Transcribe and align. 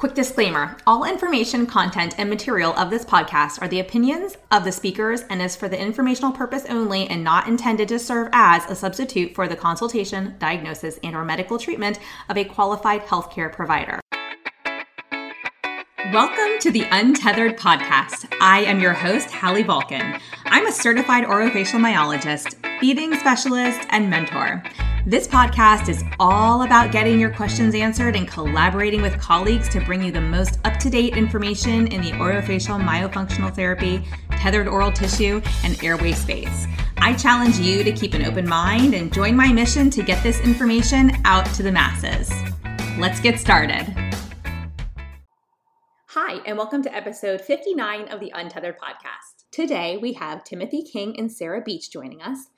Quick 0.00 0.14
disclaimer 0.14 0.78
all 0.86 1.04
information, 1.04 1.66
content, 1.66 2.14
and 2.16 2.30
material 2.30 2.72
of 2.78 2.88
this 2.88 3.04
podcast 3.04 3.60
are 3.60 3.68
the 3.68 3.80
opinions 3.80 4.38
of 4.50 4.64
the 4.64 4.72
speakers 4.72 5.24
and 5.28 5.42
is 5.42 5.54
for 5.54 5.68
the 5.68 5.78
informational 5.78 6.32
purpose 6.32 6.64
only 6.70 7.06
and 7.08 7.22
not 7.22 7.46
intended 7.46 7.86
to 7.88 7.98
serve 7.98 8.30
as 8.32 8.64
a 8.70 8.74
substitute 8.74 9.34
for 9.34 9.46
the 9.46 9.54
consultation, 9.54 10.36
diagnosis, 10.38 10.98
and 11.04 11.14
or 11.14 11.22
medical 11.22 11.58
treatment 11.58 11.98
of 12.30 12.38
a 12.38 12.44
qualified 12.44 13.02
healthcare 13.02 13.52
provider. 13.52 14.00
Welcome 16.14 16.58
to 16.60 16.70
the 16.70 16.86
Untethered 16.90 17.58
Podcast. 17.58 18.26
I 18.40 18.60
am 18.60 18.80
your 18.80 18.94
host, 18.94 19.30
Hallie 19.30 19.64
Bulkin. 19.64 20.18
I'm 20.46 20.66
a 20.66 20.72
certified 20.72 21.24
orofacial 21.24 21.78
myologist, 21.78 22.54
feeding 22.80 23.14
specialist, 23.16 23.80
and 23.90 24.08
mentor. 24.08 24.62
This 25.06 25.26
podcast 25.26 25.88
is 25.88 26.04
all 26.18 26.60
about 26.60 26.92
getting 26.92 27.18
your 27.18 27.30
questions 27.30 27.74
answered 27.74 28.14
and 28.16 28.28
collaborating 28.28 29.00
with 29.00 29.18
colleagues 29.18 29.66
to 29.70 29.80
bring 29.80 30.02
you 30.02 30.12
the 30.12 30.20
most 30.20 30.58
up 30.66 30.76
to 30.76 30.90
date 30.90 31.16
information 31.16 31.86
in 31.86 32.02
the 32.02 32.12
orofacial 32.12 32.78
myofunctional 32.78 33.50
therapy, 33.50 34.04
tethered 34.32 34.68
oral 34.68 34.92
tissue, 34.92 35.40
and 35.64 35.82
airway 35.82 36.12
space. 36.12 36.66
I 36.98 37.14
challenge 37.14 37.58
you 37.58 37.82
to 37.82 37.92
keep 37.92 38.12
an 38.12 38.26
open 38.26 38.46
mind 38.46 38.92
and 38.92 39.10
join 39.10 39.34
my 39.34 39.50
mission 39.50 39.88
to 39.88 40.02
get 40.02 40.22
this 40.22 40.38
information 40.40 41.12
out 41.24 41.46
to 41.54 41.62
the 41.62 41.72
masses. 41.72 42.30
Let's 42.98 43.20
get 43.20 43.40
started. 43.40 43.86
Hi, 46.08 46.42
and 46.44 46.58
welcome 46.58 46.82
to 46.82 46.94
episode 46.94 47.40
59 47.40 48.08
of 48.08 48.20
the 48.20 48.32
Untethered 48.34 48.76
Podcast. 48.78 49.44
Today 49.50 49.96
we 49.96 50.12
have 50.12 50.44
Timothy 50.44 50.82
King 50.82 51.18
and 51.18 51.32
Sarah 51.32 51.62
Beach 51.62 51.90
joining 51.90 52.20
us. 52.20 52.48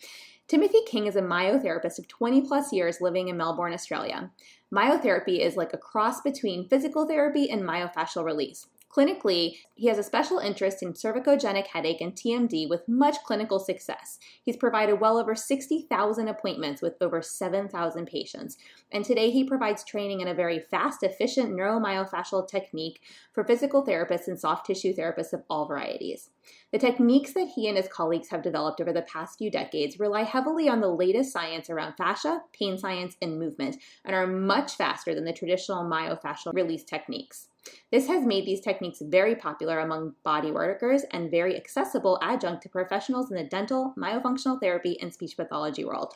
Timothy 0.49 0.81
King 0.87 1.07
is 1.07 1.17
a 1.17 1.23
myotherapist 1.23 1.99
of 1.99 2.09
20 2.09 2.43
plus 2.43 2.73
years 2.73 3.01
living 3.01 3.29
in 3.29 3.37
Melbourne, 3.37 3.73
Australia. 3.73 4.31
Myotherapy 4.73 5.41
is 5.41 5.57
like 5.57 5.73
a 5.73 5.79
cross 5.79 6.21
between 6.21 6.69
physical 6.69 7.07
therapy 7.07 7.51
and 7.51 7.63
myofascial 7.63 8.25
release. 8.25 8.67
Clinically, 8.95 9.57
he 9.75 9.87
has 9.87 9.97
a 9.97 10.03
special 10.03 10.39
interest 10.39 10.83
in 10.83 10.93
cervicogenic 10.93 11.69
headache 11.69 12.03
and 12.03 12.13
TMD 12.13 12.69
with 12.69 12.87
much 12.87 13.17
clinical 13.25 13.59
success. 13.59 14.19
He's 14.45 14.57
provided 14.57 15.01
well 15.01 15.17
over 15.17 15.35
60,000 15.35 16.29
appointments 16.29 16.83
with 16.83 16.95
over 17.01 17.23
7,000 17.23 18.07
patients. 18.07 18.59
And 18.91 19.03
today 19.03 19.31
he 19.31 19.45
provides 19.45 19.83
training 19.83 20.21
in 20.21 20.29
a 20.29 20.35
very 20.35 20.61
fast, 20.61 21.03
efficient 21.03 21.55
neuromyofascial 21.55 22.47
technique 22.47 23.01
for 23.33 23.45
physical 23.45 23.83
therapists 23.85 24.29
and 24.29 24.39
soft 24.39 24.67
tissue 24.67 24.95
therapists 24.95 25.33
of 25.33 25.43
all 25.49 25.67
varieties. 25.67 26.29
The 26.71 26.79
techniques 26.79 27.33
that 27.33 27.53
he 27.55 27.69
and 27.69 27.79
his 27.79 27.89
colleagues 27.89 28.29
have 28.29 28.43
developed 28.43 28.81
over 28.81 28.93
the 28.93 29.03
past 29.03 29.39
few 29.39 29.51
decades 29.51 29.99
rely 29.99 30.25
heavily 30.25 30.69
on 30.69 30.83
the 30.83 30.89
latest 30.89 31.33
science 31.33 31.71
around 31.71 31.95
fascia, 31.95 32.43
pain 32.53 32.77
science, 32.77 33.17
and 33.23 33.39
movement, 33.39 33.77
and 34.05 34.15
are 34.15 34.27
much 34.27 34.77
faster 34.77 35.15
than 35.15 35.25
the 35.25 35.33
traditional 35.33 35.85
myofascial 35.85 36.53
release 36.53 36.85
techniques. 36.85 37.49
This 37.91 38.09
has 38.09 38.27
made 38.27 38.47
these 38.47 38.61
techniques 38.61 39.01
very 39.01 39.35
popular 39.35 39.79
among 39.79 40.15
body 40.25 40.51
workers 40.51 41.05
and 41.11 41.31
very 41.31 41.57
accessible 41.57 42.19
adjunct 42.23 42.63
to 42.63 42.69
professionals 42.69 43.31
in 43.31 43.37
the 43.37 43.45
dental, 43.45 43.95
myofunctional 43.97 44.61
therapy, 44.61 44.99
and 45.01 45.13
speech 45.13 45.37
pathology 45.37 45.85
world. 45.85 46.15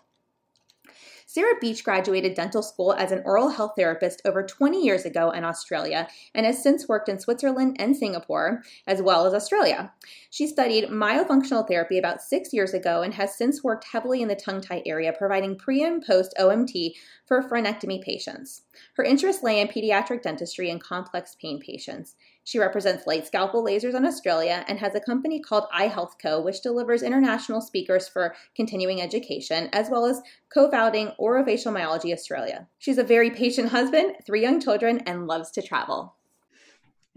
Sarah 1.29 1.59
Beach 1.61 1.83
graduated 1.83 2.35
dental 2.35 2.63
school 2.63 2.93
as 2.93 3.11
an 3.11 3.21
oral 3.25 3.49
health 3.49 3.73
therapist 3.77 4.23
over 4.25 4.45
20 4.45 4.81
years 4.81 5.05
ago 5.05 5.33
in 5.33 5.45
Australia 5.45 6.09
and 6.35 6.47
has 6.47 6.63
since 6.63 6.89
worked 6.89 7.09
in 7.09 7.19
Switzerland 7.19 7.77
and 7.81 7.97
Singapore, 7.97 8.63
as 8.87 9.03
well 9.03 9.27
as 9.27 9.35
Australia. 9.35 9.93
She 10.31 10.47
studied 10.47 10.89
myofunctional 10.89 11.67
therapy 11.67 11.99
about 11.99 12.23
six 12.23 12.55
years 12.55 12.75
ago 12.75 13.03
and 13.03 13.13
has 13.15 13.37
since 13.37 13.65
worked 13.65 13.89
heavily 13.91 14.23
in 14.23 14.29
the 14.29 14.37
tongue 14.37 14.61
tie 14.61 14.85
area, 14.87 15.13
providing 15.13 15.59
pre 15.59 15.83
and 15.83 16.01
post 16.01 16.33
OMT 16.39 16.93
for 17.27 17.43
frenectomy 17.43 18.01
patients. 18.01 18.63
Her 18.95 19.03
interests 19.03 19.43
lay 19.43 19.61
in 19.61 19.67
pediatric 19.67 20.23
dentistry 20.23 20.71
and 20.71 20.81
complex 20.81 21.37
pain 21.43 21.59
patients. 21.61 22.15
She 22.47 22.61
represents 22.61 23.09
Light 23.09 23.27
Scalpel 23.27 23.65
Lasers 23.65 23.97
in 23.97 24.07
Australia 24.07 24.65
and 24.69 24.79
has 24.79 24.95
a 24.95 25.01
company 25.01 25.41
called 25.41 25.65
iHealth 25.77 26.13
Co., 26.23 26.41
which 26.41 26.63
delivers 26.63 27.03
international 27.03 27.61
speakers 27.61 28.07
for 28.07 28.37
continuing 28.55 29.03
education, 29.03 29.69
as 29.73 29.91
well 29.91 30.07
as 30.07 30.23
co 30.55 30.71
founding 30.71 31.11
Orofacial 31.21 31.73
Myology 31.73 32.13
Australia. 32.13 32.69
She's 32.79 32.99
a 32.99 33.03
very 33.03 33.31
patient 33.31 33.71
husband, 33.71 34.15
three 34.25 34.43
young 34.43 34.61
children, 34.61 35.01
and 35.07 35.27
loves 35.27 35.51
to 35.51 35.63
travel. 35.63 36.15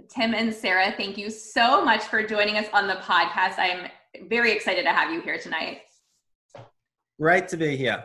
Tim 0.08 0.34
and 0.34 0.52
Sarah, 0.52 0.96
thank 0.98 1.16
you 1.16 1.30
so 1.30 1.86
much 1.86 2.06
for 2.06 2.24
joining 2.24 2.58
us 2.58 2.66
on 2.74 2.88
the 2.88 2.96
podcast. 2.96 3.60
I'm 3.60 3.88
very 4.30 4.52
excited 4.52 4.82
to 4.82 4.92
have 4.92 5.14
you 5.14 5.22
here 5.22 5.38
tonight. 5.38 5.82
Great 7.22 7.48
to 7.50 7.58
be 7.58 7.78
here. 7.78 8.04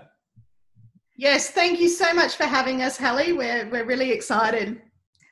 Yes, 1.16 1.48
thank 1.48 1.80
you 1.80 1.88
so 1.88 2.12
much 2.12 2.36
for 2.36 2.44
having 2.44 2.82
us, 2.82 2.98
Hallie. 2.98 3.32
We're, 3.32 3.66
we're 3.70 3.86
really 3.86 4.10
excited. 4.10 4.82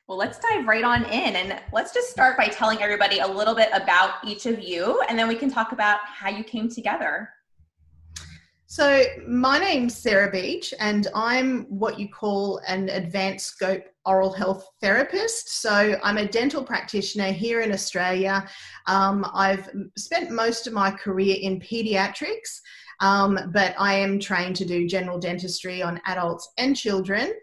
Well, 0.07 0.17
let's 0.17 0.37
dive 0.37 0.67
right 0.67 0.83
on 0.83 1.05
in 1.05 1.37
and 1.37 1.61
let's 1.71 1.93
just 1.93 2.09
start 2.09 2.35
by 2.35 2.47
telling 2.47 2.81
everybody 2.81 3.19
a 3.19 3.27
little 3.27 3.55
bit 3.55 3.69
about 3.71 4.15
each 4.25 4.45
of 4.45 4.61
you, 4.61 5.01
and 5.07 5.17
then 5.17 5.29
we 5.29 5.35
can 5.35 5.49
talk 5.49 5.71
about 5.71 5.99
how 6.03 6.29
you 6.29 6.43
came 6.43 6.69
together. 6.69 7.29
So, 8.65 9.03
my 9.25 9.59
name's 9.59 9.95
Sarah 9.95 10.29
Beach, 10.29 10.73
and 10.79 11.07
I'm 11.15 11.63
what 11.69 11.99
you 11.99 12.09
call 12.09 12.59
an 12.67 12.89
advanced 12.89 13.45
scope 13.45 13.83
oral 14.05 14.33
health 14.33 14.67
therapist. 14.81 15.61
So, 15.61 15.95
I'm 16.03 16.17
a 16.17 16.27
dental 16.27 16.63
practitioner 16.63 17.31
here 17.31 17.61
in 17.61 17.71
Australia. 17.71 18.45
Um, 18.87 19.25
I've 19.33 19.69
spent 19.97 20.31
most 20.31 20.67
of 20.67 20.73
my 20.73 20.91
career 20.91 21.37
in 21.39 21.61
pediatrics, 21.61 22.59
um, 22.99 23.39
but 23.53 23.73
I 23.79 23.93
am 23.93 24.19
trained 24.19 24.57
to 24.57 24.65
do 24.65 24.85
general 24.85 25.17
dentistry 25.17 25.81
on 25.81 26.01
adults 26.05 26.51
and 26.57 26.75
children. 26.75 27.33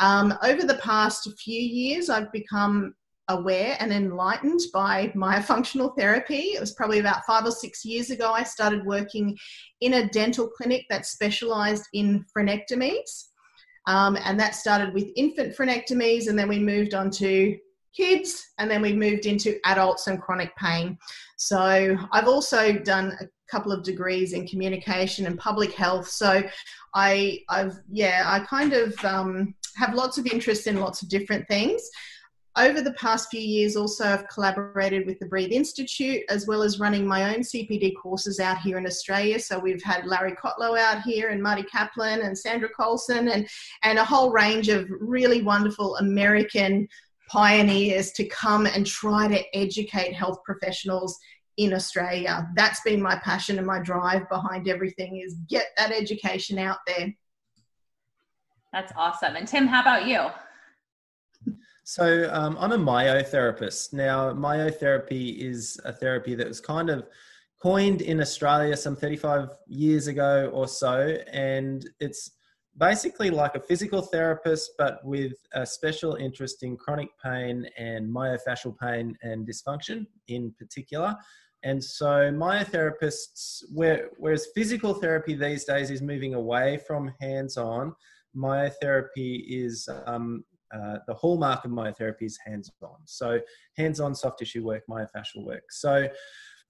Um, 0.00 0.34
over 0.42 0.62
the 0.62 0.78
past 0.82 1.28
few 1.38 1.60
years, 1.60 2.08
I've 2.08 2.32
become 2.32 2.94
aware 3.28 3.76
and 3.78 3.92
enlightened 3.92 4.60
by 4.72 5.12
myofunctional 5.14 5.94
therapy. 5.98 6.54
It 6.54 6.60
was 6.60 6.72
probably 6.72 6.98
about 6.98 7.24
five 7.26 7.44
or 7.44 7.50
six 7.50 7.84
years 7.84 8.10
ago 8.10 8.32
I 8.32 8.42
started 8.42 8.86
working 8.86 9.36
in 9.80 9.94
a 9.94 10.08
dental 10.08 10.48
clinic 10.48 10.86
that 10.90 11.06
specialized 11.06 11.84
in 11.92 12.24
frenectomies. 12.36 13.26
Um, 13.86 14.18
and 14.22 14.38
that 14.38 14.54
started 14.54 14.92
with 14.92 15.08
infant 15.16 15.56
frenectomies, 15.56 16.28
and 16.28 16.38
then 16.38 16.48
we 16.48 16.58
moved 16.58 16.92
on 16.92 17.10
to 17.12 17.56
kids, 17.96 18.44
and 18.58 18.70
then 18.70 18.82
we 18.82 18.92
moved 18.92 19.24
into 19.24 19.58
adults 19.64 20.08
and 20.08 20.20
chronic 20.20 20.54
pain. 20.56 20.98
So 21.38 21.96
I've 22.12 22.28
also 22.28 22.74
done 22.74 23.16
a 23.18 23.24
couple 23.50 23.72
of 23.72 23.82
degrees 23.82 24.34
in 24.34 24.46
communication 24.46 25.24
and 25.24 25.38
public 25.38 25.72
health. 25.72 26.08
So 26.08 26.42
I, 26.94 27.40
I've 27.48 27.78
yeah, 27.90 28.24
I 28.26 28.40
kind 28.40 28.74
of 28.74 29.02
um, 29.04 29.54
have 29.78 29.94
lots 29.94 30.18
of 30.18 30.26
interest 30.26 30.66
in 30.66 30.80
lots 30.80 31.02
of 31.02 31.08
different 31.08 31.46
things. 31.48 31.88
Over 32.56 32.80
the 32.80 32.94
past 32.94 33.28
few 33.30 33.40
years, 33.40 33.76
also, 33.76 34.04
I've 34.04 34.26
collaborated 34.28 35.06
with 35.06 35.20
the 35.20 35.26
Breathe 35.26 35.52
Institute 35.52 36.22
as 36.28 36.48
well 36.48 36.62
as 36.62 36.80
running 36.80 37.06
my 37.06 37.32
own 37.32 37.42
CPD 37.42 37.92
courses 38.02 38.40
out 38.40 38.58
here 38.58 38.78
in 38.78 38.86
Australia. 38.86 39.38
So 39.38 39.60
we've 39.60 39.82
had 39.82 40.06
Larry 40.06 40.32
Kotlow 40.32 40.76
out 40.76 41.02
here 41.02 41.28
and 41.28 41.40
Marty 41.40 41.62
Kaplan 41.62 42.22
and 42.22 42.36
Sandra 42.36 42.68
Colson 42.70 43.28
and, 43.28 43.48
and 43.84 43.98
a 43.98 44.04
whole 44.04 44.32
range 44.32 44.68
of 44.68 44.88
really 44.90 45.42
wonderful 45.42 45.96
American 45.98 46.88
pioneers 47.28 48.10
to 48.12 48.24
come 48.26 48.66
and 48.66 48.84
try 48.84 49.28
to 49.28 49.56
educate 49.56 50.12
health 50.14 50.42
professionals 50.44 51.16
in 51.58 51.74
Australia. 51.74 52.48
That's 52.56 52.80
been 52.80 53.00
my 53.00 53.16
passion 53.16 53.58
and 53.58 53.66
my 53.66 53.80
drive 53.80 54.28
behind 54.28 54.68
everything 54.68 55.20
is 55.24 55.36
get 55.48 55.66
that 55.76 55.92
education 55.92 56.58
out 56.58 56.78
there. 56.88 57.12
That's 58.72 58.92
awesome. 58.96 59.36
And 59.36 59.48
Tim, 59.48 59.66
how 59.66 59.80
about 59.80 60.06
you? 60.06 60.26
So 61.84 62.28
um, 62.32 62.56
I'm 62.60 62.72
a 62.72 62.78
myotherapist. 62.78 63.94
Now, 63.94 64.32
myotherapy 64.32 65.38
is 65.38 65.80
a 65.84 65.92
therapy 65.92 66.34
that 66.34 66.46
was 66.46 66.60
kind 66.60 66.90
of 66.90 67.06
coined 67.62 68.02
in 68.02 68.20
Australia 68.20 68.76
some 68.76 68.94
35 68.94 69.48
years 69.66 70.06
ago 70.06 70.50
or 70.52 70.68
so, 70.68 71.16
and 71.32 71.88
it's 71.98 72.32
basically 72.76 73.30
like 73.30 73.54
a 73.54 73.60
physical 73.60 74.02
therapist, 74.02 74.72
but 74.78 75.04
with 75.04 75.32
a 75.54 75.66
special 75.66 76.14
interest 76.16 76.62
in 76.62 76.76
chronic 76.76 77.08
pain 77.24 77.66
and 77.76 78.06
myofascial 78.08 78.78
pain 78.78 79.16
and 79.22 79.48
dysfunction 79.48 80.06
in 80.28 80.52
particular. 80.58 81.16
And 81.64 81.82
so, 81.82 82.30
myotherapists, 82.30 83.64
whereas 83.72 84.46
physical 84.54 84.94
therapy 84.94 85.34
these 85.34 85.64
days 85.64 85.90
is 85.90 86.02
moving 86.02 86.34
away 86.34 86.78
from 86.86 87.12
hands 87.20 87.56
on, 87.56 87.94
myotherapy 88.38 89.44
is 89.48 89.88
um, 90.06 90.44
uh, 90.74 90.98
the 91.06 91.14
hallmark 91.14 91.64
of 91.64 91.70
myotherapy 91.70 92.22
is 92.22 92.38
hands 92.44 92.70
on. 92.82 92.96
So, 93.04 93.40
hands 93.76 94.00
on 94.00 94.14
soft 94.14 94.38
tissue 94.38 94.64
work, 94.64 94.84
myofascial 94.88 95.44
work. 95.44 95.64
So, 95.70 96.08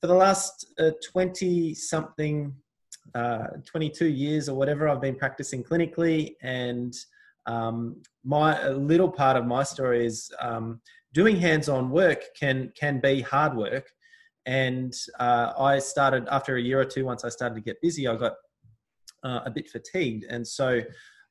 for 0.01 0.07
the 0.07 0.15
last 0.15 0.67
20 1.13 1.71
uh, 1.71 1.75
something, 1.75 2.55
uh, 3.15 3.49
22 3.65 4.07
years 4.07 4.49
or 4.49 4.57
whatever, 4.57 4.89
I've 4.89 5.01
been 5.01 5.17
practicing 5.17 5.65
clinically. 5.65 6.37
And 6.43 6.95
um, 7.47 8.01
my 8.25 8.69
little 8.69 9.11
part 9.11 9.37
of 9.37 9.47
my 9.47 9.65
story 9.65 10.07
is 10.07 10.31
um, 10.41 10.81
doing 11.13 11.37
hands 11.37 11.69
on 11.69 11.91
work 11.91 12.23
can, 12.39 12.73
can 12.79 13.01
be 13.01 13.21
hard 13.21 13.57
work. 13.57 13.91
And 14.47 14.95
uh, 15.19 15.53
I 15.59 15.79
started 15.79 16.29
after 16.31 16.57
a 16.57 16.61
year 16.61 16.81
or 16.81 16.85
two, 16.85 17.05
once 17.05 17.25
I 17.25 17.29
started 17.29 17.57
to 17.57 17.61
get 17.61 17.81
busy, 17.83 18.07
I 18.07 18.15
got 18.17 18.35
uh, 19.25 19.41
a 19.45 19.51
bit 19.51 19.69
fatigued. 19.69 20.25
And 20.31 20.47
so 20.47 20.81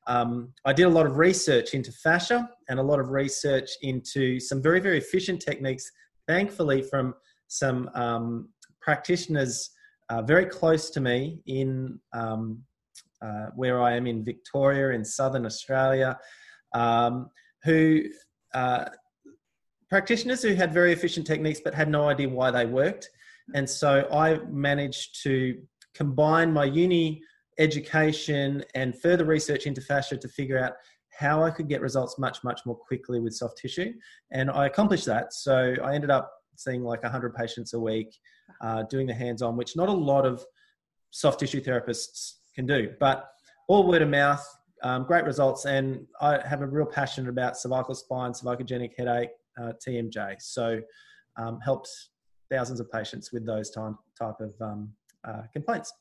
um, 0.08 0.52
I 0.64 0.72
did 0.72 0.84
a 0.84 0.88
lot 0.88 1.06
of 1.06 1.18
research 1.18 1.74
into 1.74 1.92
fascia 1.92 2.48
and 2.68 2.80
a 2.80 2.82
lot 2.82 2.98
of 2.98 3.10
research 3.10 3.70
into 3.82 4.40
some 4.40 4.62
very, 4.62 4.80
very 4.80 4.98
efficient 4.98 5.40
techniques, 5.40 5.90
thankfully, 6.26 6.82
from 6.82 7.14
some 7.48 7.90
um, 7.94 8.48
practitioners 8.80 9.70
uh, 10.08 10.22
very 10.22 10.46
close 10.46 10.88
to 10.90 11.00
me 11.00 11.40
in 11.46 12.00
um, 12.14 12.58
uh, 13.20 13.48
where 13.54 13.82
I 13.82 13.96
am 13.96 14.06
in 14.06 14.24
Victoria, 14.24 14.90
in 14.90 15.04
southern 15.04 15.44
Australia, 15.44 16.18
um, 16.74 17.28
who 17.64 18.04
uh, 18.54 18.86
practitioners 19.90 20.42
who 20.42 20.54
had 20.54 20.72
very 20.72 20.92
efficient 20.92 21.26
techniques 21.26 21.60
but 21.62 21.74
had 21.74 21.90
no 21.90 22.08
idea 22.08 22.28
why 22.28 22.50
they 22.50 22.64
worked. 22.64 23.10
And 23.54 23.68
so 23.68 24.08
I 24.10 24.38
managed 24.50 25.22
to 25.24 25.60
combine 25.94 26.52
my 26.52 26.64
uni 26.64 27.22
education 27.58 28.64
and 28.74 28.98
further 29.00 29.24
research 29.24 29.66
into 29.66 29.80
fascia 29.80 30.16
to 30.16 30.28
figure 30.28 30.58
out 30.58 30.74
how 31.10 31.42
I 31.42 31.50
could 31.50 31.68
get 31.68 31.80
results 31.80 32.18
much, 32.18 32.44
much 32.44 32.60
more 32.64 32.76
quickly 32.76 33.18
with 33.18 33.34
soft 33.34 33.58
tissue. 33.58 33.92
And 34.30 34.50
I 34.50 34.66
accomplished 34.66 35.06
that. 35.06 35.32
So 35.32 35.74
I 35.82 35.94
ended 35.94 36.10
up 36.10 36.32
seeing 36.56 36.84
like 36.84 37.02
100 37.02 37.34
patients 37.34 37.74
a 37.74 37.80
week, 37.80 38.16
uh, 38.60 38.84
doing 38.84 39.06
the 39.06 39.14
hands 39.14 39.42
on, 39.42 39.56
which 39.56 39.76
not 39.76 39.88
a 39.88 39.92
lot 39.92 40.24
of 40.24 40.44
soft 41.10 41.40
tissue 41.40 41.60
therapists 41.60 42.34
can 42.54 42.66
do. 42.66 42.92
But 43.00 43.28
all 43.68 43.86
word 43.86 44.02
of 44.02 44.08
mouth, 44.08 44.44
um, 44.82 45.04
great 45.04 45.24
results. 45.24 45.64
And 45.64 46.06
I 46.20 46.38
have 46.46 46.62
a 46.62 46.66
real 46.66 46.86
passion 46.86 47.28
about 47.28 47.56
cervical 47.56 47.94
spine, 47.94 48.32
cervicogenic 48.32 48.92
headache, 48.96 49.30
uh, 49.60 49.72
TMJ. 49.84 50.40
So 50.40 50.80
um, 51.36 51.58
helped 51.60 51.90
thousands 52.50 52.80
of 52.80 52.90
patients 52.90 53.32
with 53.32 53.44
those 53.44 53.70
time, 53.70 53.98
type 54.18 54.40
of 54.40 54.54
um, 54.60 54.90
uh, 55.24 55.42
complaints. 55.52 55.92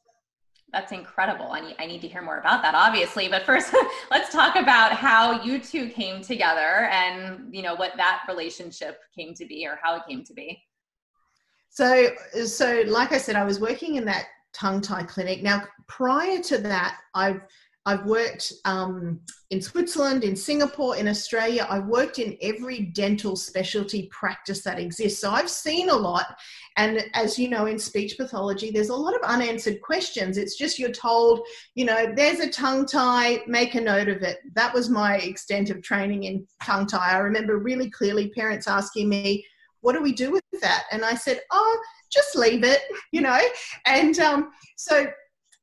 That's 0.73 0.91
incredible. 0.91 1.51
I 1.51 1.61
need, 1.61 1.75
I 1.79 1.85
need 1.85 2.01
to 2.01 2.07
hear 2.07 2.21
more 2.21 2.39
about 2.39 2.61
that, 2.61 2.75
obviously. 2.75 3.29
But 3.29 3.43
first, 3.43 3.73
let's 4.11 4.31
talk 4.31 4.55
about 4.55 4.91
how 4.91 5.41
you 5.41 5.59
two 5.59 5.89
came 5.89 6.21
together 6.21 6.89
and 6.91 7.53
you 7.53 7.61
know 7.61 7.75
what 7.75 7.93
that 7.95 8.23
relationship 8.27 8.99
came 9.17 9.33
to 9.35 9.45
be 9.45 9.65
or 9.65 9.79
how 9.81 9.95
it 9.95 10.03
came 10.07 10.23
to 10.25 10.33
be. 10.33 10.61
So, 11.69 12.09
so 12.45 12.83
like 12.87 13.11
I 13.11 13.17
said, 13.17 13.35
I 13.35 13.43
was 13.43 13.59
working 13.59 13.95
in 13.95 14.05
that 14.05 14.25
tongue 14.53 14.81
tie 14.81 15.03
clinic. 15.03 15.43
Now, 15.43 15.63
prior 15.87 16.39
to 16.43 16.57
that, 16.57 16.97
I've 17.13 17.41
I've 17.87 18.05
worked 18.05 18.51
um, 18.65 19.21
in 19.49 19.61
Switzerland, 19.61 20.25
in 20.25 20.35
Singapore, 20.35 20.97
in 20.97 21.07
Australia. 21.07 21.65
I've 21.69 21.85
worked 21.85 22.19
in 22.19 22.37
every 22.41 22.81
dental 22.81 23.37
specialty 23.37 24.09
practice 24.11 24.61
that 24.63 24.77
exists. 24.77 25.21
So 25.21 25.31
I've 25.31 25.49
seen 25.49 25.87
a 25.87 25.95
lot. 25.95 26.37
And 26.75 27.05
as 27.13 27.39
you 27.39 27.47
know, 27.47 27.65
in 27.65 27.79
speech 27.79 28.17
pathology, 28.17 28.71
there's 28.71 28.89
a 28.89 28.95
lot 28.95 29.15
of 29.15 29.21
unanswered 29.21 29.81
questions. 29.81 30.37
It's 30.37 30.57
just 30.57 30.77
you're 30.77 30.91
told, 30.91 31.39
you 31.75 31.85
know, 31.85 32.11
there's 32.13 32.41
a 32.41 32.49
tongue 32.49 32.85
tie, 32.85 33.41
make 33.47 33.75
a 33.75 33.79
note 33.79 34.09
of 34.09 34.21
it. 34.21 34.39
That 34.55 34.73
was 34.73 34.89
my 34.89 35.15
extent 35.19 35.69
of 35.69 35.81
training 35.81 36.23
in 36.23 36.45
tongue 36.61 36.87
tie. 36.87 37.13
I 37.13 37.19
remember 37.19 37.57
really 37.57 37.89
clearly 37.89 38.31
parents 38.31 38.67
asking 38.67 39.07
me, 39.07 39.45
what 39.79 39.93
do 39.93 40.03
we 40.03 40.11
do 40.11 40.29
with 40.29 40.43
that? 40.61 40.83
And 40.91 41.05
I 41.05 41.13
said, 41.15 41.39
oh, 41.51 41.81
just 42.11 42.35
leave 42.35 42.65
it, 42.65 42.81
you 43.13 43.21
know. 43.21 43.39
And 43.85 44.19
um, 44.19 44.51
so 44.75 45.07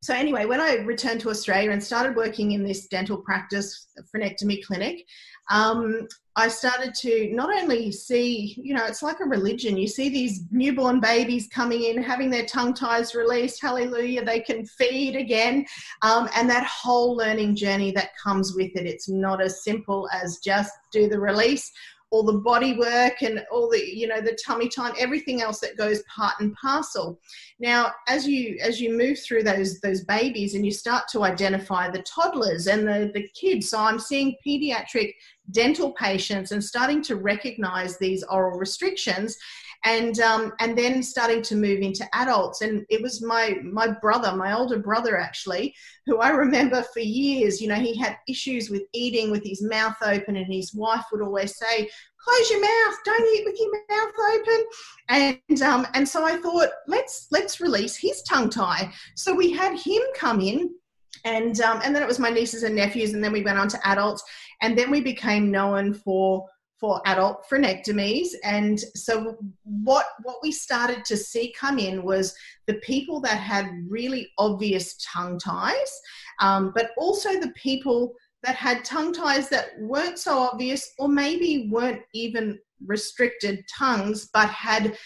so 0.04 0.12
anyway, 0.12 0.44
when 0.44 0.60
I 0.60 0.74
returned 0.84 1.22
to 1.22 1.30
Australia 1.30 1.70
and 1.70 1.82
started 1.82 2.14
working 2.14 2.52
in 2.52 2.62
this 2.62 2.88
dental 2.88 3.16
practice 3.16 3.86
frenectomy 4.14 4.62
clinic, 4.62 5.06
um, 5.50 6.06
I 6.36 6.48
started 6.48 6.94
to 6.96 7.30
not 7.32 7.48
only 7.48 7.90
see, 7.90 8.54
you 8.62 8.74
know, 8.74 8.84
it's 8.84 9.02
like 9.02 9.20
a 9.20 9.24
religion. 9.24 9.78
You 9.78 9.88
see 9.88 10.10
these 10.10 10.42
newborn 10.50 11.00
babies 11.00 11.48
coming 11.50 11.84
in, 11.84 12.02
having 12.02 12.28
their 12.28 12.44
tongue 12.44 12.74
ties 12.74 13.14
released, 13.14 13.62
hallelujah, 13.62 14.22
they 14.22 14.40
can 14.40 14.66
feed 14.66 15.16
again, 15.16 15.64
um, 16.02 16.28
and 16.36 16.50
that 16.50 16.66
whole 16.66 17.16
learning 17.16 17.56
journey 17.56 17.90
that 17.92 18.10
comes 18.22 18.54
with 18.54 18.76
it. 18.76 18.86
It's 18.86 19.08
not 19.08 19.40
as 19.40 19.64
simple 19.64 20.06
as 20.12 20.36
just 20.44 20.70
do 20.92 21.08
the 21.08 21.18
release 21.18 21.72
all 22.14 22.22
the 22.22 22.38
body 22.38 22.78
work 22.78 23.22
and 23.22 23.44
all 23.50 23.68
the 23.68 23.84
you 23.84 24.06
know 24.06 24.20
the 24.20 24.38
tummy 24.46 24.68
time 24.68 24.94
everything 24.96 25.42
else 25.42 25.58
that 25.58 25.76
goes 25.76 26.00
part 26.04 26.34
and 26.38 26.54
parcel. 26.54 27.18
Now 27.58 27.92
as 28.06 28.24
you 28.24 28.56
as 28.62 28.80
you 28.80 28.96
move 28.96 29.18
through 29.18 29.42
those 29.42 29.80
those 29.80 30.04
babies 30.04 30.54
and 30.54 30.64
you 30.64 30.70
start 30.70 31.08
to 31.10 31.24
identify 31.24 31.90
the 31.90 32.02
toddlers 32.02 32.68
and 32.68 32.86
the 32.86 33.10
the 33.14 33.28
kids 33.34 33.70
so 33.70 33.78
i'm 33.78 33.98
seeing 33.98 34.36
pediatric 34.46 35.12
dental 35.50 35.92
patients 35.92 36.52
and 36.52 36.62
starting 36.62 37.02
to 37.02 37.16
recognize 37.16 37.98
these 37.98 38.22
oral 38.24 38.58
restrictions 38.58 39.36
and 39.84 40.18
um, 40.20 40.52
and 40.60 40.76
then 40.76 41.02
starting 41.02 41.42
to 41.42 41.56
move 41.56 41.80
into 41.80 42.08
adults. 42.14 42.62
And 42.62 42.84
it 42.88 43.02
was 43.02 43.22
my 43.22 43.56
my 43.62 43.88
brother 43.88 44.34
my 44.34 44.52
older 44.56 44.78
brother 44.78 45.18
actually 45.18 45.74
who 46.06 46.18
i 46.18 46.28
remember 46.30 46.82
for 46.82 47.00
years 47.00 47.60
you 47.60 47.68
know 47.68 47.74
he 47.74 47.96
had 47.96 48.16
issues 48.28 48.70
with 48.70 48.82
eating 48.92 49.30
with 49.30 49.44
his 49.44 49.62
mouth 49.62 49.96
open 50.02 50.36
and 50.36 50.52
his 50.52 50.74
wife 50.74 51.04
would 51.12 51.22
always 51.22 51.56
say 51.56 51.88
close 52.24 52.50
your 52.50 52.60
mouth 52.60 52.96
don't 53.04 53.34
eat 53.34 53.44
with 53.44 53.58
your 53.58 53.72
mouth 53.90 54.14
open. 54.34 54.64
And 55.08 55.62
um, 55.62 55.86
and 55.94 56.08
so 56.08 56.24
i 56.24 56.36
thought 56.36 56.70
let's 56.86 57.26
let's 57.30 57.60
release 57.60 57.96
his 57.96 58.22
tongue 58.22 58.50
tie. 58.50 58.92
So 59.14 59.34
we 59.34 59.52
had 59.52 59.78
him 59.78 60.02
come 60.16 60.40
in 60.40 60.70
and 61.24 61.60
um, 61.60 61.80
and 61.84 61.94
then 61.94 62.02
it 62.02 62.08
was 62.08 62.18
my 62.18 62.30
nieces 62.30 62.62
and 62.62 62.74
nephews 62.74 63.14
and 63.14 63.22
then 63.22 63.32
we 63.32 63.42
went 63.42 63.58
on 63.58 63.68
to 63.68 63.88
adults 63.88 64.22
and 64.62 64.76
then 64.76 64.90
we 64.90 65.00
became 65.00 65.50
known 65.50 65.92
for 65.94 66.46
for 66.78 67.00
adult 67.06 67.44
frenectomies. 67.48 68.28
And 68.42 68.78
so 68.94 69.36
what 69.62 70.06
what 70.22 70.36
we 70.42 70.52
started 70.52 71.04
to 71.06 71.16
see 71.16 71.54
come 71.58 71.78
in 71.78 72.02
was 72.02 72.34
the 72.66 72.74
people 72.74 73.20
that 73.20 73.38
had 73.38 73.70
really 73.88 74.28
obvious 74.38 74.96
tongue 75.12 75.38
ties, 75.38 76.00
um, 76.40 76.72
but 76.74 76.90
also 76.98 77.40
the 77.40 77.52
people 77.56 78.14
that 78.42 78.56
had 78.56 78.84
tongue 78.84 79.12
ties 79.12 79.48
that 79.48 79.70
weren't 79.80 80.18
so 80.18 80.38
obvious 80.38 80.92
or 80.98 81.08
maybe 81.08 81.68
weren't 81.70 82.02
even 82.12 82.58
restricted 82.84 83.64
tongues, 83.74 84.28
but 84.34 84.48
had 84.50 84.96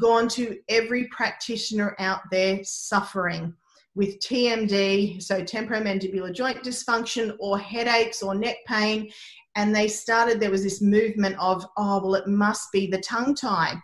gone 0.00 0.28
to 0.28 0.58
every 0.68 1.06
practitioner 1.08 1.96
out 1.98 2.20
there 2.30 2.60
suffering 2.62 3.54
with 3.94 4.18
TMD, 4.18 5.22
so 5.22 5.42
temporomandibular 5.42 6.34
joint 6.34 6.62
dysfunction, 6.64 7.36
or 7.38 7.58
headaches 7.58 8.22
or 8.22 8.34
neck 8.34 8.56
pain, 8.66 9.10
and 9.56 9.74
they 9.74 9.88
started 9.88 10.40
there 10.40 10.50
was 10.50 10.62
this 10.62 10.80
movement 10.80 11.36
of 11.38 11.64
oh 11.76 12.00
well 12.02 12.14
it 12.14 12.26
must 12.26 12.70
be 12.72 12.86
the 12.86 13.00
tongue 13.00 13.34
tie. 13.34 13.74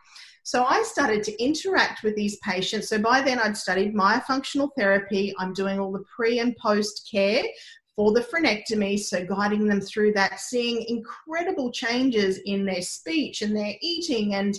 So 0.42 0.64
i 0.64 0.82
started 0.82 1.22
to 1.24 1.42
interact 1.42 2.02
with 2.02 2.16
these 2.16 2.36
patients. 2.38 2.88
So 2.88 2.98
by 2.98 3.20
then 3.20 3.38
i'd 3.38 3.56
studied 3.56 3.94
myofunctional 3.94 4.70
therapy. 4.76 5.34
I'm 5.38 5.52
doing 5.52 5.78
all 5.78 5.92
the 5.92 6.04
pre 6.14 6.38
and 6.38 6.56
post 6.56 7.08
care 7.10 7.44
for 8.00 8.12
the 8.12 8.20
frenectomy 8.20 8.98
so 8.98 9.24
guiding 9.26 9.66
them 9.66 9.80
through 9.80 10.10
that 10.10 10.40
seeing 10.40 10.82
incredible 10.88 11.70
changes 11.70 12.38
in 12.46 12.64
their 12.64 12.80
speech 12.80 13.42
and 13.42 13.54
their 13.54 13.74
eating 13.82 14.36
and 14.36 14.58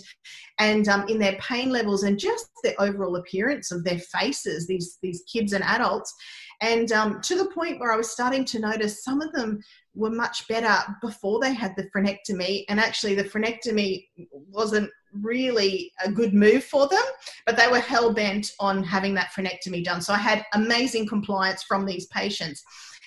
and 0.60 0.86
um, 0.88 1.08
in 1.08 1.18
their 1.18 1.36
pain 1.40 1.70
levels 1.70 2.04
and 2.04 2.20
just 2.20 2.46
the 2.62 2.80
overall 2.80 3.16
appearance 3.16 3.72
of 3.72 3.82
their 3.82 3.98
faces 3.98 4.66
these 4.66 4.98
these 5.02 5.24
kids 5.30 5.52
and 5.54 5.64
adults. 5.64 6.14
And 6.60 6.92
um, 6.92 7.20
to 7.22 7.34
the 7.34 7.50
point 7.50 7.80
where 7.80 7.92
i 7.92 7.96
was 7.96 8.12
starting 8.12 8.44
to 8.44 8.60
notice 8.60 9.02
some 9.02 9.20
of 9.20 9.32
them 9.32 9.60
were 9.94 10.10
much 10.10 10.48
better 10.48 10.74
before 11.00 11.40
they 11.40 11.52
had 11.52 11.74
the 11.76 11.88
frenectomy. 11.94 12.64
And 12.68 12.80
actually, 12.80 13.14
the 13.14 13.24
frenectomy 13.24 14.06
wasn't 14.30 14.90
really 15.12 15.92
a 16.04 16.10
good 16.10 16.32
move 16.32 16.64
for 16.64 16.88
them, 16.88 17.02
but 17.46 17.56
they 17.56 17.68
were 17.68 17.80
hell 17.80 18.12
bent 18.12 18.52
on 18.58 18.82
having 18.82 19.14
that 19.14 19.32
frenectomy 19.36 19.84
done. 19.84 20.00
So 20.00 20.14
I 20.14 20.18
had 20.18 20.44
amazing 20.54 21.06
compliance 21.06 21.62
from 21.62 21.84
these 21.84 22.06
patients. 22.06 22.62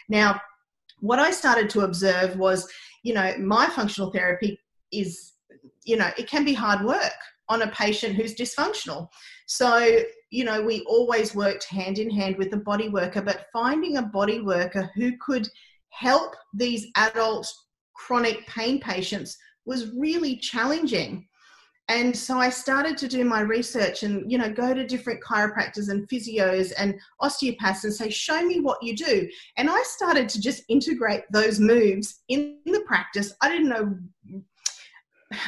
Now, 0.10 0.40
what 1.00 1.20
I 1.20 1.32
started 1.32 1.70
to 1.72 1.82
observe 1.82 2.38
was, 2.38 2.72
you 3.04 3.14
know, 3.14 3.34
myofunctional 3.40 4.14
therapy 4.14 4.60
is, 4.92 5.34
you 5.84 5.98
know, 5.98 6.10
it 6.18 6.28
can 6.28 6.46
be 6.46 6.54
hard 6.54 6.86
work 6.86 7.14
on 7.50 7.64
a 7.64 7.72
patient 7.72 8.16
who's 8.16 8.36
dysfunctional. 8.36 9.08
So, 9.48 10.00
you 10.30 10.44
know, 10.44 10.62
we 10.62 10.82
always 10.82 11.36
worked 11.36 11.66
hand 11.66 12.00
in 12.00 12.10
hand 12.10 12.38
with 12.38 12.54
a 12.54 12.58
body 12.58 12.90
worker, 12.90 13.22
but 13.22 13.48
finding 13.54 13.98
a 13.98 14.04
body 14.04 14.42
worker 14.42 14.90
who 14.96 15.12
could 15.18 15.48
help 15.96 16.36
these 16.54 16.88
adult 16.96 17.52
chronic 17.94 18.46
pain 18.48 18.80
patients 18.80 19.38
was 19.66 19.92
really 19.96 20.36
challenging. 20.36 21.28
And 21.88 22.16
so 22.16 22.40
I 22.40 22.50
started 22.50 22.98
to 22.98 23.08
do 23.08 23.24
my 23.24 23.42
research 23.42 24.04
and, 24.04 24.30
you 24.32 24.40
know, 24.40 24.52
go 24.52 24.74
to 24.74 24.88
different 24.88 25.24
chiropractors 25.24 25.90
and 25.90 26.10
physios 26.10 26.74
and 26.78 27.00
osteopaths 27.20 27.84
and 27.84 27.94
say, 27.94 28.10
show 28.10 28.42
me 28.44 28.60
what 28.60 28.82
you 28.82 28.96
do. 28.96 29.30
And 29.58 29.70
I 29.70 29.82
started 29.84 30.28
to 30.30 30.42
just 30.42 30.64
integrate 30.68 31.24
those 31.32 31.60
moves 31.60 32.22
in 32.28 32.58
the 32.66 32.82
practice. 32.88 33.34
I 33.42 33.50
didn't 33.50 33.70
know, 33.70 33.98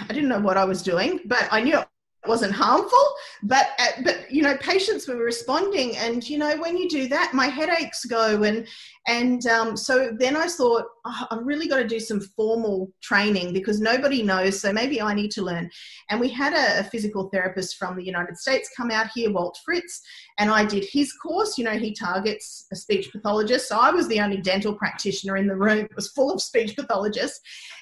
I 0.08 0.14
didn't 0.14 0.30
know 0.30 0.40
what 0.40 0.58
I 0.58 0.66
was 0.66 0.84
doing, 0.84 1.22
but 1.26 1.48
I 1.52 1.62
knew 1.62 1.82
wasn't 2.26 2.54
harmful, 2.54 3.14
but 3.44 3.68
uh, 3.80 4.02
but 4.04 4.32
you 4.32 4.42
know 4.42 4.58
patients 4.58 5.08
were 5.08 5.18
responding, 5.18 5.96
and 5.98 6.28
you 6.28 6.38
know 6.38 6.58
when 6.58 6.78
you 6.78 6.90
do 6.90 7.08
that, 7.08 7.34
my 7.34 7.48
headaches 7.48 8.06
go, 8.06 8.44
and 8.44 8.68
and 9.08 9.46
um, 9.48 9.78
so 9.78 10.12
then 10.18 10.36
I 10.36 10.48
thought 10.48 10.86
oh, 11.06 11.26
I've 11.32 11.46
really 11.46 11.68
got 11.68 11.78
to 11.78 11.88
do 11.88 12.00
some 12.00 12.20
formal 12.20 12.92
training 13.02 13.54
because 13.54 13.80
nobody 13.80 14.24
knows, 14.24 14.60
so 14.60 14.74
maybe 14.74 15.02
I 15.02 15.14
need 15.14 15.32
to 15.32 15.42
learn. 15.42 15.70
And 16.10 16.20
we 16.20 16.30
had 16.30 16.54
a, 16.54 16.82
a 16.82 16.84
physical 16.84 17.30
therapist 17.30 17.78
from 17.78 17.96
the 17.96 18.06
United 18.06 18.38
States 18.38 18.72
come 18.76 18.92
out 18.92 19.08
here, 19.14 19.32
Walt 19.32 19.58
Fritz, 19.64 20.02
and 20.40 20.50
I 20.50 20.66
did 20.66 20.86
his 20.86 21.14
course. 21.14 21.58
You 21.58 21.66
know 21.66 21.78
he 21.78 21.94
targets 21.94 22.66
a 22.72 22.76
speech 22.76 23.12
pathologist, 23.12 23.70
so 23.70 23.78
I 23.78 23.92
was 23.92 24.08
the 24.08 24.22
only 24.22 24.38
dental 24.38 24.74
practitioner 24.74 25.38
in 25.38 25.48
the 25.48 25.56
room. 25.56 25.86
It 25.86 25.96
was 25.96 26.12
full 26.12 26.34
of 26.34 26.42
speech 26.42 26.76
pathologists, 26.78 27.40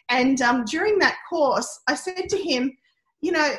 and 0.09 0.41
um, 0.41 0.65
during 0.65 0.99
that 0.99 1.17
course, 1.29 1.79
I 1.87 1.95
said 1.95 2.29
to 2.29 2.37
him 2.37 2.75
you 3.21 3.31
know, 3.31 3.55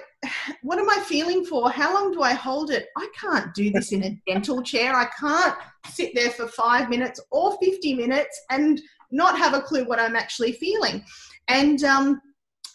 what 0.62 0.78
am 0.78 0.88
I 0.88 1.02
feeling 1.06 1.44
for? 1.44 1.70
How 1.70 1.92
long 1.94 2.12
do 2.12 2.22
I 2.22 2.32
hold 2.32 2.70
it? 2.70 2.86
I 2.96 3.08
can't 3.18 3.52
do 3.54 3.70
this 3.70 3.92
in 3.92 4.04
a 4.04 4.22
dental 4.26 4.62
chair. 4.62 4.94
I 4.94 5.08
can't 5.18 5.56
sit 5.88 6.14
there 6.14 6.30
for 6.30 6.46
five 6.48 6.88
minutes 6.88 7.20
or 7.30 7.56
50 7.62 7.94
minutes 7.94 8.40
and 8.50 8.80
not 9.10 9.38
have 9.38 9.54
a 9.54 9.60
clue 9.60 9.84
what 9.84 10.00
I'm 10.00 10.16
actually 10.16 10.52
feeling. 10.52 11.04
And, 11.48 11.82
um, 11.84 12.20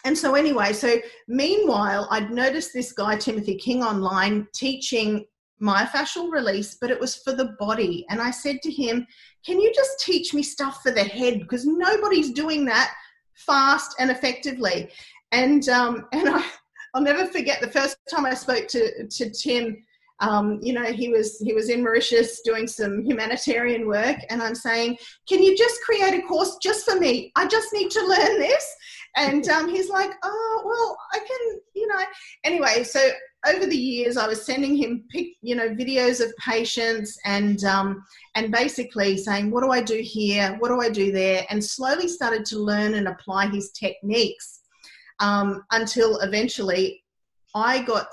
and 0.04 0.16
so 0.16 0.34
anyway, 0.34 0.72
so 0.72 0.96
meanwhile, 1.28 2.08
I'd 2.10 2.30
noticed 2.30 2.72
this 2.72 2.92
guy, 2.92 3.16
Timothy 3.16 3.56
King, 3.56 3.82
online 3.82 4.46
teaching 4.54 5.24
myofascial 5.62 6.30
release, 6.30 6.76
but 6.80 6.90
it 6.90 6.98
was 6.98 7.16
for 7.16 7.32
the 7.32 7.54
body. 7.58 8.04
And 8.10 8.20
I 8.20 8.32
said 8.32 8.60
to 8.62 8.70
him, 8.70 9.06
Can 9.46 9.60
you 9.60 9.72
just 9.74 10.00
teach 10.00 10.34
me 10.34 10.42
stuff 10.42 10.82
for 10.82 10.90
the 10.90 11.04
head? 11.04 11.38
Because 11.40 11.64
nobody's 11.64 12.32
doing 12.32 12.64
that 12.66 12.92
fast 13.34 13.94
and 13.98 14.10
effectively. 14.10 14.90
And 15.30 15.68
um, 15.68 16.06
and 16.12 16.28
I 16.28 16.44
I'll 16.94 17.02
never 17.02 17.26
forget 17.26 17.60
the 17.60 17.70
first 17.70 17.96
time 18.10 18.26
I 18.26 18.34
spoke 18.34 18.68
to, 18.68 19.06
to 19.06 19.30
Tim. 19.30 19.82
Um, 20.20 20.60
you 20.62 20.72
know, 20.72 20.84
he 20.84 21.08
was 21.08 21.38
he 21.38 21.52
was 21.52 21.68
in 21.68 21.82
Mauritius 21.82 22.42
doing 22.44 22.68
some 22.68 23.04
humanitarian 23.04 23.88
work, 23.88 24.18
and 24.30 24.42
I'm 24.42 24.54
saying, 24.54 24.98
"Can 25.28 25.42
you 25.42 25.56
just 25.56 25.80
create 25.82 26.14
a 26.14 26.22
course 26.22 26.58
just 26.62 26.88
for 26.88 26.98
me? 27.00 27.32
I 27.34 27.48
just 27.48 27.72
need 27.72 27.90
to 27.90 28.06
learn 28.06 28.38
this." 28.38 28.76
And 29.16 29.48
um, 29.48 29.68
he's 29.68 29.88
like, 29.88 30.12
"Oh, 30.22 30.62
well, 30.64 30.96
I 31.12 31.18
can, 31.18 31.60
you 31.74 31.88
know." 31.88 32.04
Anyway, 32.44 32.84
so 32.84 33.00
over 33.46 33.66
the 33.66 33.76
years, 33.76 34.16
I 34.16 34.28
was 34.28 34.46
sending 34.46 34.76
him, 34.76 35.04
you 35.40 35.56
know, 35.56 35.70
videos 35.70 36.24
of 36.24 36.32
patients 36.36 37.18
and 37.24 37.64
um, 37.64 38.04
and 38.36 38.52
basically 38.52 39.16
saying, 39.16 39.50
"What 39.50 39.64
do 39.64 39.72
I 39.72 39.82
do 39.82 39.98
here? 39.98 40.56
What 40.60 40.68
do 40.68 40.80
I 40.80 40.90
do 40.90 41.10
there?" 41.10 41.44
And 41.50 41.64
slowly 41.64 42.06
started 42.06 42.44
to 42.46 42.58
learn 42.58 42.94
and 42.94 43.08
apply 43.08 43.48
his 43.48 43.72
techniques 43.72 44.61
um, 45.20 45.64
until 45.70 46.18
eventually 46.20 47.02
I 47.54 47.82
got 47.82 48.06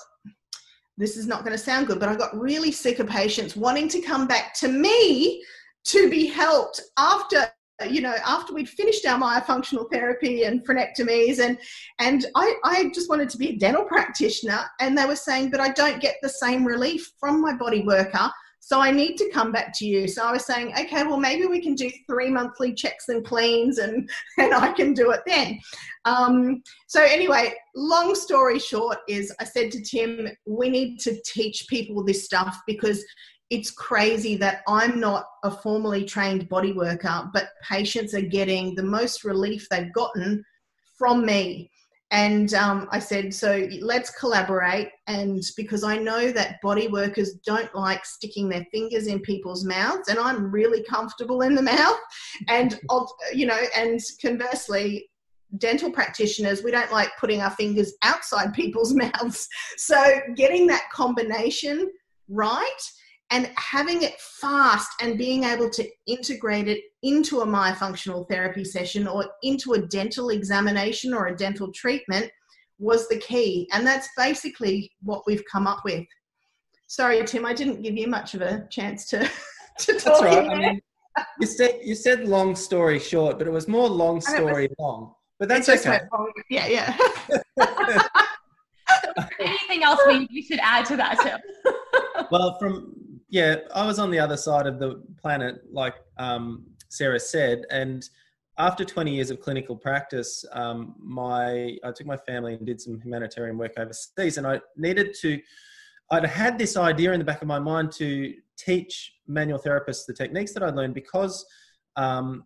this 0.98 1.16
is 1.16 1.28
not 1.28 1.46
going 1.46 1.54
to 1.54 1.64
sound 1.64 1.88
good, 1.88 1.98
but 1.98 2.10
I 2.10 2.16
got 2.16 2.38
really 2.38 2.74
sick 2.74 3.00
of 3.00 3.08
patients 3.08 3.56
wanting 3.56 3.88
to 3.88 4.02
come 4.02 4.28
back 4.28 4.54
to 4.56 4.68
me 4.68 5.42
to 5.86 6.10
be 6.10 6.26
helped 6.26 6.82
after 6.98 7.50
you 7.90 8.02
know 8.02 8.16
after 8.26 8.54
we'd 8.54 8.68
finished 8.68 9.06
our 9.06 9.18
myofunctional 9.18 9.90
therapy 9.90 10.44
and 10.44 10.68
frenectomies 10.68 11.40
and 11.40 11.58
and 12.00 12.26
I, 12.36 12.56
I 12.66 12.92
just 12.94 13.10
wanted 13.10 13.30
to 13.30 13.38
be 13.38 13.52
a 13.52 13.58
dental 13.58 13.86
practitioner. 13.86 14.66
And 14.82 14.98
they 14.98 15.06
were 15.06 15.16
saying 15.16 15.50
but 15.50 15.62
i 15.62 15.70
don't 15.70 16.02
get 16.02 16.16
the 16.22 16.28
same 16.28 16.66
relief 16.66 17.14
from 17.18 17.42
my 17.42 17.54
body 17.54 17.84
worker 17.84 18.30
so 18.60 18.80
I 18.80 18.92
need 18.92 19.18
to 19.18 19.30
come 19.32 19.52
back 19.52 19.74
to 19.78 19.86
you. 19.86 20.08
So 20.08 20.24
I 20.24 20.32
was 20.32 20.46
saying, 20.46 20.74
okay, 20.80 21.04
well, 21.04 21.20
maybe 21.20 21.46
we 21.46 21.62
can 21.62 21.76
do 21.76 21.90
three 22.08 22.30
monthly 22.30 22.74
checks 22.74 23.10
and 23.10 23.26
cleans 23.26 23.78
and, 23.80 24.10
and 24.38 24.54
I 24.54 24.72
can 24.74 24.94
do 24.94 25.12
it 25.12 25.22
then. 25.26 25.60
Um, 26.06 26.62
so 26.88 27.02
anyway, 27.04 27.54
long 27.76 28.16
story 28.16 28.60
short 28.60 29.00
is 29.08 29.34
I 29.40 29.44
said 29.46 29.72
to 29.72 29.82
Tim, 29.82 30.30
we 30.46 30.70
need 30.70 31.00
to 31.00 31.20
teach 31.26 31.68
people 31.68 32.04
this 32.04 32.26
stuff 32.26 32.60
because 32.68 33.04
it's 33.50 33.72
crazy 33.72 34.36
that 34.36 34.62
I'm 34.68 35.00
not 35.00 35.26
a 35.44 35.50
formally 35.50 36.06
trained 36.06 36.48
body 36.50 36.72
worker, 36.72 37.30
but 37.34 37.50
patients 37.68 38.14
are 38.14 38.22
getting 38.22 38.76
the 38.76 38.84
most 38.84 39.24
relief 39.24 39.68
they've 39.70 39.94
gotten 39.94 40.44
from 40.98 41.26
me. 41.26 41.72
And 42.12 42.54
um, 42.56 42.88
I 42.92 43.00
said, 43.00 43.34
so 43.34 43.68
let's 43.82 44.10
collaborate. 44.10 44.90
And 45.08 45.44
because 45.56 45.84
I 45.84 45.98
know 45.98 46.32
that 46.32 46.60
body 46.62 46.88
workers 46.88 47.34
don't 47.46 47.74
like 47.76 48.04
sticking 48.04 48.50
their 48.50 48.66
fingers 48.72 49.08
in 49.08 49.20
people's 49.20 49.64
mouths, 49.64 50.10
and 50.10 50.18
I'm 50.18 50.52
really 50.52 50.84
comfortable 50.84 51.42
in 51.42 51.54
the 51.54 51.62
mouth. 51.78 52.00
And, 52.48 52.80
you 53.34 53.46
know, 53.46 53.60
and 53.76 54.00
conversely, 54.22 55.10
dental 55.58 55.92
practitioners, 55.92 56.64
we 56.64 56.72
don't 56.72 56.92
like 56.92 57.10
putting 57.20 57.42
our 57.42 57.52
fingers 57.52 57.94
outside 58.02 58.54
people's 58.54 58.94
mouths. 58.96 59.48
So 59.78 60.20
getting 60.36 60.68
that 60.68 60.90
combination 60.92 61.92
right 62.28 62.82
and 63.32 63.52
having 63.58 64.02
it 64.02 64.20
fast 64.20 64.90
and 65.02 65.18
being 65.18 65.44
able 65.44 65.70
to 65.70 65.88
integrate 66.08 66.68
it 66.68 66.82
into 67.04 67.42
a 67.42 67.46
myofunctional 67.46 68.28
therapy 68.28 68.64
session 68.64 69.08
or 69.08 69.26
into 69.44 69.74
a 69.74 69.82
dental 69.88 70.30
examination 70.30 71.14
or 71.14 71.28
a 71.28 71.36
dental 71.36 71.72
treatment 71.72 72.32
was 72.80 73.08
the 73.08 73.18
key. 73.18 73.70
And 73.72 73.86
that's 73.86 74.10
basically 74.18 74.92
what 75.04 75.24
we've 75.28 75.44
come 75.52 75.68
up 75.68 75.82
with. 75.86 76.06
Sorry, 76.88 77.24
Tim, 77.24 77.46
I 77.46 77.54
didn't 77.54 77.84
give 77.84 77.96
you 77.96 78.08
much 78.08 78.34
of 78.34 78.42
a 78.42 78.68
chance 78.72 79.06
to, 79.10 79.20
to 79.80 79.94
talk. 79.94 80.22
That's 80.22 80.22
right. 80.22 80.50
I 80.50 80.58
mean, 80.58 80.82
you 81.40 81.48
said 81.48 81.80
you 81.84 81.96
said 81.96 82.28
long 82.28 82.56
story 82.56 82.98
short, 82.98 83.38
but 83.38 83.46
it 83.46 83.52
was 83.52 83.68
more 83.68 83.88
long 83.88 84.22
story 84.22 84.68
was, 84.68 84.76
long. 84.80 85.14
But 85.38 85.50
that's 85.50 85.70
okay. 85.70 86.00
Oh, 86.14 86.28
yeah, 86.50 86.68
yeah. 86.68 86.98
Anything 89.40 89.84
else 89.84 90.00
we, 90.08 90.28
we 90.32 90.42
should 90.42 90.60
add 90.62 90.86
to 90.86 90.98
that, 90.98 91.20
Tim? 91.20 91.40
well, 92.32 92.58
from 92.60 92.99
yeah, 93.30 93.58
I 93.74 93.86
was 93.86 94.00
on 94.00 94.10
the 94.10 94.20
other 94.20 94.38
side 94.38 94.66
of 94.66 94.80
the 94.80 95.04
planet, 95.22 95.62
like 95.72 95.96
um, 96.18 96.66
Sarah 96.90 97.20
said, 97.20 97.66
and 97.70 98.08
after 98.58 98.84
20 98.84 99.16
years 99.16 99.32
of 99.32 99.40
clinical 99.40 99.76
practice, 99.76 100.44
um, 100.52 100.96
my 101.00 101.78
I 101.84 101.92
took 101.96 102.06
my 102.06 102.18
family 102.18 102.56
and 102.56 102.66
did 102.66 102.82
some 102.82 103.00
humanitarian 103.02 103.58
work 103.58 103.74
overseas, 103.78 104.38
and 104.38 104.46
I 104.46 104.60
needed 104.76 105.16
to. 105.22 105.40
I'd 106.12 106.26
had 106.26 106.58
this 106.58 106.76
idea 106.76 107.14
in 107.14 107.20
the 107.20 107.26
back 107.26 107.42
of 107.42 107.48
my 107.48 107.60
mind 107.60 107.92
to 107.94 108.34
teach 108.58 109.14
manual 109.28 109.60
therapists 109.60 110.06
the 110.08 110.14
techniques 110.14 110.54
that 110.54 110.64
I'd 110.64 110.76
learned 110.76 110.96
because 110.96 111.46
um, 111.96 112.46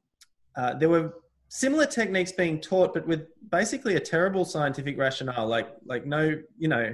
uh, 0.57 0.73
there 0.75 0.89
were 0.89 1.13
similar 1.47 1.85
techniques 1.85 2.33
being 2.33 2.59
taught, 2.59 2.93
but 2.93 3.07
with 3.07 3.27
basically 3.49 3.95
a 3.95 3.99
terrible 3.99 4.43
scientific 4.43 4.97
rationale, 4.97 5.47
like 5.47 5.69
like 5.85 6.05
no, 6.05 6.35
you 6.57 6.67
know, 6.67 6.93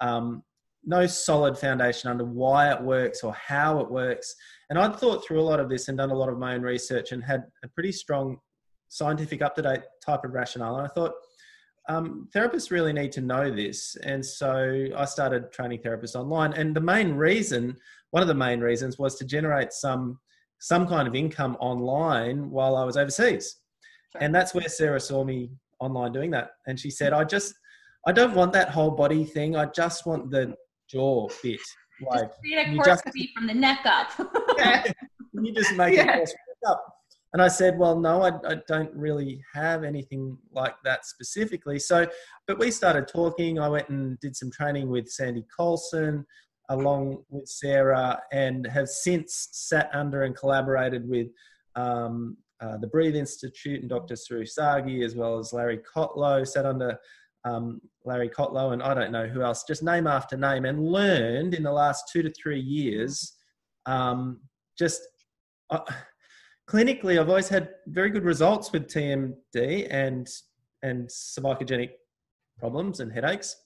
um, 0.00 0.42
no 0.86 1.06
solid 1.06 1.56
foundation 1.56 2.10
under 2.10 2.24
why 2.24 2.72
it 2.72 2.82
works 2.82 3.22
or 3.22 3.32
how 3.34 3.80
it 3.80 3.90
works. 3.90 4.34
And 4.70 4.78
I'd 4.78 4.96
thought 4.96 5.24
through 5.24 5.40
a 5.40 5.42
lot 5.42 5.60
of 5.60 5.68
this 5.68 5.88
and 5.88 5.98
done 5.98 6.10
a 6.10 6.14
lot 6.14 6.28
of 6.28 6.38
my 6.38 6.54
own 6.54 6.62
research 6.62 7.12
and 7.12 7.22
had 7.22 7.44
a 7.64 7.68
pretty 7.68 7.92
strong 7.92 8.38
scientific, 8.88 9.42
up 9.42 9.54
to 9.56 9.62
date 9.62 9.80
type 10.04 10.24
of 10.24 10.32
rationale. 10.32 10.76
And 10.76 10.86
I 10.86 10.90
thought 10.90 11.12
um, 11.88 12.28
therapists 12.34 12.70
really 12.70 12.92
need 12.92 13.12
to 13.12 13.20
know 13.20 13.50
this. 13.50 13.96
And 14.04 14.24
so 14.24 14.86
I 14.96 15.04
started 15.04 15.52
training 15.52 15.80
therapists 15.80 16.14
online. 16.14 16.52
And 16.54 16.74
the 16.74 16.80
main 16.80 17.14
reason, 17.14 17.76
one 18.10 18.22
of 18.22 18.28
the 18.28 18.34
main 18.34 18.60
reasons, 18.60 18.98
was 18.98 19.16
to 19.16 19.24
generate 19.24 19.72
some 19.72 20.18
some 20.60 20.86
kind 20.86 21.06
of 21.06 21.14
income 21.14 21.58
online 21.60 22.50
while 22.50 22.76
I 22.76 22.84
was 22.84 22.96
overseas. 22.96 23.56
And 24.20 24.34
that's 24.34 24.54
where 24.54 24.68
Sarah 24.68 25.00
saw 25.00 25.22
me 25.22 25.50
online 25.78 26.12
doing 26.12 26.30
that. 26.30 26.52
And 26.66 26.80
she 26.80 26.90
said, 26.90 27.12
I 27.12 27.24
just 27.24 27.54
I 28.06 28.12
don't 28.12 28.34
want 28.34 28.52
that 28.52 28.70
whole 28.70 28.90
body 28.90 29.24
thing. 29.24 29.56
I 29.56 29.66
just 29.66 30.06
want 30.06 30.30
the 30.30 30.54
jaw 30.90 31.28
bit. 31.42 31.60
Like 32.08 32.22
just 32.22 32.40
create 32.40 32.68
a 32.68 32.74
course 32.74 33.02
from 33.36 33.46
the 33.46 33.54
neck 33.54 33.80
up. 33.84 34.10
you 35.32 35.52
just 35.52 35.74
make 35.74 35.94
yeah. 35.94 36.18
it 36.18 36.30
up. 36.66 36.84
And 37.32 37.42
I 37.42 37.48
said, 37.48 37.76
well, 37.78 37.98
no, 37.98 38.22
I, 38.22 38.30
I, 38.48 38.56
don't 38.68 38.94
really 38.94 39.42
have 39.54 39.82
anything 39.82 40.38
like 40.52 40.76
that 40.84 41.04
specifically. 41.04 41.80
So, 41.80 42.06
but 42.46 42.60
we 42.60 42.70
started 42.70 43.08
talking. 43.08 43.58
I 43.58 43.68
went 43.68 43.88
and 43.88 44.18
did 44.20 44.36
some 44.36 44.52
training 44.52 44.88
with 44.88 45.08
Sandy 45.08 45.44
Colson 45.56 46.24
along 46.70 47.24
with 47.30 47.48
Sarah 47.48 48.20
and 48.32 48.66
have 48.68 48.88
since 48.88 49.48
sat 49.50 49.90
under 49.92 50.22
and 50.22 50.36
collaborated 50.36 51.08
with 51.08 51.26
um, 51.74 52.36
uh, 52.60 52.76
the 52.78 52.86
Breathe 52.86 53.16
Institute 53.16 53.80
and 53.80 53.90
Dr. 53.90 54.14
Soroush 54.14 54.56
Zaghi, 54.56 55.04
as 55.04 55.16
well 55.16 55.38
as 55.38 55.52
Larry 55.52 55.80
Kotlow, 55.94 56.46
sat 56.46 56.64
under 56.64 56.96
um, 57.44 57.80
Larry 58.04 58.28
Kotlow, 58.28 58.72
and 58.72 58.82
I 58.82 58.94
don't 58.94 59.12
know 59.12 59.26
who 59.26 59.42
else, 59.42 59.64
just 59.64 59.82
name 59.82 60.06
after 60.06 60.36
name, 60.36 60.64
and 60.64 60.84
learned 60.84 61.54
in 61.54 61.62
the 61.62 61.72
last 61.72 62.10
two 62.12 62.22
to 62.22 62.32
three 62.32 62.60
years. 62.60 63.34
Um, 63.86 64.40
just 64.78 65.02
uh, 65.70 65.80
clinically, 66.68 67.20
I've 67.20 67.28
always 67.28 67.48
had 67.48 67.70
very 67.86 68.10
good 68.10 68.24
results 68.24 68.72
with 68.72 68.88
TMD 68.88 69.88
and 69.90 70.26
and 70.82 71.08
cervicogenic 71.08 71.90
problems 72.58 73.00
and 73.00 73.12
headaches. 73.12 73.56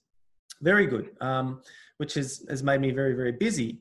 Very 0.62 0.86
good, 0.86 1.10
um, 1.20 1.62
which 1.98 2.14
has 2.14 2.44
has 2.48 2.62
made 2.62 2.80
me 2.80 2.90
very 2.90 3.14
very 3.14 3.32
busy. 3.32 3.80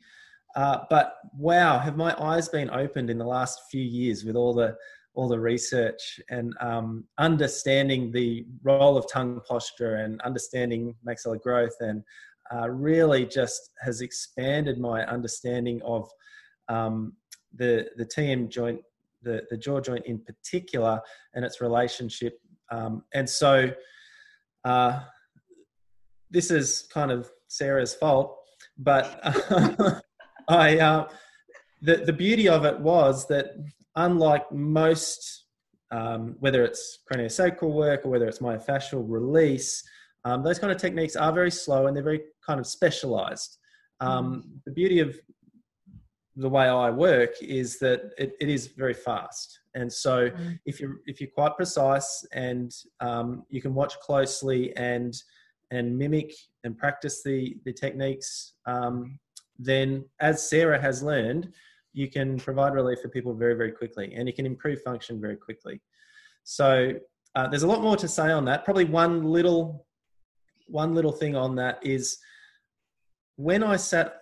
Uh, 0.56 0.80
but 0.90 1.18
wow, 1.38 1.78
have 1.78 1.98
my 1.98 2.16
eyes 2.20 2.50
been 2.50 2.70
opened 2.72 3.10
in 3.10 3.18
the 3.18 3.26
last 3.26 3.62
few 3.70 3.84
years 3.84 4.24
with 4.24 4.36
all 4.36 4.54
the 4.54 4.76
all 5.18 5.28
the 5.28 5.40
research 5.40 6.20
and 6.30 6.54
um, 6.62 7.04
understanding 7.18 8.12
the 8.12 8.46
role 8.62 8.96
of 8.96 9.12
tongue 9.12 9.42
posture 9.48 9.96
and 9.96 10.22
understanding 10.22 10.94
maxilla 11.06 11.42
growth 11.42 11.76
and 11.80 12.04
uh, 12.54 12.70
really 12.70 13.26
just 13.26 13.72
has 13.82 14.02
expanded 14.02 14.78
my 14.80 15.04
understanding 15.08 15.82
of 15.84 16.08
um, 16.70 17.14
the 17.56 17.88
the 17.98 18.06
TM 18.06 18.48
joint, 18.48 18.80
the 19.24 19.42
the 19.50 19.58
jaw 19.58 19.80
joint 19.80 20.06
in 20.06 20.20
particular, 20.20 21.02
and 21.34 21.44
its 21.44 21.62
relationship. 21.62 22.40
Um, 22.72 23.04
and 23.14 23.28
so, 23.28 23.72
uh, 24.66 25.00
this 26.30 26.52
is 26.52 26.88
kind 26.94 27.12
of 27.12 27.30
Sarah's 27.48 27.96
fault, 27.96 28.38
but 28.78 29.20
I 30.48 30.78
uh, 30.78 31.08
the 31.82 31.98
the 32.06 32.14
beauty 32.14 32.48
of 32.48 32.66
it 32.66 32.80
was 32.80 33.28
that 33.28 33.56
unlike 33.98 34.50
most 34.52 35.46
um, 35.92 36.36
whether 36.40 36.64
it's 36.64 37.00
craniosacral 37.12 37.72
work 37.72 38.06
or 38.06 38.10
whether 38.10 38.28
it's 38.28 38.40
myofascial 38.40 39.04
release, 39.08 39.84
um, 40.26 40.44
those 40.44 40.60
kind 40.60 40.72
of 40.72 40.78
techniques 40.78 41.16
are 41.16 41.32
very 41.32 41.52
slow 41.52 41.88
and 41.88 41.96
they're 41.96 42.04
very 42.04 42.22
kind 42.46 42.60
of 42.60 42.68
specialized. 42.68 43.58
Um, 44.00 44.36
mm. 44.36 44.44
the 44.66 44.72
beauty 44.72 45.00
of 45.00 45.18
the 46.36 46.50
way 46.50 46.68
I 46.68 46.90
work 46.92 47.32
is 47.42 47.80
that 47.80 48.12
it, 48.18 48.34
it 48.40 48.50
is 48.50 48.68
very 48.68 48.94
fast. 48.94 49.60
And 49.74 49.92
so 49.92 50.30
mm. 50.30 50.60
if 50.66 50.80
you're, 50.80 50.98
if 51.06 51.20
you're 51.20 51.32
quite 51.32 51.56
precise 51.56 52.26
and 52.34 52.72
um, 53.00 53.44
you 53.50 53.62
can 53.62 53.74
watch 53.74 53.98
closely 54.00 54.76
and, 54.76 55.16
and 55.72 55.98
mimic 55.98 56.34
and 56.64 56.78
practice 56.78 57.24
the, 57.24 57.56
the 57.66 57.74
techniques, 57.74 58.54
um, 58.66 59.18
then 59.58 60.06
as 60.20 60.48
Sarah 60.48 60.80
has 60.80 61.02
learned, 61.02 61.54
you 61.94 62.10
can 62.10 62.38
provide 62.38 62.74
relief 62.74 63.00
for 63.02 63.10
people 63.10 63.34
very, 63.34 63.56
very 63.56 63.72
quickly 63.72 64.14
and 64.16 64.28
you 64.28 64.34
can 64.34 64.46
improve 64.46 64.82
function 64.82 65.20
very 65.20 65.36
quickly. 65.36 65.82
So 66.44 66.94
uh, 67.36 67.48
there's 67.48 67.64
a 67.64 67.68
lot 67.68 67.82
more 67.82 67.98
to 67.98 68.08
say 68.08 68.32
on 68.32 68.46
that. 68.46 68.66
Probably 68.66 68.86
one 68.86 69.24
little, 69.24 69.86
one 70.68 70.94
little 70.94 71.12
thing 71.12 71.36
on 71.36 71.56
that 71.56 71.80
is 71.84 72.18
when 73.36 73.64
I 73.64 73.76
sat, 73.76 74.22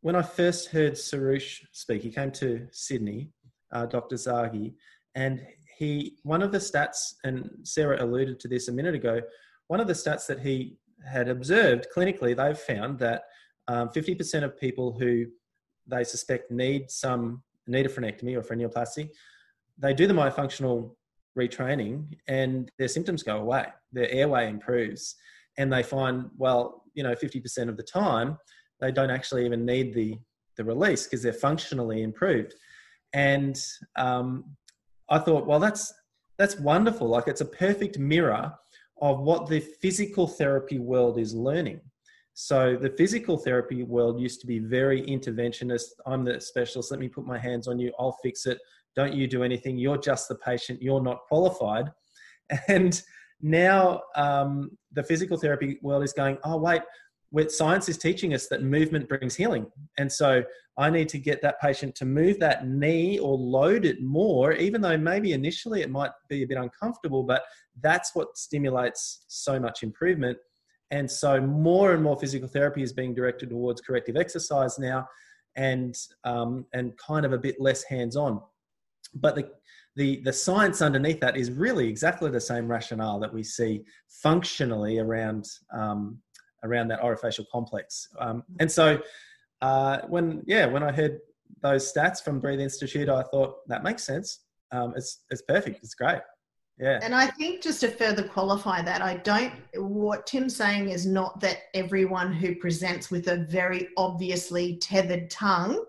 when 0.00 0.16
I 0.16 0.22
first 0.22 0.68
heard 0.68 0.94
Soroush 0.94 1.60
speak, 1.72 2.02
he 2.02 2.10
came 2.10 2.30
to 2.32 2.66
Sydney, 2.72 3.30
uh, 3.72 3.86
Dr. 3.86 4.16
Zaghi, 4.16 4.74
and 5.14 5.46
he, 5.76 6.18
one 6.22 6.42
of 6.42 6.52
the 6.52 6.58
stats, 6.58 7.14
and 7.24 7.50
Sarah 7.62 8.02
alluded 8.04 8.38
to 8.40 8.48
this 8.48 8.68
a 8.68 8.72
minute 8.72 8.94
ago, 8.94 9.20
one 9.68 9.80
of 9.80 9.86
the 9.86 9.92
stats 9.92 10.26
that 10.26 10.40
he 10.40 10.76
had 11.06 11.28
observed 11.28 11.86
clinically, 11.94 12.36
they've 12.36 12.58
found 12.58 12.98
that 12.98 13.24
um, 13.68 13.88
50% 13.88 14.44
of 14.44 14.58
people 14.58 14.96
who 14.98 15.26
they 15.86 16.04
suspect 16.04 16.50
need 16.50 16.90
some 16.90 17.42
need 17.66 17.86
a 17.86 17.88
frenectomy 17.88 18.36
or 18.36 18.42
frenuloplasty, 18.42 19.08
they 19.78 19.94
do 19.94 20.06
the 20.06 20.14
myofunctional 20.14 20.94
retraining 21.38 22.06
and 22.28 22.70
their 22.78 22.88
symptoms 22.88 23.22
go 23.22 23.38
away. 23.38 23.66
Their 23.92 24.10
airway 24.10 24.48
improves, 24.48 25.16
and 25.58 25.72
they 25.72 25.82
find 25.82 26.26
well, 26.36 26.82
you 26.94 27.02
know, 27.02 27.14
50% 27.14 27.68
of 27.68 27.76
the 27.76 27.82
time 27.82 28.38
they 28.80 28.92
don't 28.92 29.10
actually 29.10 29.44
even 29.46 29.64
need 29.64 29.94
the 29.94 30.18
the 30.56 30.64
release 30.64 31.04
because 31.04 31.22
they're 31.22 31.32
functionally 31.32 32.02
improved. 32.02 32.54
And 33.12 33.60
um, 33.96 34.56
I 35.08 35.18
thought, 35.18 35.46
well, 35.46 35.60
that's 35.60 35.92
that's 36.38 36.58
wonderful. 36.58 37.08
Like 37.08 37.28
it's 37.28 37.40
a 37.40 37.46
perfect 37.46 37.98
mirror 37.98 38.52
of 39.00 39.20
what 39.20 39.48
the 39.48 39.60
physical 39.60 40.26
therapy 40.26 40.78
world 40.78 41.18
is 41.18 41.34
learning. 41.34 41.80
So 42.34 42.76
the 42.76 42.90
physical 42.90 43.38
therapy 43.38 43.84
world 43.84 44.20
used 44.20 44.40
to 44.40 44.46
be 44.46 44.58
very 44.58 45.02
interventionist. 45.02 45.86
I'm 46.04 46.24
the 46.24 46.40
specialist. 46.40 46.90
Let 46.90 46.98
me 46.98 47.08
put 47.08 47.24
my 47.24 47.38
hands 47.38 47.68
on 47.68 47.78
you. 47.78 47.92
I'll 47.98 48.18
fix 48.22 48.46
it. 48.46 48.58
Don't 48.96 49.14
you 49.14 49.28
do 49.28 49.44
anything. 49.44 49.78
You're 49.78 49.98
just 49.98 50.28
the 50.28 50.34
patient. 50.34 50.82
You're 50.82 51.02
not 51.02 51.20
qualified. 51.28 51.90
And 52.68 53.00
now 53.40 54.02
um, 54.16 54.70
the 54.92 55.02
physical 55.02 55.38
therapy 55.38 55.78
world 55.80 56.04
is 56.04 56.12
going, 56.12 56.36
oh, 56.44 56.58
wait, 56.58 57.50
science 57.50 57.88
is 57.88 57.96
teaching 57.96 58.34
us 58.34 58.48
that 58.48 58.62
movement 58.62 59.08
brings 59.08 59.34
healing. 59.34 59.66
And 59.96 60.12
so 60.12 60.44
I 60.76 60.90
need 60.90 61.08
to 61.10 61.18
get 61.18 61.40
that 61.42 61.60
patient 61.60 61.94
to 61.96 62.04
move 62.04 62.38
that 62.40 62.66
knee 62.66 63.18
or 63.18 63.36
load 63.38 63.84
it 63.84 64.02
more, 64.02 64.52
even 64.52 64.80
though 64.80 64.98
maybe 64.98 65.32
initially 65.32 65.80
it 65.80 65.90
might 65.90 66.10
be 66.28 66.42
a 66.42 66.46
bit 66.46 66.58
uncomfortable, 66.58 67.22
but 67.22 67.44
that's 67.80 68.14
what 68.14 68.36
stimulates 68.36 69.24
so 69.28 69.58
much 69.58 69.82
improvement. 69.82 70.36
And 70.94 71.10
so 71.10 71.40
more 71.40 71.92
and 71.94 72.02
more 72.02 72.16
physical 72.22 72.48
therapy 72.56 72.82
is 72.86 72.92
being 72.92 73.14
directed 73.14 73.50
towards 73.50 73.80
corrective 73.86 74.16
exercise 74.16 74.78
now 74.78 75.00
and, 75.56 75.94
um, 76.32 76.50
and 76.72 76.86
kind 76.98 77.24
of 77.26 77.32
a 77.32 77.38
bit 77.46 77.56
less 77.68 77.82
hands-on. 77.82 78.40
But 79.24 79.34
the, 79.34 79.44
the, 79.96 80.22
the 80.24 80.32
science 80.32 80.78
underneath 80.88 81.20
that 81.20 81.36
is 81.36 81.50
really 81.50 81.88
exactly 81.88 82.30
the 82.30 82.40
same 82.52 82.66
rationale 82.76 83.18
that 83.20 83.34
we 83.34 83.42
see 83.42 83.72
functionally 84.26 84.94
around, 85.00 85.44
um, 85.72 86.00
around 86.62 86.86
that 86.88 87.02
orofacial 87.02 87.46
complex. 87.50 88.08
Um, 88.24 88.44
and 88.60 88.70
so 88.70 88.86
uh, 89.68 89.96
when, 90.14 90.42
yeah, 90.46 90.66
when 90.66 90.84
I 90.88 90.92
heard 90.92 91.18
those 91.60 91.92
stats 91.92 92.22
from 92.22 92.40
Breathe 92.40 92.60
Institute, 92.60 93.08
I 93.08 93.22
thought 93.32 93.52
that 93.66 93.82
makes 93.82 94.04
sense. 94.04 94.28
Um, 94.70 94.94
it's, 94.96 95.24
it's 95.30 95.42
perfect. 95.42 95.76
It's 95.82 95.94
great. 95.94 96.22
Yeah. 96.78 96.98
And 97.02 97.14
I 97.14 97.28
think 97.28 97.62
just 97.62 97.80
to 97.80 97.88
further 97.88 98.26
qualify 98.26 98.82
that, 98.82 99.00
I 99.00 99.18
don't, 99.18 99.52
what 99.76 100.26
Tim's 100.26 100.56
saying 100.56 100.90
is 100.90 101.06
not 101.06 101.40
that 101.40 101.58
everyone 101.72 102.32
who 102.32 102.56
presents 102.56 103.10
with 103.10 103.28
a 103.28 103.46
very 103.48 103.88
obviously 103.96 104.78
tethered 104.78 105.30
tongue 105.30 105.84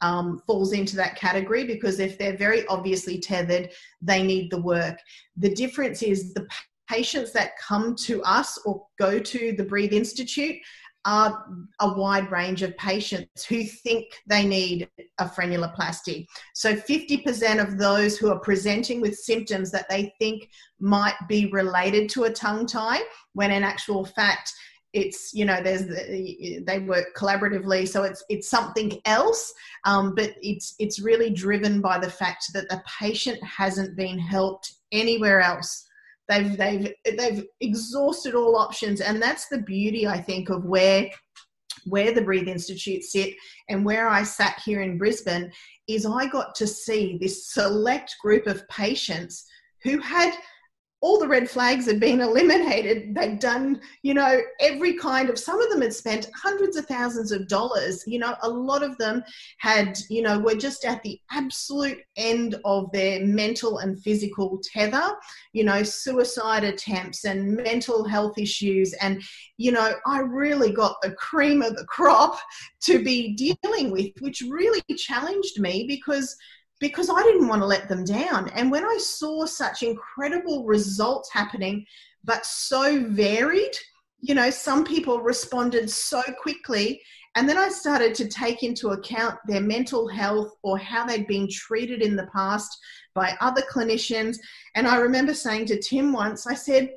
um, 0.00 0.40
falls 0.46 0.72
into 0.72 0.94
that 0.96 1.16
category 1.16 1.64
because 1.64 1.98
if 1.98 2.18
they're 2.18 2.36
very 2.36 2.66
obviously 2.68 3.18
tethered, 3.18 3.70
they 4.00 4.22
need 4.22 4.50
the 4.50 4.62
work. 4.62 4.98
The 5.36 5.52
difference 5.54 6.02
is 6.02 6.32
the 6.34 6.46
patients 6.88 7.32
that 7.32 7.58
come 7.58 7.96
to 7.96 8.22
us 8.22 8.58
or 8.64 8.86
go 8.98 9.18
to 9.18 9.52
the 9.52 9.64
Breathe 9.64 9.92
Institute 9.92 10.56
are 11.08 11.46
a 11.80 11.94
wide 11.94 12.30
range 12.30 12.62
of 12.62 12.76
patients 12.76 13.42
who 13.46 13.64
think 13.64 14.04
they 14.26 14.44
need 14.44 14.86
a 15.18 15.24
frenuloplasty. 15.24 16.26
So 16.54 16.76
50% 16.76 17.62
of 17.62 17.78
those 17.78 18.18
who 18.18 18.30
are 18.30 18.38
presenting 18.40 19.00
with 19.00 19.16
symptoms 19.16 19.70
that 19.70 19.88
they 19.88 20.12
think 20.18 20.50
might 20.78 21.16
be 21.26 21.46
related 21.46 22.10
to 22.10 22.24
a 22.24 22.30
tongue 22.30 22.66
tie, 22.66 23.00
when 23.32 23.50
in 23.50 23.64
actual 23.64 24.04
fact, 24.04 24.52
it's 24.92 25.34
you 25.34 25.44
know 25.44 25.62
there's 25.62 25.86
they 26.64 26.78
work 26.86 27.14
collaboratively 27.14 27.86
so 27.86 28.04
it's 28.04 28.24
it's 28.30 28.48
something 28.48 28.98
else 29.04 29.52
um, 29.84 30.14
but 30.14 30.30
it's 30.40 30.74
it's 30.78 30.98
really 30.98 31.28
driven 31.28 31.82
by 31.82 31.98
the 31.98 32.08
fact 32.08 32.46
that 32.54 32.66
the 32.70 32.82
patient 32.98 33.38
hasn't 33.44 33.94
been 33.96 34.18
helped 34.18 34.72
anywhere 34.90 35.42
else 35.42 35.87
They've 36.28 36.56
they've 36.56 36.92
they've 37.16 37.44
exhausted 37.60 38.34
all 38.34 38.56
options, 38.56 39.00
and 39.00 39.20
that's 39.20 39.48
the 39.48 39.62
beauty 39.62 40.06
I 40.06 40.20
think 40.20 40.50
of 40.50 40.64
where 40.64 41.10
where 41.86 42.12
the 42.12 42.22
Breathe 42.22 42.48
Institute 42.48 43.02
sit 43.04 43.34
and 43.68 43.84
where 43.84 44.08
I 44.08 44.22
sat 44.22 44.60
here 44.64 44.82
in 44.82 44.98
Brisbane 44.98 45.50
is 45.88 46.04
I 46.04 46.26
got 46.26 46.54
to 46.56 46.66
see 46.66 47.18
this 47.20 47.52
select 47.52 48.16
group 48.20 48.46
of 48.46 48.66
patients 48.68 49.44
who 49.84 49.98
had 49.98 50.34
all 51.00 51.18
the 51.18 51.28
red 51.28 51.48
flags 51.48 51.86
had 51.86 52.00
been 52.00 52.20
eliminated. 52.28 53.14
They'd 53.14 53.38
done, 53.38 53.80
you 54.02 54.14
know, 54.14 54.40
every 54.60 54.94
kind 54.94 55.30
of, 55.30 55.38
some 55.38 55.60
of 55.60 55.70
them 55.70 55.82
had 55.82 55.92
spent 55.92 56.30
hundreds 56.34 56.76
of 56.76 56.86
thousands 56.86 57.32
of 57.32 57.48
dollars. 57.48 58.04
You 58.06 58.18
know, 58.18 58.34
a 58.42 58.48
lot 58.48 58.82
of 58.82 58.96
them 58.98 59.22
had, 59.58 59.98
you 60.08 60.22
know, 60.22 60.38
were 60.38 60.54
just 60.54 60.84
at 60.84 61.02
the 61.02 61.20
absolute 61.30 61.98
end 62.16 62.56
of 62.64 62.90
their 62.92 63.24
mental 63.24 63.78
and 63.78 64.00
physical 64.02 64.60
tether, 64.62 65.14
you 65.52 65.64
know, 65.64 65.82
suicide 65.82 66.64
attempts 66.64 67.24
and 67.24 67.56
mental 67.56 68.06
health 68.06 68.38
issues. 68.38 68.92
And, 68.94 69.22
you 69.56 69.72
know, 69.72 69.94
I 70.06 70.20
really 70.20 70.72
got 70.72 70.96
the 71.02 71.12
cream 71.12 71.62
of 71.62 71.76
the 71.76 71.84
crop 71.84 72.38
to 72.82 73.02
be 73.02 73.34
dealing 73.34 73.90
with, 73.90 74.12
which 74.20 74.42
really 74.42 74.82
challenged 74.96 75.60
me 75.60 75.84
because 75.86 76.36
because 76.80 77.10
I 77.10 77.22
didn't 77.22 77.48
want 77.48 77.62
to 77.62 77.66
let 77.66 77.88
them 77.88 78.04
down. 78.04 78.50
And 78.50 78.70
when 78.70 78.84
I 78.84 78.98
saw 78.98 79.46
such 79.46 79.82
incredible 79.82 80.64
results 80.64 81.30
happening, 81.32 81.84
but 82.24 82.46
so 82.46 83.04
varied, 83.08 83.76
you 84.20 84.34
know, 84.34 84.50
some 84.50 84.84
people 84.84 85.20
responded 85.20 85.90
so 85.90 86.22
quickly. 86.40 87.00
And 87.36 87.48
then 87.48 87.58
I 87.58 87.68
started 87.68 88.14
to 88.16 88.28
take 88.28 88.62
into 88.62 88.90
account 88.90 89.36
their 89.46 89.60
mental 89.60 90.08
health 90.08 90.56
or 90.62 90.78
how 90.78 91.06
they'd 91.06 91.26
been 91.26 91.48
treated 91.48 92.02
in 92.02 92.16
the 92.16 92.28
past 92.32 92.76
by 93.14 93.36
other 93.40 93.62
clinicians. 93.62 94.38
And 94.74 94.86
I 94.86 94.96
remember 94.96 95.34
saying 95.34 95.66
to 95.66 95.80
Tim 95.80 96.12
once, 96.12 96.46
I 96.46 96.54
said, 96.54 96.90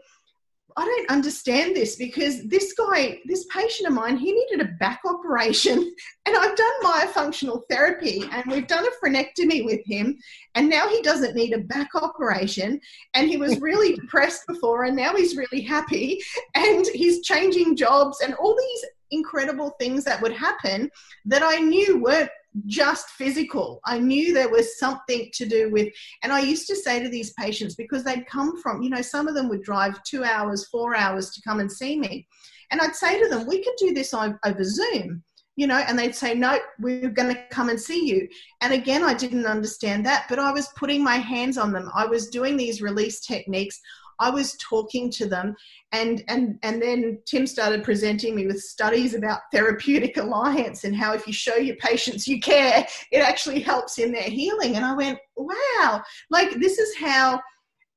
I 0.78 0.86
don't 0.86 1.10
understand 1.10 1.76
this 1.76 1.96
because 1.96 2.48
this 2.48 2.74
guy, 2.74 3.20
this 3.26 3.46
patient 3.46 3.88
of 3.88 3.94
mine, 3.94 4.18
he 4.18 4.32
needed 4.32 4.62
a 4.62 4.72
back 4.80 5.02
operation. 5.06 5.94
And 6.28 6.38
I've 6.38 6.56
done 6.56 6.84
myofunctional 6.84 7.64
therapy 7.68 8.24
and 8.32 8.44
we've 8.46 8.68
done 8.68 8.86
a 8.86 9.06
frenectomy 9.06 9.66
with 9.66 9.82
him. 9.86 10.18
And 10.54 10.70
now 10.70 10.88
he 10.88 11.02
doesn't 11.02 11.36
need 11.36 11.52
a 11.52 11.58
back 11.58 11.90
operation. 11.96 12.80
And 13.16 13.28
he 13.28 13.38
was 13.38 13.60
really 13.60 13.96
depressed 14.00 14.44
before 14.48 14.84
and 14.84 14.96
now 14.96 15.16
he's 15.16 15.36
really 15.36 15.62
happy. 15.62 16.22
And 16.54 16.86
he's 16.94 17.26
changing 17.26 17.76
jobs 17.76 18.22
and 18.22 18.36
all 18.36 18.56
these 18.56 18.86
incredible 19.10 19.72
things 19.80 20.04
that 20.06 20.22
would 20.22 20.32
happen 20.32 20.92
that 21.26 21.42
I 21.44 21.58
knew 21.58 22.02
weren't 22.02 22.30
just 22.66 23.10
physical. 23.12 23.80
I 23.86 24.00
knew 24.00 24.34
there 24.34 24.50
was 24.50 24.78
something 24.78 25.30
to 25.34 25.46
do 25.46 25.72
with, 25.72 25.94
and 26.24 26.34
I 26.34 26.42
used 26.42 26.68
to 26.68 26.76
say 26.76 27.02
to 27.02 27.10
these 27.10 27.34
patients, 27.34 27.76
because 27.76 28.04
they'd 28.04 28.28
come 28.28 28.62
from, 28.62 28.82
you 28.82 28.90
know, 28.90 29.02
some 29.02 29.28
of 29.28 29.36
them 29.36 29.50
would 29.50 29.64
drive 29.64 30.02
two 30.04 30.24
hours, 30.24 30.68
four 30.68 30.96
hours 30.96 31.32
to 31.32 31.42
come 31.42 31.60
and 31.60 31.72
see 31.72 31.98
me. 31.98 32.28
And 32.72 32.82
I'd 32.82 32.96
say 32.96 33.22
to 33.22 33.30
them, 33.30 33.48
we 33.48 33.64
could 33.64 33.76
do 33.78 33.94
this 33.94 34.14
over 34.14 34.64
Zoom, 34.64 35.24
you 35.56 35.68
know, 35.68 35.78
and 35.78 35.98
they'd 35.98 36.16
say, 36.16 36.34
no, 36.34 36.60
we're 36.80 37.10
going 37.10 37.34
to 37.34 37.42
come 37.52 37.70
and 37.70 37.80
see 37.80 38.08
you. 38.08 38.28
And 38.62 38.74
again, 38.74 39.04
I 39.04 39.14
didn't 39.14 39.46
understand 39.46 40.06
that, 40.06 40.26
but 40.30 40.40
I 40.40 40.52
was 40.52 40.70
putting 40.78 41.04
my 41.04 41.18
hands 41.18 41.58
on 41.58 41.72
them. 41.72 41.90
I 41.94 42.06
was 42.06 42.28
doing 42.28 42.58
these 42.58 42.82
release 42.82 43.20
techniques. 43.20 43.80
I 44.22 44.30
was 44.30 44.56
talking 44.58 45.10
to 45.12 45.26
them, 45.26 45.56
and 45.92 46.24
and 46.28 46.58
and 46.64 46.82
then 46.82 47.20
Tim 47.26 47.46
started 47.48 47.84
presenting 47.84 48.36
me 48.36 48.48
with 48.48 48.62
studies 48.62 49.16
about 49.16 49.42
therapeutic 49.52 50.18
alliance 50.18 50.84
and 50.84 50.96
how 50.96 51.14
if 51.14 51.28
you 51.28 51.34
show 51.34 51.56
your 51.56 51.76
patients 51.78 52.28
you 52.28 52.40
care, 52.40 52.86
it 53.12 53.20
actually 53.20 53.60
helps 53.60 53.98
in 53.98 54.12
their 54.12 54.24
healing. 54.24 54.76
And 54.76 54.86
I 54.86 54.94
went, 54.94 55.20
wow, 55.36 56.02
like 56.30 56.52
this 56.60 56.78
is 56.78 56.96
how 56.96 57.42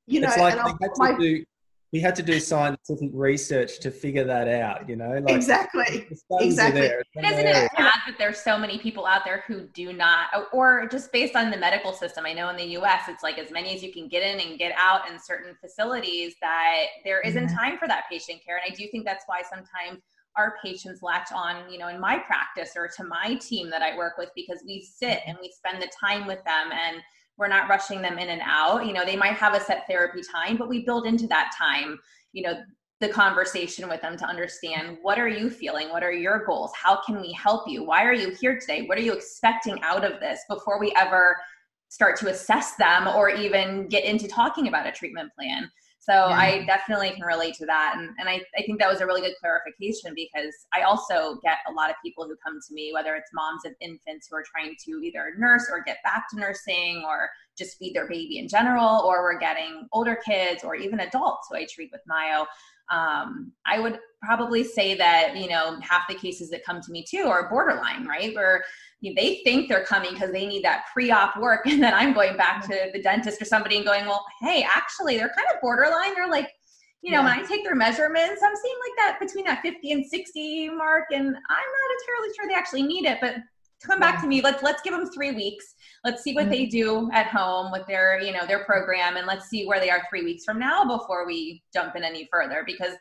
you 0.06 0.20
know. 0.20 0.28
It's 0.28 0.38
like 0.38 0.54
they 0.54 0.60
had 0.60 0.78
to 0.78 0.90
my, 0.98 1.18
do 1.18 1.44
we 1.94 2.00
had 2.00 2.16
to 2.16 2.24
do 2.24 2.40
scientific 2.40 3.09
research 3.12 3.78
to 3.78 3.88
figure 3.88 4.24
that 4.24 4.48
out 4.48 4.88
you 4.88 4.96
know 4.96 5.11
like 5.11 5.37
exactly. 5.37 6.09
exactly. 6.40 6.48
isn't 6.48 7.46
it 7.46 7.70
sad 7.76 7.94
that 8.04 8.16
there's 8.18 8.40
so 8.40 8.59
many 8.59 8.78
people 8.78 9.07
out 9.07 9.24
there 9.24 9.44
who 9.46 9.61
do 9.68 9.92
not 9.92 10.26
or 10.52 10.88
just 10.88 11.12
based 11.12 11.37
on 11.37 11.52
the 11.52 11.57
medical 11.57 11.92
system 11.92 12.26
i 12.26 12.33
know 12.33 12.48
in 12.48 12.57
the 12.57 12.64
us 12.64 13.02
it's 13.09 13.22
like 13.22 13.38
as 13.38 13.52
many 13.52 13.72
as 13.76 13.80
you 13.80 13.92
can 13.92 14.09
get 14.09 14.24
in 14.24 14.40
and 14.40 14.59
get 14.59 14.72
out 14.76 15.09
in 15.09 15.16
certain 15.20 15.54
facilities 15.61 16.35
that 16.42 16.87
there 17.04 17.20
isn't 17.20 17.46
mm-hmm. 17.46 17.57
time 17.57 17.78
for 17.78 17.87
that 17.87 18.02
patient 18.11 18.40
care 18.44 18.57
and 18.57 18.72
i 18.72 18.74
do 18.74 18.88
think 18.90 19.04
that's 19.04 19.24
why 19.28 19.40
sometimes 19.48 20.02
our 20.37 20.57
patients 20.64 21.00
latch 21.00 21.28
on, 21.33 21.70
you 21.70 21.78
know, 21.78 21.87
in 21.87 22.00
my 22.00 22.18
practice 22.18 22.70
or 22.74 22.88
to 22.96 23.04
my 23.04 23.37
team 23.37 23.70
that 23.70 23.83
I 23.83 23.96
work 23.96 24.18
with 24.18 24.30
because 24.35 24.64
we 24.66 24.80
sit 24.80 25.20
and 25.28 25.38
we 25.40 25.48
spend 25.48 25.80
the 25.80 25.88
time 26.00 26.26
with 26.26 26.42
them 26.42 26.72
and 26.72 26.96
we're 27.37 27.49
not 27.49 27.68
rushing 27.68 28.01
them 28.01 28.18
in 28.18 28.29
and 28.29 28.42
out. 28.44 28.87
You 28.87 28.92
know 28.92 29.05
they 29.05 29.16
might 29.16 29.35
have 29.35 29.55
a 29.55 29.61
set 29.61 29.87
therapy 29.88 30.23
time 30.23 30.57
but 30.57 30.68
we 30.68 30.85
build 30.85 31.07
into 31.07 31.27
that 31.29 31.53
time 31.59 31.99
you 32.33 32.42
know 32.42 32.61
the 33.01 33.09
conversation 33.09 33.88
with 33.88 34.01
them 34.01 34.16
to 34.16 34.25
understand 34.25 34.99
what 35.03 35.18
are 35.18 35.29
you 35.29 35.51
feeling? 35.51 35.90
What 35.90 36.03
are 36.03 36.12
your 36.12 36.44
goals? 36.47 36.73
How 36.75 37.01
can 37.05 37.20
we 37.20 37.33
help 37.33 37.68
you? 37.68 37.85
Why 37.85 38.05
are 38.05 38.14
you 38.14 38.31
here 38.40 38.59
today? 38.59 38.87
What 38.87 38.97
are 38.97 39.03
you 39.03 39.12
expecting 39.12 39.79
out 39.83 40.05
of 40.05 40.20
this 40.20 40.40
before 40.49 40.79
we 40.79 40.92
ever 40.97 41.37
start 41.88 42.16
to 42.18 42.29
assess 42.29 42.77
them 42.77 43.09
or 43.09 43.29
even 43.29 43.88
get 43.88 44.05
into 44.05 44.27
talking 44.27 44.68
about 44.68 44.87
a 44.87 44.92
treatment 44.92 45.31
plan 45.38 45.70
so 46.05 46.12
yeah. 46.12 46.37
I 46.37 46.64
definitely 46.67 47.11
can 47.11 47.25
relate 47.25 47.55
to 47.55 47.67
that. 47.67 47.95
And, 47.97 48.11
and 48.19 48.29
I, 48.29 48.43
I 48.59 48.62
think 48.67 48.79
that 48.79 48.90
was 48.90 49.01
a 49.01 49.07
really 49.07 49.23
good 49.23 49.37
clarification 49.40 50.12
because 50.14 50.55
I 50.75 50.83
also 50.83 51.38
get 51.43 51.59
a 51.67 51.73
lot 51.73 51.88
of 51.88 51.97
people 52.05 52.25
who 52.25 52.37
come 52.45 52.59
to 52.61 52.75
me, 52.75 52.90
whether 52.93 53.14
it's 53.14 53.31
moms 53.33 53.62
of 53.64 53.73
infants 53.81 54.29
who 54.31 54.37
are 54.37 54.45
trying 54.45 54.75
to 54.85 54.90
either 55.03 55.33
nurse 55.38 55.67
or 55.73 55.83
get 55.83 55.99
back 56.05 56.29
to 56.31 56.38
nursing 56.38 57.03
or 57.07 57.31
just 57.57 57.79
feed 57.79 57.95
their 57.95 58.07
baby 58.07 58.38
in 58.38 58.49
general, 58.49 59.03
or 59.07 59.23
we're 59.23 59.38
getting 59.38 59.88
older 59.93 60.19
kids 60.27 60.62
or 60.62 60.75
even 60.75 61.01
adults 61.01 61.49
who 61.51 61.57
I 61.57 61.67
treat 61.73 61.90
with 61.90 62.03
myo. 62.07 62.47
Um, 62.90 63.53
I 63.64 63.81
would 63.81 63.99
probably 64.23 64.62
say 64.62 64.95
that, 64.97 65.37
you 65.37 65.49
know, 65.49 65.81
half 65.81 66.03
the 66.07 66.14
cases 66.14 66.51
that 66.51 66.67
come 66.67 66.83
to 66.83 66.93
me 66.93 67.03
too 67.09 67.25
are 67.29 67.49
borderline, 67.49 68.07
right? 68.07 68.35
Where 68.35 68.62
they 69.14 69.40
think 69.45 69.69
they're 69.69 69.85
coming 69.85 70.12
because 70.12 70.31
they 70.31 70.47
need 70.47 70.64
that 70.64 70.85
pre-op 70.93 71.37
work 71.38 71.67
and 71.67 71.83
then 71.83 71.95
i'm 71.95 72.12
going 72.12 72.37
back 72.37 72.67
to 72.67 72.90
the 72.93 73.03
dentist 73.03 73.40
or 73.40 73.45
somebody 73.45 73.77
and 73.77 73.85
going 73.85 74.05
well 74.07 74.25
hey 74.40 74.64
actually 74.75 75.17
they're 75.17 75.33
kind 75.37 75.49
of 75.53 75.61
borderline 75.61 76.14
they're 76.14 76.31
like 76.31 76.51
you 77.03 77.11
know 77.11 77.19
yeah. 77.19 77.25
when 77.25 77.38
i 77.38 77.43
take 77.47 77.64
their 77.64 77.75
measurements 77.75 78.43
i'm 78.43 78.57
seeing 78.57 78.77
like 78.87 78.97
that 78.97 79.19
between 79.21 79.45
that 79.45 79.61
50 79.62 79.93
and 79.93 80.07
60 80.07 80.71
mark 80.71 81.05
and 81.12 81.27
i'm 81.27 81.33
not 81.33 81.37
entirely 81.37 82.35
sure 82.35 82.49
they 82.49 82.55
actually 82.55 82.83
need 82.83 83.05
it 83.05 83.19
but 83.21 83.35
come 83.85 84.01
back 84.01 84.21
to 84.21 84.27
me 84.27 84.40
let's 84.40 84.62
let's 84.62 84.83
give 84.83 84.93
them 84.93 85.07
three 85.11 85.33
weeks 85.33 85.75
let's 86.05 86.23
see 86.23 86.35
what 86.35 86.45
mm-hmm. 86.45 86.53
they 86.53 86.67
do 86.67 87.11
at 87.12 87.27
home 87.27 87.71
with 87.71 87.87
their 87.87 88.21
you 88.21 88.33
know 88.33 88.47
their 88.47 88.64
program 88.64 89.17
and 89.17 89.27
let's 89.27 89.49
see 89.49 89.67
where 89.67 89.81
they 89.81 89.90
are 89.90 90.03
three 90.09 90.25
weeks 90.25 90.45
from 90.45 90.59
now 90.59 90.85
before 90.85 91.27
we 91.27 91.62
jump 91.73 91.95
in 91.97 92.03
any 92.03 92.29
further 92.33 92.62
because 92.67 92.95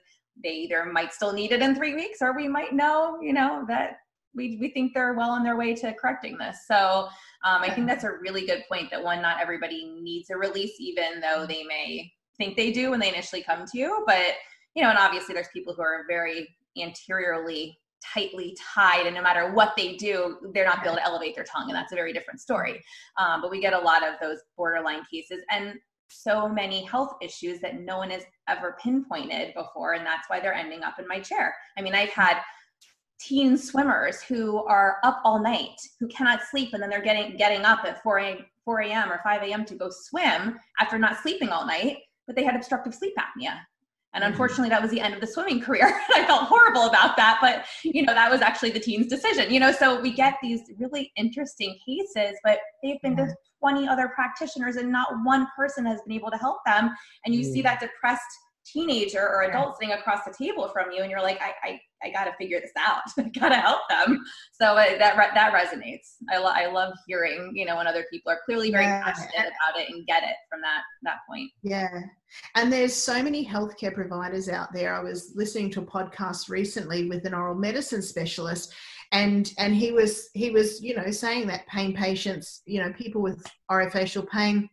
they 0.44 0.52
either 0.52 0.86
might 0.86 1.13
still 1.13 1.32
need 1.32 1.52
it 1.52 1.62
in 1.62 1.76
three 1.76 1.94
weeks 1.94 2.20
or 2.22 2.36
we 2.36 2.48
might 2.48 2.74
know 2.74 3.18
you 3.22 3.34
know 3.34 3.63
that 3.68 3.98
we, 4.36 4.58
we 4.60 4.69
think 4.69 4.93
they're 4.93 5.13
well 5.13 5.30
on 5.30 5.43
their 5.43 5.58
way 5.58 5.74
to 5.76 5.93
correcting 5.93 6.38
this. 6.38 6.65
So 6.67 7.08
um, 7.43 7.62
I 7.62 7.69
think 7.69 7.88
that's 7.88 8.04
a 8.04 8.12
really 8.12 8.46
good 8.46 8.63
point 8.67 8.89
that 8.91 9.04
one, 9.04 9.22
not 9.22 9.41
everybody 9.41 9.98
needs 10.02 10.30
a 10.30 10.38
release, 10.38 10.74
even 10.80 11.22
though 11.22 11.46
they 11.46 11.63
may 11.63 12.12
think 12.38 12.56
they 12.56 12.72
do 12.72 12.91
when 12.91 13.00
they 13.00 13.10
initially 13.10 13.43
come 13.43 13.65
to 13.65 13.78
you. 13.78 14.04
But, 14.08 14.36
you 14.76 14.84
know, 14.84 14.89
and 14.89 14.98
obviously 14.98 15.34
there's 15.34 15.50
people 15.54 15.74
who 15.74 15.82
are 15.82 16.06
very 16.08 16.48
anteriorly 16.78 17.78
tightly 18.13 18.56
tied 18.60 19.06
and 19.06 19.15
no 19.15 19.22
matter 19.22 19.54
what 19.54 19.74
they 19.78 19.96
do 19.96 20.38
they're 20.54 20.65
not 20.65 20.86
able 20.86 20.96
to 20.96 21.04
elevate 21.04 21.36
their 21.36 21.46
tongue 21.46 21.69
and 21.69 21.76
that's 21.76 21.93
a 21.93 21.96
very 21.96 22.12
different 22.12 22.39
story 22.39 22.84
um, 23.17 23.41
but 23.41 23.50
we 23.50 23.62
get 23.62 23.72
a 23.72 23.80
lot 23.80 24.06
of 24.06 24.15
those 24.22 24.39
borderline 24.58 25.04
cases 25.10 25.41
and 25.50 25.76
so 26.10 26.48
many 26.50 26.84
health 26.84 27.15
issues 27.22 27.60
that 27.62 27.80
no 27.80 27.98
one 27.98 28.10
has 28.10 28.24
ever 28.50 28.76
pinpointed 28.82 29.54
before 29.56 29.93
and 29.93 30.06
that's 30.06 30.30
why 30.30 30.39
they're 30.39 30.54
ending 30.54 30.84
up 30.84 31.00
in 31.00 31.08
my 31.08 31.19
chair 31.19 31.56
i 31.78 31.82
mean 31.82 31.96
i've 31.96 32.10
had 32.10 32.41
teen 33.19 33.58
swimmers 33.58 34.21
who 34.21 34.63
are 34.65 34.97
up 35.04 35.21
all 35.23 35.41
night, 35.41 35.80
who 35.99 36.08
cannot 36.08 36.41
sleep, 36.49 36.69
and 36.73 36.82
then 36.82 36.89
they're 36.89 37.02
getting 37.02 37.38
getting 37.38 37.65
up 37.65 37.86
at 37.86 38.02
4 38.04 38.19
a, 38.19 38.45
4 38.65 38.82
a.m. 38.82 39.12
or 39.12 39.19
5 39.23 39.43
a.m. 39.43 39.65
to 39.65 39.76
go 39.76 39.89
swim 39.89 40.60
after 40.80 40.97
not 40.97 41.21
sleeping 41.21 41.49
all 41.49 41.65
night, 41.65 41.97
but 42.28 42.36
they 42.36 42.43
had 42.43 42.56
obstructive 42.56 42.93
sleep 42.93 43.13
apnea. 43.17 43.60
And 44.13 44.23
mm-hmm. 44.23 44.32
unfortunately, 44.32 44.69
that 44.69 44.82
was 44.82 44.91
the 44.91 45.02
end 45.02 45.13
of 45.13 45.21
the 45.21 45.28
swimming 45.28 45.62
career. 45.62 45.86
I 46.13 46.26
felt 46.26 46.43
horrible 46.43 46.84
about 46.84 47.17
that, 47.17 47.39
but 47.41 47.65
you 47.84 48.04
know 48.04 48.13
that 48.13 48.32
was 48.32 48.41
actually 48.41 48.71
the 48.71 48.80
teen's 48.80 49.08
decision. 49.08 49.54
You 49.54 49.60
know, 49.60 49.71
so 49.71 49.99
we 49.99 50.12
get 50.12 50.36
these 50.41 50.62
really 50.78 51.12
interesting 51.15 51.78
cases, 51.86 52.38
but 52.43 52.60
they've 52.84 53.02
been 53.02 53.15
to 53.17 53.34
20 53.60 53.88
other 53.88 54.12
practitioners, 54.13 54.76
and 54.76 54.91
not 54.91 55.08
one 55.23 55.47
person 55.58 55.86
has 55.86 56.02
been 56.06 56.15
able 56.15 56.32
to 56.32 56.38
help 56.38 56.58
them. 56.65 56.91
And 57.26 57.34
you 57.34 57.43
see 57.43 57.62
that 57.62 57.80
depressed 57.80 58.21
teenager 58.65 59.21
or 59.21 59.43
adult 59.43 59.78
sitting 59.78 59.93
across 59.93 60.26
the 60.26 60.34
table 60.34 60.69
from 60.69 60.91
you, 60.91 61.02
and 61.02 61.12
you're 61.12 61.21
like, 61.21 61.39
I, 61.41 61.54
I 61.67 61.80
I 62.04 62.12
got 62.12 62.26
to 62.26 62.34
figure 62.38 62.60
this 62.60 62.71
out. 62.78 63.02
I 63.17 63.30
got 63.30 63.49
to 63.49 63.56
help 63.56 63.82
them. 63.89 64.23
So 64.52 64.65
uh, 64.65 64.97
that 64.97 65.17
re- 65.17 65.32
that 65.34 65.54
resonates. 65.54 66.15
I, 66.30 66.38
lo- 66.38 66.52
I 66.54 66.67
love 66.67 66.93
hearing, 67.08 67.52
you 67.56 67.65
know, 67.65 67.78
when 67.78 67.88
other 67.88 68.06
people 68.12 68.32
are 68.32 68.39
clearly 68.45 68.71
very 68.71 68.86
yeah. 68.86 69.04
passionate 69.04 69.32
about 69.36 69.82
it 69.82 69.89
and 69.89 70.06
get 70.06 70.23
it 70.23 70.36
from 70.49 70.62
that 70.62 70.82
that 71.04 71.17
point. 71.30 71.49
Yeah. 71.62 72.02
And 72.56 72.71
there's 72.71 72.93
so 72.93 73.21
many 73.23 73.45
healthcare 73.45 73.93
providers 73.93 74.49
out 74.49 74.73
there. 74.73 74.93
I 74.93 75.02
was 75.02 75.34
listening 75.36 75.69
to 75.71 75.82
a 75.82 75.86
podcast 75.86 76.49
recently 76.49 77.08
with 77.08 77.26
an 77.26 77.34
oral 77.34 77.56
medicine 77.56 78.02
specialist 78.02 78.73
and 79.12 79.54
and 79.60 79.76
he 79.76 79.91
was 79.91 80.30
he 80.34 80.49
was, 80.49 80.82
you 80.82 80.95
know, 80.95 81.12
saying 81.12 81.47
that 81.47 81.67
pain 81.67 81.95
patients, 81.95 82.62
you 82.65 82.82
know, 82.82 82.91
people 82.93 83.21
with 83.21 83.45
orofacial 83.71 84.28
pain 84.28 84.67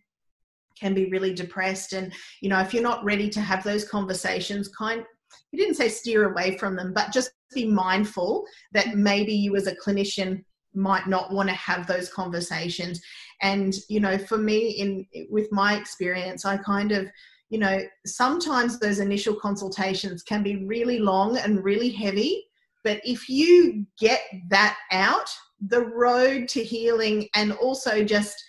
can 0.81 0.95
be 0.95 1.11
really 1.11 1.35
depressed 1.35 1.93
and 1.93 2.13
you 2.41 2.49
know 2.49 2.59
if 2.59 2.73
you're 2.73 2.83
not 2.83 3.05
ready 3.05 3.29
to 3.29 3.41
have 3.41 3.63
those 3.63 3.85
conversations 3.85 4.69
kind 4.69 5.05
you 5.53 5.59
didn't 5.59 5.77
say 5.77 5.89
steer 5.89 6.31
away 6.31 6.57
from 6.57 6.77
them, 6.77 6.93
but 6.93 7.13
just 7.13 7.33
be 7.55 7.67
mindful 7.67 8.45
that 8.73 8.87
mm-hmm. 8.87 9.03
maybe 9.03 9.33
you 9.33 9.57
as 9.57 9.67
a 9.67 9.77
clinician 9.77 10.45
might 10.75 11.09
not 11.09 11.33
want 11.33 11.49
to 11.49 11.55
have 11.55 11.87
those 11.87 12.13
conversations. 12.13 13.01
And, 13.43 13.75
you 13.89 14.01
know, 14.01 14.17
for 14.19 14.39
me, 14.39 14.71
in 14.71 15.07
with 15.29 15.51
my 15.51 15.77
experience, 15.77 16.45
I 16.45 16.59
kind 16.59 16.93
of, 16.93 17.09
you 17.49 17.59
know, 17.59 17.81
sometimes 18.07 18.79
those 18.79 19.01
initial 19.01 19.35
consultations 19.35 20.23
can 20.23 20.43
be 20.43 20.65
really 20.65 21.01
long 21.01 21.39
and 21.39 21.65
really 21.65 21.91
heavy. 21.91 22.45
But 22.85 23.01
if 23.05 23.29
you 23.29 23.85
get 23.99 24.21
that 24.49 24.77
out, 24.93 25.29
the 25.61 25.85
road 25.85 26.49
to 26.49 26.63
healing 26.63 27.29
and 27.35 27.53
also 27.53 28.05
just 28.05 28.43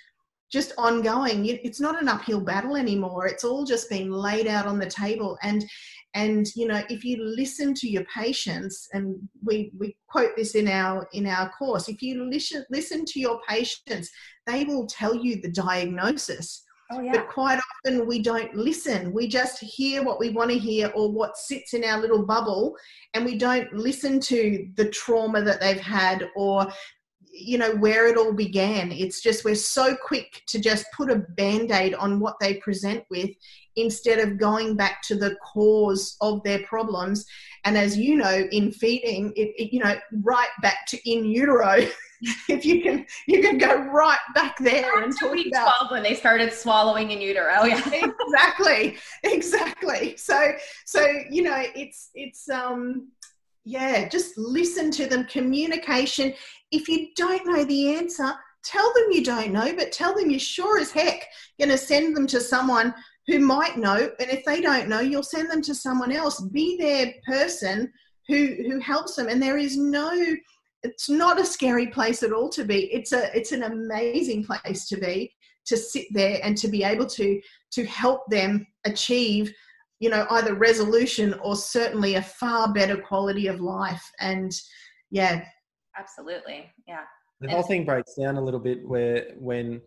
just 0.51 0.73
ongoing. 0.77 1.45
It's 1.45 1.79
not 1.79 2.01
an 2.01 2.09
uphill 2.09 2.41
battle 2.41 2.75
anymore. 2.75 3.25
It's 3.27 3.43
all 3.43 3.63
just 3.63 3.89
been 3.89 4.11
laid 4.11 4.47
out 4.47 4.67
on 4.67 4.79
the 4.79 4.89
table. 4.89 5.37
And 5.41 5.63
and 6.13 6.45
you 6.55 6.67
know 6.67 6.81
if 6.89 7.05
you 7.05 7.17
listen 7.23 7.73
to 7.73 7.87
your 7.87 8.03
patients 8.13 8.89
and 8.93 9.15
we 9.43 9.71
we 9.79 9.95
quote 10.09 10.31
this 10.35 10.55
in 10.55 10.67
our 10.67 11.07
in 11.13 11.25
our 11.25 11.49
course 11.51 11.87
if 11.87 12.01
you 12.01 12.29
listen 12.29 12.65
listen 12.69 13.05
to 13.05 13.17
your 13.17 13.39
patients 13.47 14.09
they 14.45 14.65
will 14.65 14.87
tell 14.87 15.15
you 15.15 15.41
the 15.41 15.51
diagnosis. 15.51 16.63
Oh, 16.93 16.99
yeah. 16.99 17.13
but 17.13 17.29
quite 17.29 17.57
often 17.85 18.05
we 18.05 18.21
don't 18.21 18.53
listen. 18.53 19.13
We 19.13 19.29
just 19.29 19.59
hear 19.61 20.03
what 20.03 20.19
we 20.19 20.31
want 20.31 20.51
to 20.51 20.57
hear 20.57 20.91
or 20.93 21.09
what 21.09 21.37
sits 21.37 21.73
in 21.73 21.85
our 21.85 21.97
little 22.01 22.25
bubble 22.25 22.75
and 23.13 23.23
we 23.23 23.37
don't 23.37 23.71
listen 23.71 24.19
to 24.19 24.67
the 24.75 24.89
trauma 24.89 25.41
that 25.41 25.61
they've 25.61 25.79
had 25.79 26.27
or 26.35 26.67
you 27.33 27.57
know 27.57 27.75
where 27.75 28.07
it 28.07 28.17
all 28.17 28.33
began. 28.33 28.91
It's 28.91 29.21
just 29.21 29.45
we're 29.45 29.55
so 29.55 29.95
quick 29.95 30.41
to 30.47 30.59
just 30.59 30.85
put 30.95 31.11
a 31.11 31.23
band-aid 31.37 31.93
on 31.95 32.19
what 32.19 32.35
they 32.39 32.55
present 32.55 33.03
with 33.09 33.29
instead 33.75 34.19
of 34.19 34.37
going 34.37 34.75
back 34.75 35.01
to 35.03 35.15
the 35.15 35.35
cause 35.37 36.17
of 36.21 36.43
their 36.43 36.59
problems. 36.63 37.25
And 37.63 37.77
as 37.77 37.97
you 37.97 38.17
know 38.17 38.47
in 38.51 38.71
feeding 38.71 39.33
it, 39.35 39.53
it 39.57 39.73
you 39.73 39.79
know 39.83 39.95
right 40.23 40.49
back 40.61 40.85
to 40.87 41.09
in 41.09 41.25
utero. 41.25 41.87
If 42.47 42.67
you 42.67 42.83
can 42.83 43.07
you 43.25 43.41
can 43.41 43.57
go 43.57 43.81
right 43.85 44.19
back 44.35 44.55
there 44.59 45.01
and 45.01 45.11
talk 45.19 45.31
week 45.31 45.47
about 45.47 45.87
12 45.87 45.91
when 45.91 46.03
they 46.03 46.13
started 46.13 46.53
swallowing 46.53 47.09
in 47.09 47.19
utero 47.19 47.63
yeah. 47.63 47.81
Exactly 48.27 48.97
exactly. 49.23 50.17
So 50.17 50.51
so 50.85 51.03
you 51.31 51.41
know 51.41 51.63
it's 51.73 52.11
it's 52.13 52.47
um 52.47 53.07
yeah, 53.63 54.07
just 54.07 54.37
listen 54.37 54.91
to 54.91 55.07
them. 55.07 55.25
Communication. 55.25 56.33
If 56.71 56.87
you 56.87 57.09
don't 57.15 57.45
know 57.45 57.63
the 57.63 57.95
answer, 57.95 58.33
tell 58.63 58.93
them 58.93 59.11
you 59.11 59.23
don't 59.23 59.51
know, 59.51 59.73
but 59.75 59.91
tell 59.91 60.15
them 60.15 60.29
you're 60.29 60.39
sure 60.39 60.79
as 60.79 60.91
heck 60.91 61.27
going 61.59 61.69
to 61.69 61.77
send 61.77 62.15
them 62.15 62.27
to 62.27 62.39
someone 62.41 62.93
who 63.27 63.39
might 63.39 63.77
know. 63.77 64.09
And 64.19 64.29
if 64.29 64.43
they 64.45 64.61
don't 64.61 64.89
know, 64.89 64.99
you'll 64.99 65.23
send 65.23 65.49
them 65.49 65.61
to 65.63 65.75
someone 65.75 66.11
else. 66.11 66.41
Be 66.41 66.77
their 66.77 67.13
person 67.25 67.91
who 68.27 68.55
who 68.67 68.79
helps 68.79 69.15
them. 69.15 69.27
And 69.27 69.41
there 69.41 69.57
is 69.57 69.77
no 69.77 70.11
it's 70.83 71.09
not 71.09 71.39
a 71.39 71.45
scary 71.45 71.87
place 71.87 72.23
at 72.23 72.33
all 72.33 72.49
to 72.49 72.65
be. 72.65 72.91
It's 72.91 73.11
a 73.11 73.35
it's 73.37 73.51
an 73.51 73.63
amazing 73.63 74.43
place 74.45 74.87
to 74.89 74.97
be 74.97 75.33
to 75.67 75.77
sit 75.77 76.07
there 76.11 76.39
and 76.43 76.57
to 76.57 76.67
be 76.67 76.83
able 76.83 77.05
to 77.05 77.39
to 77.73 77.85
help 77.85 78.21
them 78.29 78.65
achieve 78.85 79.53
you 80.01 80.09
know 80.09 80.25
either 80.31 80.55
resolution 80.55 81.35
or 81.43 81.55
certainly 81.55 82.15
a 82.15 82.21
far 82.21 82.73
better 82.73 82.97
quality 82.97 83.47
of 83.47 83.61
life. 83.61 84.03
And 84.19 84.51
yeah. 85.11 85.45
Absolutely. 85.97 86.65
Yeah. 86.87 87.03
The 87.39 87.49
whole 87.49 87.63
thing 87.63 87.85
breaks 87.85 88.15
down 88.15 88.37
a 88.37 88.41
little 88.41 88.59
bit 88.59 88.85
where 88.87 89.27
when 89.37 89.81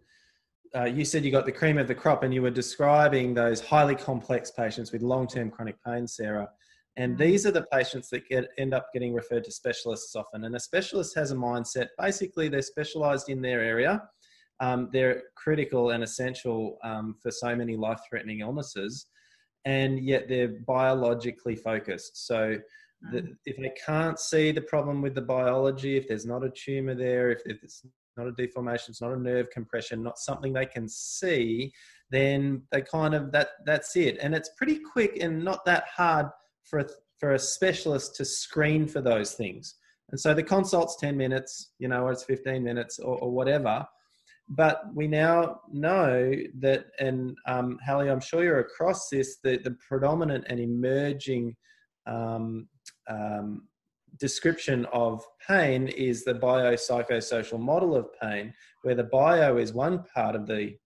uh, 0.75 0.85
you 0.85 1.05
said 1.05 1.25
you 1.25 1.31
got 1.31 1.47
the 1.47 1.53
cream 1.53 1.79
of 1.79 1.89
the 1.89 1.95
crop 1.95 2.23
and 2.23 2.33
you 2.33 2.43
were 2.43 2.51
describing 2.51 3.35
those 3.35 3.61
highly 3.61 3.95
complex 3.95 4.51
patients 4.51 4.93
with 4.93 5.03
long-term 5.03 5.51
chronic 5.51 5.77
pain 5.85 6.07
sarah. 6.07 6.49
And 6.97 7.17
mm. 7.17 7.19
these 7.19 7.45
are 7.45 7.51
the 7.51 7.67
patients 7.73 8.09
that 8.11 8.29
get 8.29 8.49
end 8.57 8.73
up 8.73 8.89
getting 8.93 9.15
referred 9.15 9.45
to 9.45 9.53
specialists 9.53 10.15
often. 10.15 10.45
And 10.45 10.55
a 10.55 10.61
specialist 10.61 11.17
has 11.17 11.33
a 11.33 11.37
mindset 11.37 11.89
basically 11.99 12.49
they're 12.49 12.63
specialized 12.63 13.31
in 13.31 13.43
their 13.43 13.61
area. 13.61 14.03
Um, 14.61 14.91
they're 14.93 15.23
critical 15.35 15.91
and 15.91 16.05
essential 16.05 16.79
um, 16.85 17.17
for 17.21 17.33
so 17.33 17.57
many 17.57 17.77
life-threatening 17.77 18.41
illnesses 18.41 19.07
and 19.65 19.99
yet 19.99 20.29
they're 20.29 20.57
biologically 20.67 21.57
focused. 21.57 22.27
So 22.27 22.59
the, 23.13 23.23
mm. 23.23 23.37
if 23.47 23.57
they 23.57 23.73
can't 23.85 24.19
see 24.19 24.53
the 24.53 24.61
problem 24.61 25.03
with 25.03 25.15
the 25.15 25.23
biology, 25.23 25.97
if 25.97 26.09
there's 26.09 26.27
not 26.27 26.45
a 26.45 26.51
tumor 26.51 26.95
there, 26.95 27.31
if, 27.31 27.41
if 27.47 27.63
it's 27.63 27.85
not 28.17 28.27
a 28.27 28.33
deformation, 28.33 28.91
it's 28.91 29.01
not 29.01 29.13
a 29.13 29.21
nerve 29.21 29.51
compression, 29.51 30.03
not 30.03 30.19
something 30.19 30.53
they 30.53 30.67
can 30.67 30.89
see, 30.89 31.73
then 32.11 32.63
they 32.71 32.83
kind 32.83 33.15
of 33.15 33.33
that 33.33 33.49
that's 33.65 33.97
it. 33.97 34.19
And 34.21 34.35
it's 34.35 34.51
pretty 34.57 34.79
quick 34.79 35.19
and 35.21 35.45
not 35.45 35.65
that 35.65 35.85
hard 35.95 36.27
for 36.65 36.81
a, 36.81 36.87
for 37.19 37.33
a 37.33 37.39
specialist 37.39 38.15
to 38.17 38.25
screen 38.25 38.87
for 38.87 39.01
those 39.01 39.33
things. 39.33 39.75
And 40.11 40.21
so 40.21 40.35
the 40.35 40.43
consult's 40.43 40.97
10 40.97 41.17
minutes, 41.17 41.73
you 41.79 41.89
know, 41.89 42.03
or 42.03 42.13
it's 42.13 42.25
15 42.25 42.63
minutes 42.63 42.99
or, 42.99 43.19
or 43.19 43.31
whatever. 43.31 43.87
But 44.49 44.83
we 44.95 45.09
now 45.09 45.61
know 45.73 46.33
that, 46.59 46.87
and 47.01 47.37
um, 47.47 47.79
Hallie, 47.85 48.11
I'm 48.11 48.21
sure 48.21 48.45
you're 48.45 48.61
across 48.61 49.09
this, 49.09 49.39
the, 49.43 49.57
the 49.59 49.77
predominant 49.89 50.45
and 50.49 50.61
emerging 50.61 51.57
um, 52.07 52.69
um, 53.09 53.69
description 54.21 54.87
of 54.93 55.25
pain 55.47 55.89
is 55.89 56.25
the 56.25 56.35
biopsychosocial 56.35 57.59
model 57.59 57.97
of 57.97 58.07
pain, 58.21 58.53
where 58.83 58.95
the 58.95 59.05
bio 59.05 59.57
is 59.57 59.73
one 59.73 60.05
part 60.15 60.37
of 60.37 60.47
the 60.47 60.77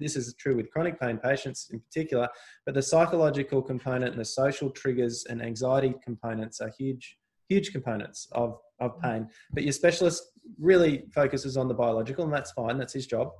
this 0.00 0.16
is 0.16 0.34
true 0.38 0.56
with 0.56 0.70
chronic 0.70 0.98
pain 0.98 1.18
patients 1.18 1.68
in 1.72 1.78
particular, 1.78 2.26
but 2.64 2.74
the 2.74 2.82
psychological 2.82 3.60
component 3.60 4.12
and 4.12 4.20
the 4.20 4.24
social 4.24 4.70
triggers 4.70 5.26
and 5.28 5.42
anxiety 5.42 5.94
components 6.02 6.60
are 6.62 6.72
huge, 6.78 7.18
huge 7.50 7.72
components 7.72 8.28
of 8.32 8.58
of 8.80 8.96
mm. 8.96 9.02
pain. 9.02 9.28
But 9.52 9.64
your 9.64 9.72
specialist 9.72 10.22
really 10.58 11.04
focuses 11.14 11.56
on 11.56 11.68
the 11.68 11.74
biological, 11.74 12.24
and 12.24 12.32
that's 12.32 12.52
fine, 12.52 12.78
that's 12.78 12.94
his 12.94 13.06
job. 13.06 13.32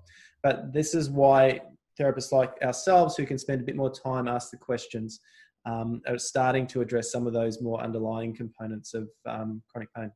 But 0.42 0.72
this 0.72 0.94
is 0.94 1.08
why 1.08 1.60
therapists 1.98 2.32
like 2.32 2.52
ourselves, 2.62 3.16
who 3.16 3.26
can 3.26 3.38
spend 3.38 3.60
a 3.60 3.64
bit 3.64 3.76
more 3.76 3.92
time, 3.92 4.28
ask 4.28 4.50
the 4.50 4.56
questions, 4.56 5.20
um, 5.66 6.00
are 6.06 6.18
starting 6.18 6.66
to 6.68 6.80
address 6.80 7.10
some 7.10 7.26
of 7.26 7.32
those 7.32 7.60
more 7.62 7.80
underlying 7.80 8.34
components 8.34 8.94
of 8.94 9.08
um, 9.26 9.62
chronic 9.70 9.92
pain. 9.94 10.10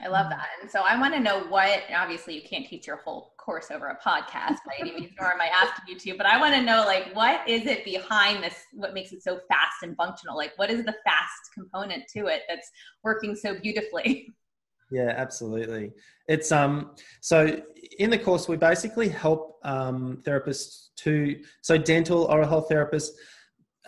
I 0.00 0.08
love 0.08 0.28
that. 0.28 0.48
And 0.60 0.70
so 0.70 0.82
I 0.86 1.00
want 1.00 1.14
to 1.14 1.20
know 1.20 1.44
what, 1.48 1.80
obviously, 1.94 2.34
you 2.34 2.42
can't 2.42 2.66
teach 2.66 2.86
your 2.86 2.96
whole 2.96 3.32
course 3.46 3.70
over 3.70 3.86
a 3.86 3.96
podcast 3.96 4.58
by 4.66 4.74
any 4.80 4.92
means, 4.92 5.12
nor 5.18 5.32
am 5.32 5.40
I 5.40 5.46
asking 5.46 5.84
you 5.86 5.98
to, 6.00 6.18
but 6.18 6.26
I 6.26 6.38
want 6.38 6.54
to 6.56 6.62
know, 6.62 6.82
like, 6.84 7.14
what 7.14 7.48
is 7.48 7.64
it 7.64 7.84
behind 7.84 8.42
this? 8.42 8.56
What 8.72 8.92
makes 8.92 9.12
it 9.12 9.22
so 9.22 9.38
fast 9.48 9.76
and 9.82 9.96
functional? 9.96 10.36
Like, 10.36 10.52
what 10.56 10.68
is 10.68 10.84
the 10.84 10.96
fast 11.04 11.54
component 11.54 12.04
to 12.14 12.26
it 12.26 12.42
that's 12.48 12.68
working 13.04 13.36
so 13.36 13.58
beautifully? 13.58 14.34
Yeah, 14.90 15.14
absolutely. 15.16 15.90
It's 16.28 16.52
um 16.52 16.94
so 17.20 17.60
in 17.98 18.10
the 18.10 18.18
course 18.18 18.48
we 18.48 18.56
basically 18.56 19.08
help 19.08 19.58
um, 19.64 20.22
therapists 20.24 20.88
to 20.98 21.40
so 21.62 21.76
dental 21.76 22.24
oral 22.24 22.48
health 22.48 22.68
therapists. 22.70 23.10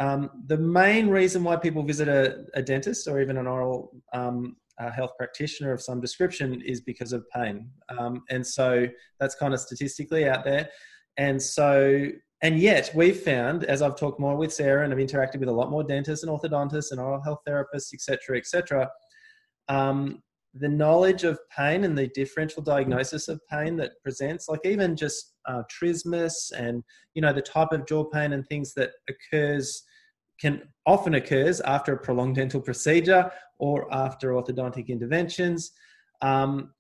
Um, 0.01 0.31
the 0.47 0.57
main 0.57 1.09
reason 1.09 1.43
why 1.45 1.57
people 1.57 1.83
visit 1.83 2.09
a, 2.09 2.45
a 2.55 2.63
dentist 2.63 3.09
or 3.09 3.21
even 3.21 3.37
an 3.37 3.47
oral 3.47 3.93
um, 4.13 4.57
a 4.79 4.91
health 4.91 5.13
practitioner 5.17 5.73
of 5.73 5.83
some 5.83 6.01
description 6.01 6.63
is 6.63 6.81
because 6.81 7.13
of 7.13 7.29
pain. 7.31 7.71
Um, 7.99 8.23
and 8.31 8.47
so 8.47 8.87
that's 9.19 9.35
kind 9.35 9.55
of 9.55 9.61
statistically 9.61 10.29
out 10.29 10.45
there. 10.45 10.69
And 11.17 11.43
so, 11.43 12.09
and 12.43 12.59
yet 12.59 12.91
we've 12.95 13.19
found, 13.19 13.65
as 13.65 13.83
I've 13.83 13.97
talked 13.97 14.21
more 14.21 14.37
with 14.37 14.53
Sarah 14.53 14.85
and 14.85 14.93
I've 14.93 15.01
interacted 15.01 15.41
with 15.41 15.49
a 15.49 15.53
lot 15.53 15.71
more 15.71 15.83
dentists 15.83 16.25
and 16.25 16.33
orthodontists 16.33 16.93
and 16.93 17.01
oral 17.01 17.23
health 17.23 17.41
therapists, 17.47 17.93
etc., 17.93 18.39
etc., 18.39 18.89
um, 19.69 20.23
the 20.55 20.69
knowledge 20.69 21.25
of 21.25 21.39
pain 21.55 21.85
and 21.85 21.97
the 21.97 22.09
differential 22.09 22.63
diagnosis 22.63 23.29
of 23.29 23.41
pain 23.51 23.77
that 23.77 23.93
presents, 24.03 24.49
like 24.49 24.65
even 24.65 24.97
just 24.97 25.35
uh, 25.47 25.63
trismus 25.71 26.53
and 26.57 26.83
you 27.15 27.23
know 27.23 27.33
the 27.33 27.43
type 27.43 27.73
of 27.73 27.87
jaw 27.87 28.05
pain 28.05 28.33
and 28.33 28.47
things 28.47 28.73
that 28.75 28.93
occurs 29.09 29.83
can 30.41 30.63
often 30.87 31.15
occurs 31.15 31.61
after 31.63 31.93
a 31.93 31.99
prolonged 31.99 32.37
dental 32.37 32.61
procedure 32.61 33.31
or 33.59 33.93
after 33.93 34.33
orthodontic 34.33 34.89
interventions. 34.89 35.73
Um, 36.23 36.73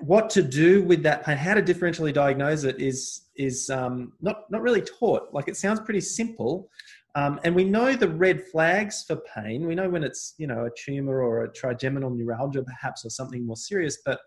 what 0.00 0.30
to 0.30 0.42
do 0.42 0.82
with 0.82 1.02
that 1.04 1.24
pain, 1.24 1.36
how 1.36 1.54
to 1.54 1.62
differentially 1.62 2.12
diagnose 2.12 2.64
it 2.64 2.80
is 2.80 3.26
is 3.36 3.70
um, 3.70 4.12
not 4.20 4.50
not 4.50 4.62
really 4.62 4.80
taught. 4.80 5.32
Like 5.32 5.48
it 5.48 5.56
sounds 5.56 5.80
pretty 5.80 6.00
simple, 6.00 6.68
um, 7.14 7.38
and 7.44 7.54
we 7.54 7.64
know 7.64 7.94
the 7.94 8.08
red 8.08 8.42
flags 8.42 9.04
for 9.06 9.16
pain. 9.34 9.66
We 9.66 9.76
know 9.76 9.88
when 9.88 10.02
it's 10.02 10.34
you 10.38 10.48
know 10.48 10.66
a 10.66 10.70
tumor 10.76 11.22
or 11.22 11.44
a 11.44 11.52
trigeminal 11.52 12.10
neuralgia 12.10 12.62
perhaps 12.64 13.04
or 13.04 13.10
something 13.10 13.46
more 13.46 13.56
serious. 13.56 13.98
But 14.04 14.20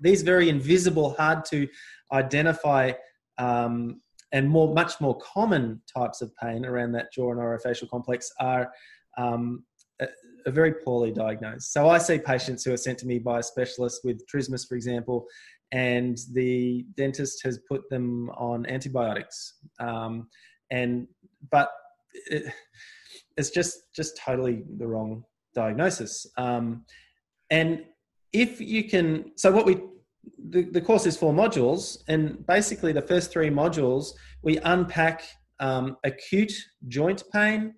these 0.00 0.22
very 0.22 0.48
invisible, 0.50 1.14
hard 1.14 1.44
to 1.46 1.66
identify 2.12 2.92
um, 3.38 4.00
and 4.32 4.48
more 4.48 4.74
much 4.74 5.00
more 5.00 5.18
common 5.18 5.80
types 5.96 6.20
of 6.20 6.34
pain 6.36 6.66
around 6.66 6.92
that 6.92 7.12
jaw 7.12 7.30
and 7.30 7.40
orofacial 7.40 7.88
complex 7.88 8.30
are 8.40 8.70
um, 9.16 9.64
are 10.46 10.52
very 10.52 10.72
poorly 10.72 11.12
diagnosed. 11.12 11.72
So 11.72 11.88
I 11.88 11.98
see 11.98 12.18
patients 12.18 12.64
who 12.64 12.72
are 12.72 12.76
sent 12.78 12.98
to 12.98 13.06
me 13.06 13.18
by 13.18 13.38
a 13.38 13.42
specialist 13.42 14.00
with 14.04 14.26
trismus, 14.26 14.66
for 14.68 14.74
example, 14.74 15.26
and 15.72 16.18
the 16.32 16.84
dentist 16.96 17.42
has 17.44 17.60
put 17.68 17.88
them 17.90 18.30
on 18.30 18.66
antibiotics. 18.66 19.54
Um, 19.80 20.28
and 20.70 21.06
but 21.50 21.70
it, 22.26 22.52
it's 23.36 23.50
just 23.50 23.92
just 23.94 24.16
totally 24.16 24.64
the 24.78 24.86
wrong 24.86 25.24
diagnosis. 25.54 26.26
Um, 26.36 26.84
and 27.50 27.84
if 28.32 28.60
you 28.60 28.84
can, 28.84 29.32
so 29.36 29.50
what 29.52 29.66
we 29.66 29.80
the, 30.50 30.62
the 30.62 30.80
course 30.80 31.06
is 31.06 31.16
four 31.16 31.32
modules, 31.32 31.98
and 32.08 32.46
basically 32.46 32.92
the 32.92 33.02
first 33.02 33.32
three 33.32 33.50
modules 33.50 34.12
we 34.42 34.58
unpack 34.58 35.22
um, 35.60 35.96
acute 36.04 36.52
joint 36.88 37.22
pain 37.32 37.74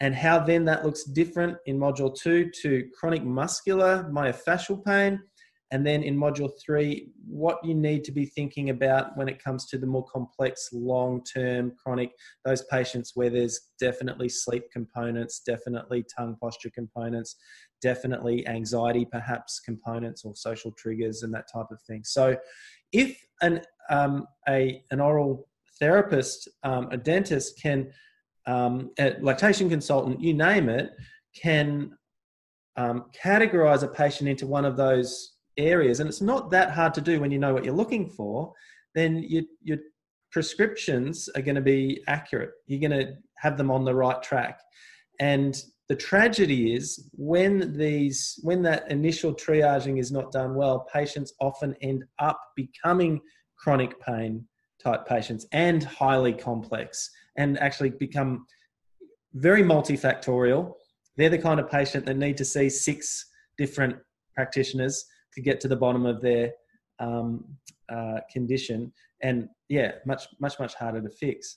and 0.00 0.14
how 0.14 0.38
then 0.38 0.64
that 0.66 0.84
looks 0.84 1.04
different 1.04 1.56
in 1.66 1.78
module 1.78 2.14
two 2.14 2.50
to 2.62 2.88
chronic 2.98 3.24
muscular 3.24 4.08
myofascial 4.12 4.84
pain. 4.84 5.20
And 5.72 5.84
then 5.84 6.04
in 6.04 6.16
module 6.16 6.52
three, 6.64 7.08
what 7.26 7.58
you 7.64 7.74
need 7.74 8.04
to 8.04 8.12
be 8.12 8.26
thinking 8.26 8.70
about 8.70 9.16
when 9.16 9.28
it 9.28 9.42
comes 9.42 9.66
to 9.66 9.78
the 9.78 9.86
more 9.86 10.04
complex, 10.04 10.68
long 10.72 11.24
term 11.24 11.72
chronic, 11.82 12.12
those 12.44 12.62
patients 12.70 13.12
where 13.16 13.30
there's 13.30 13.58
definitely 13.80 14.28
sleep 14.28 14.70
components, 14.72 15.40
definitely 15.44 16.04
tongue 16.16 16.36
posture 16.40 16.70
components, 16.70 17.34
definitely 17.82 18.46
anxiety 18.46 19.06
perhaps 19.10 19.58
components 19.58 20.24
or 20.24 20.36
social 20.36 20.70
triggers 20.72 21.24
and 21.24 21.34
that 21.34 21.46
type 21.52 21.66
of 21.72 21.82
thing. 21.82 22.02
So 22.04 22.36
if 22.92 23.18
an, 23.42 23.60
um, 23.90 24.26
a, 24.48 24.84
an 24.92 25.00
oral 25.00 25.48
therapist, 25.80 26.48
um, 26.62 26.88
a 26.92 26.96
dentist 26.96 27.60
can 27.60 27.90
um, 28.46 28.90
a 28.98 29.16
lactation 29.20 29.68
consultant, 29.68 30.20
you 30.20 30.34
name 30.34 30.68
it, 30.68 30.90
can 31.34 31.90
um, 32.76 33.06
categorize 33.20 33.82
a 33.82 33.88
patient 33.88 34.28
into 34.28 34.46
one 34.46 34.64
of 34.64 34.76
those 34.76 35.32
areas. 35.56 36.00
And 36.00 36.08
it's 36.08 36.20
not 36.20 36.50
that 36.50 36.70
hard 36.72 36.94
to 36.94 37.00
do 37.00 37.20
when 37.20 37.30
you 37.30 37.38
know 37.38 37.54
what 37.54 37.64
you're 37.64 37.74
looking 37.74 38.08
for, 38.08 38.52
then 38.94 39.24
you, 39.26 39.46
your 39.62 39.78
prescriptions 40.30 41.28
are 41.34 41.42
going 41.42 41.54
to 41.54 41.60
be 41.60 42.02
accurate. 42.08 42.50
You're 42.66 42.88
going 42.88 43.06
to 43.06 43.14
have 43.38 43.56
them 43.56 43.70
on 43.70 43.84
the 43.84 43.94
right 43.94 44.22
track. 44.22 44.60
And 45.20 45.60
the 45.88 45.96
tragedy 45.96 46.74
is 46.74 47.08
when 47.12 47.76
these 47.76 48.40
when 48.42 48.62
that 48.62 48.90
initial 48.90 49.32
triaging 49.32 50.00
is 50.00 50.10
not 50.10 50.32
done 50.32 50.54
well, 50.54 50.86
patients 50.92 51.32
often 51.40 51.76
end 51.80 52.04
up 52.18 52.40
becoming 52.56 53.20
chronic 53.56 53.98
pain 54.00 54.44
type 54.82 55.06
patients 55.06 55.46
and 55.52 55.84
highly 55.84 56.32
complex 56.32 57.08
and 57.36 57.58
actually 57.58 57.90
become 57.90 58.46
very 59.34 59.62
multifactorial 59.62 60.74
they're 61.16 61.30
the 61.30 61.38
kind 61.38 61.58
of 61.58 61.70
patient 61.70 62.04
that 62.06 62.16
need 62.16 62.36
to 62.36 62.44
see 62.44 62.68
six 62.68 63.26
different 63.58 63.96
practitioners 64.34 65.06
to 65.34 65.40
get 65.40 65.60
to 65.60 65.68
the 65.68 65.76
bottom 65.76 66.06
of 66.06 66.20
their 66.20 66.52
um, 66.98 67.44
uh, 67.88 68.20
condition, 68.30 68.92
and 69.22 69.48
yeah, 69.68 69.92
much 70.04 70.24
much 70.40 70.58
much 70.58 70.74
harder 70.74 71.00
to 71.00 71.10
fix 71.10 71.56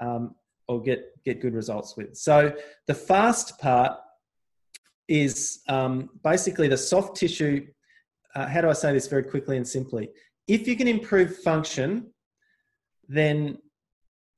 um, 0.00 0.34
or 0.68 0.82
get 0.82 1.04
get 1.24 1.40
good 1.40 1.54
results 1.54 1.96
with. 1.96 2.16
So 2.16 2.54
the 2.86 2.94
fast 2.94 3.58
part 3.58 3.98
is 5.08 5.60
um, 5.68 6.10
basically 6.22 6.68
the 6.68 6.78
soft 6.78 7.16
tissue. 7.16 7.66
Uh, 8.34 8.46
how 8.46 8.60
do 8.60 8.68
I 8.68 8.74
say 8.74 8.92
this 8.92 9.08
very 9.08 9.24
quickly 9.24 9.56
and 9.56 9.66
simply? 9.66 10.10
If 10.46 10.68
you 10.68 10.76
can 10.76 10.88
improve 10.88 11.38
function, 11.38 12.12
then 13.08 13.58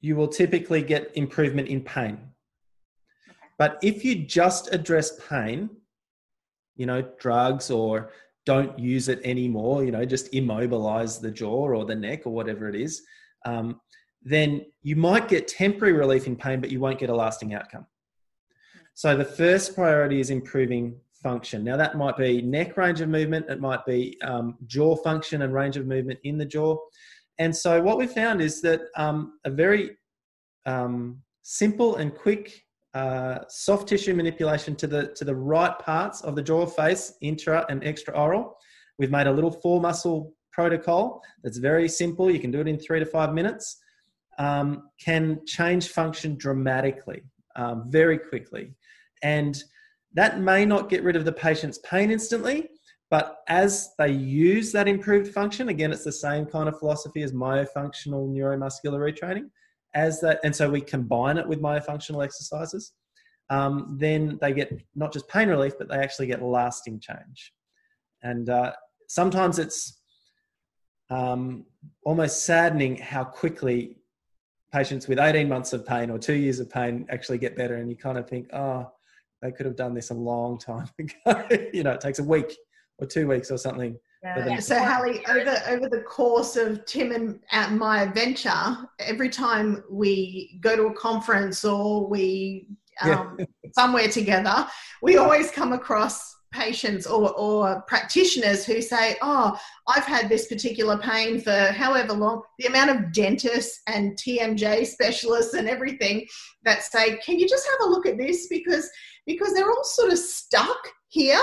you 0.03 0.17
will 0.17 0.29
typically 0.29 0.83
get 0.83 1.11
improvement 1.15 1.69
in 1.69 1.81
pain. 1.81 2.19
But 3.57 3.79
if 3.83 4.05
you 4.05 4.27
just 4.27 4.75
address 4.75 5.19
pain, 5.29 5.71
you 6.77 6.87
know, 6.87 7.03
drugs 7.19 7.71
or 7.71 8.11
don't 8.45 8.77
use 8.79 9.09
it 9.09 9.21
anymore, 9.25 9.85
you 9.85 9.93
know, 9.93 10.05
just 10.05 10.35
immobilize 10.35 11.21
the 11.21 11.31
jaw 11.31 11.69
or 11.69 11.85
the 11.85 11.95
neck 11.95 12.27
or 12.27 12.33
whatever 12.33 12.69
it 12.69 12.75
is, 12.75 13.03
um, 13.45 13.81
then 14.23 14.67
you 14.83 14.97
might 14.97 15.29
get 15.29 15.47
temporary 15.47 15.95
relief 15.95 16.27
in 16.27 16.37
pain, 16.37 16.61
but 16.61 16.71
you 16.71 16.81
won't 16.81 16.99
get 16.99 17.09
a 17.09 17.15
lasting 17.15 17.55
outcome. 17.55 17.87
So 18.95 19.17
the 19.17 19.25
first 19.25 19.75
priority 19.75 20.21
is 20.21 20.31
improving 20.31 20.97
function. 21.23 21.63
Now, 21.63 21.77
that 21.77 21.97
might 21.97 22.17
be 22.17 22.43
neck 22.43 22.77
range 22.77 23.01
of 23.01 23.09
movement, 23.09 23.47
it 23.49 23.61
might 23.61 23.87
be 23.87 24.21
um, 24.23 24.57
jaw 24.67 24.97
function 24.97 25.43
and 25.43 25.55
range 25.55 25.77
of 25.77 25.87
movement 25.87 26.19
in 26.25 26.37
the 26.37 26.45
jaw. 26.45 26.77
And 27.39 27.55
so, 27.55 27.81
what 27.81 27.99
we 27.99 28.07
found 28.07 28.41
is 28.41 28.61
that 28.63 28.83
um, 28.97 29.39
a 29.45 29.51
very 29.51 29.97
um, 30.67 31.23
simple 31.43 31.97
and 31.97 32.15
quick 32.15 32.65
uh, 32.95 33.39
soft 33.49 33.89
tissue 33.89 34.15
manipulation 34.15 34.77
to 34.77 34.87
the 34.87 35.09
to 35.15 35.25
the 35.25 35.35
right 35.35 35.79
parts 35.79 36.21
of 36.23 36.37
the 36.37 36.43
jaw 36.43 36.67
face, 36.67 37.15
intra 37.21 37.65
and 37.69 37.83
extra 37.85 38.15
oral. 38.17 38.57
We've 38.99 39.11
made 39.11 39.27
a 39.27 39.33
little 39.33 39.51
four 39.51 39.81
muscle 39.81 40.35
protocol 40.53 41.23
that's 41.43 41.57
very 41.57 41.89
simple. 41.89 42.31
You 42.31 42.39
can 42.39 42.51
do 42.51 42.61
it 42.61 42.69
in 42.69 42.79
three 42.79 42.99
to 42.99 43.07
five 43.07 43.33
minutes. 43.33 43.79
Um, 44.39 44.89
can 45.03 45.41
change 45.47 45.89
function 45.89 46.37
dramatically, 46.37 47.23
um, 47.57 47.85
very 47.89 48.19
quickly, 48.19 48.75
and 49.23 49.63
that 50.15 50.41
may 50.41 50.65
not 50.65 50.89
get 50.89 51.03
rid 51.03 51.17
of 51.17 51.25
the 51.25 51.33
patient's 51.33 51.79
pain 51.79 52.11
instantly, 52.11 52.69
but 53.13 53.43
as 53.47 53.91
they 53.99 54.11
use 54.11 54.73
that 54.73 54.89
improved 54.89 55.35
function, 55.35 55.69
again, 55.69 55.93
it's 55.93 56.03
the 56.03 56.11
same 56.11 56.47
kind 56.47 56.67
of 56.67 56.79
philosophy 56.79 57.23
as 57.23 57.35
myofunctional 57.35 58.27
neuromuscular 58.27 59.13
retraining 59.13 59.51
as 59.95 60.19
that, 60.23 60.41
and 60.45 60.57
so 60.57 60.71
we 60.71 60.81
combine 60.81 61.37
it 61.37 61.47
with 61.47 61.61
myofunctional 61.61 62.25
exercises, 62.25 62.95
um, 63.51 63.99
then 64.01 64.39
they 64.41 64.55
get 64.55 64.73
not 64.95 65.13
just 65.13 65.29
pain 65.29 65.51
relief, 65.51 65.75
but 65.79 65.91
they 65.91 65.97
actually 65.97 66.27
get 66.27 66.41
lasting 66.41 67.01
change. 67.01 67.53
And 68.23 68.49
uh, 68.49 68.73
sometimes 69.09 69.59
it's 69.59 70.01
um, 71.11 71.67
almost 72.07 72.47
saddening 72.47 72.97
how 72.97 73.25
quickly 73.25 73.99
patients 74.73 75.07
with 75.07 75.19
18 75.19 75.51
months 75.51 75.75
of 75.75 75.85
pain 75.85 76.09
or 76.09 76.19
two 76.19 76.33
years 76.33 76.61
of 76.61 76.71
pain 76.71 77.05
actually 77.11 77.37
get 77.37 77.57
better. 77.57 77.75
And 77.75 77.91
you 77.91 77.97
kind 77.97 78.17
of 78.17 78.27
think, 78.27 78.49
oh, 78.55 78.91
they 79.43 79.53
could 79.53 79.67
have 79.67 79.77
done 79.77 79.93
this 79.93 80.09
a 80.09 80.15
long 80.15 80.57
time 80.57 80.89
ago. 80.99 81.47
you 81.75 81.83
know, 81.83 81.91
it 81.91 82.01
takes 82.01 82.19
a 82.19 82.25
week 82.25 82.57
or 83.03 83.07
two 83.07 83.27
weeks 83.27 83.51
or 83.51 83.59
something 83.59 83.97
yeah. 84.23 84.61
So 84.61 84.79
Hallie, 84.79 85.25
over 85.27 85.63
over 85.69 85.89
the 85.89 86.03
course 86.03 86.57
of 86.57 86.85
Tim 86.87 87.11
and 87.11 87.41
at 87.51 87.73
my 87.73 88.03
adventure, 88.03 88.77
every 89.01 89.29
time 89.29 89.83
we 89.91 90.59
go 90.61 90.77
to 90.77 90.85
a 90.85 90.95
conference 90.95 91.65
or 91.65 92.07
we 92.07 92.69
um, 93.01 93.37
yeah. 93.39 93.47
somewhere 93.73 94.09
together, 94.09 94.69
we 95.03 95.17
always 95.17 95.51
come 95.51 95.73
across 95.73 96.37
patients 96.53 97.07
or, 97.07 97.33
or 97.33 97.83
practitioners 97.89 98.65
who 98.65 98.81
say, 98.81 99.17
Oh, 99.23 99.59
I've 99.89 100.05
had 100.05 100.29
this 100.29 100.47
particular 100.47 100.99
pain 100.99 101.41
for 101.41 101.73
however 101.73 102.13
long. 102.13 102.43
The 102.59 102.67
amount 102.67 102.91
of 102.91 103.13
dentists 103.13 103.81
and 103.89 104.17
TMJ 104.17 104.87
specialists 104.87 105.55
and 105.55 105.69
everything 105.69 106.27
that 106.63 106.85
say, 106.85 107.17
Can 107.17 107.41
you 107.41 107.49
just 107.49 107.67
have 107.67 107.89
a 107.89 107.91
look 107.91 108.07
at 108.07 108.19
this? 108.19 108.47
Because 108.47 108.89
because 109.27 109.53
they're 109.53 109.71
all 109.71 109.85
sort 109.85 110.13
of 110.13 110.19
stuck 110.19 110.79
here 111.09 111.43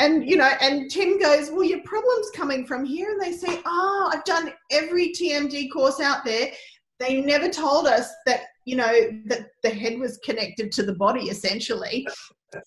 and 0.00 0.28
you 0.28 0.36
know 0.36 0.50
and 0.60 0.90
tim 0.90 1.18
goes 1.18 1.50
well 1.50 1.62
your 1.64 1.82
problem's 1.84 2.30
coming 2.34 2.66
from 2.66 2.84
here. 2.84 3.10
And 3.12 3.20
they 3.20 3.32
say 3.32 3.60
oh 3.64 4.10
i've 4.12 4.24
done 4.24 4.52
every 4.70 5.12
tmd 5.12 5.70
course 5.72 6.00
out 6.00 6.24
there. 6.24 6.50
They 6.98 7.20
never 7.20 7.48
told 7.48 7.86
us 7.86 8.10
that 8.26 8.40
you 8.64 8.76
know 8.76 8.92
that 9.26 9.46
the 9.62 9.70
head 9.70 9.98
was 9.98 10.18
connected 10.24 10.72
to 10.72 10.82
the 10.82 10.94
body 10.94 11.28
essentially. 11.28 12.06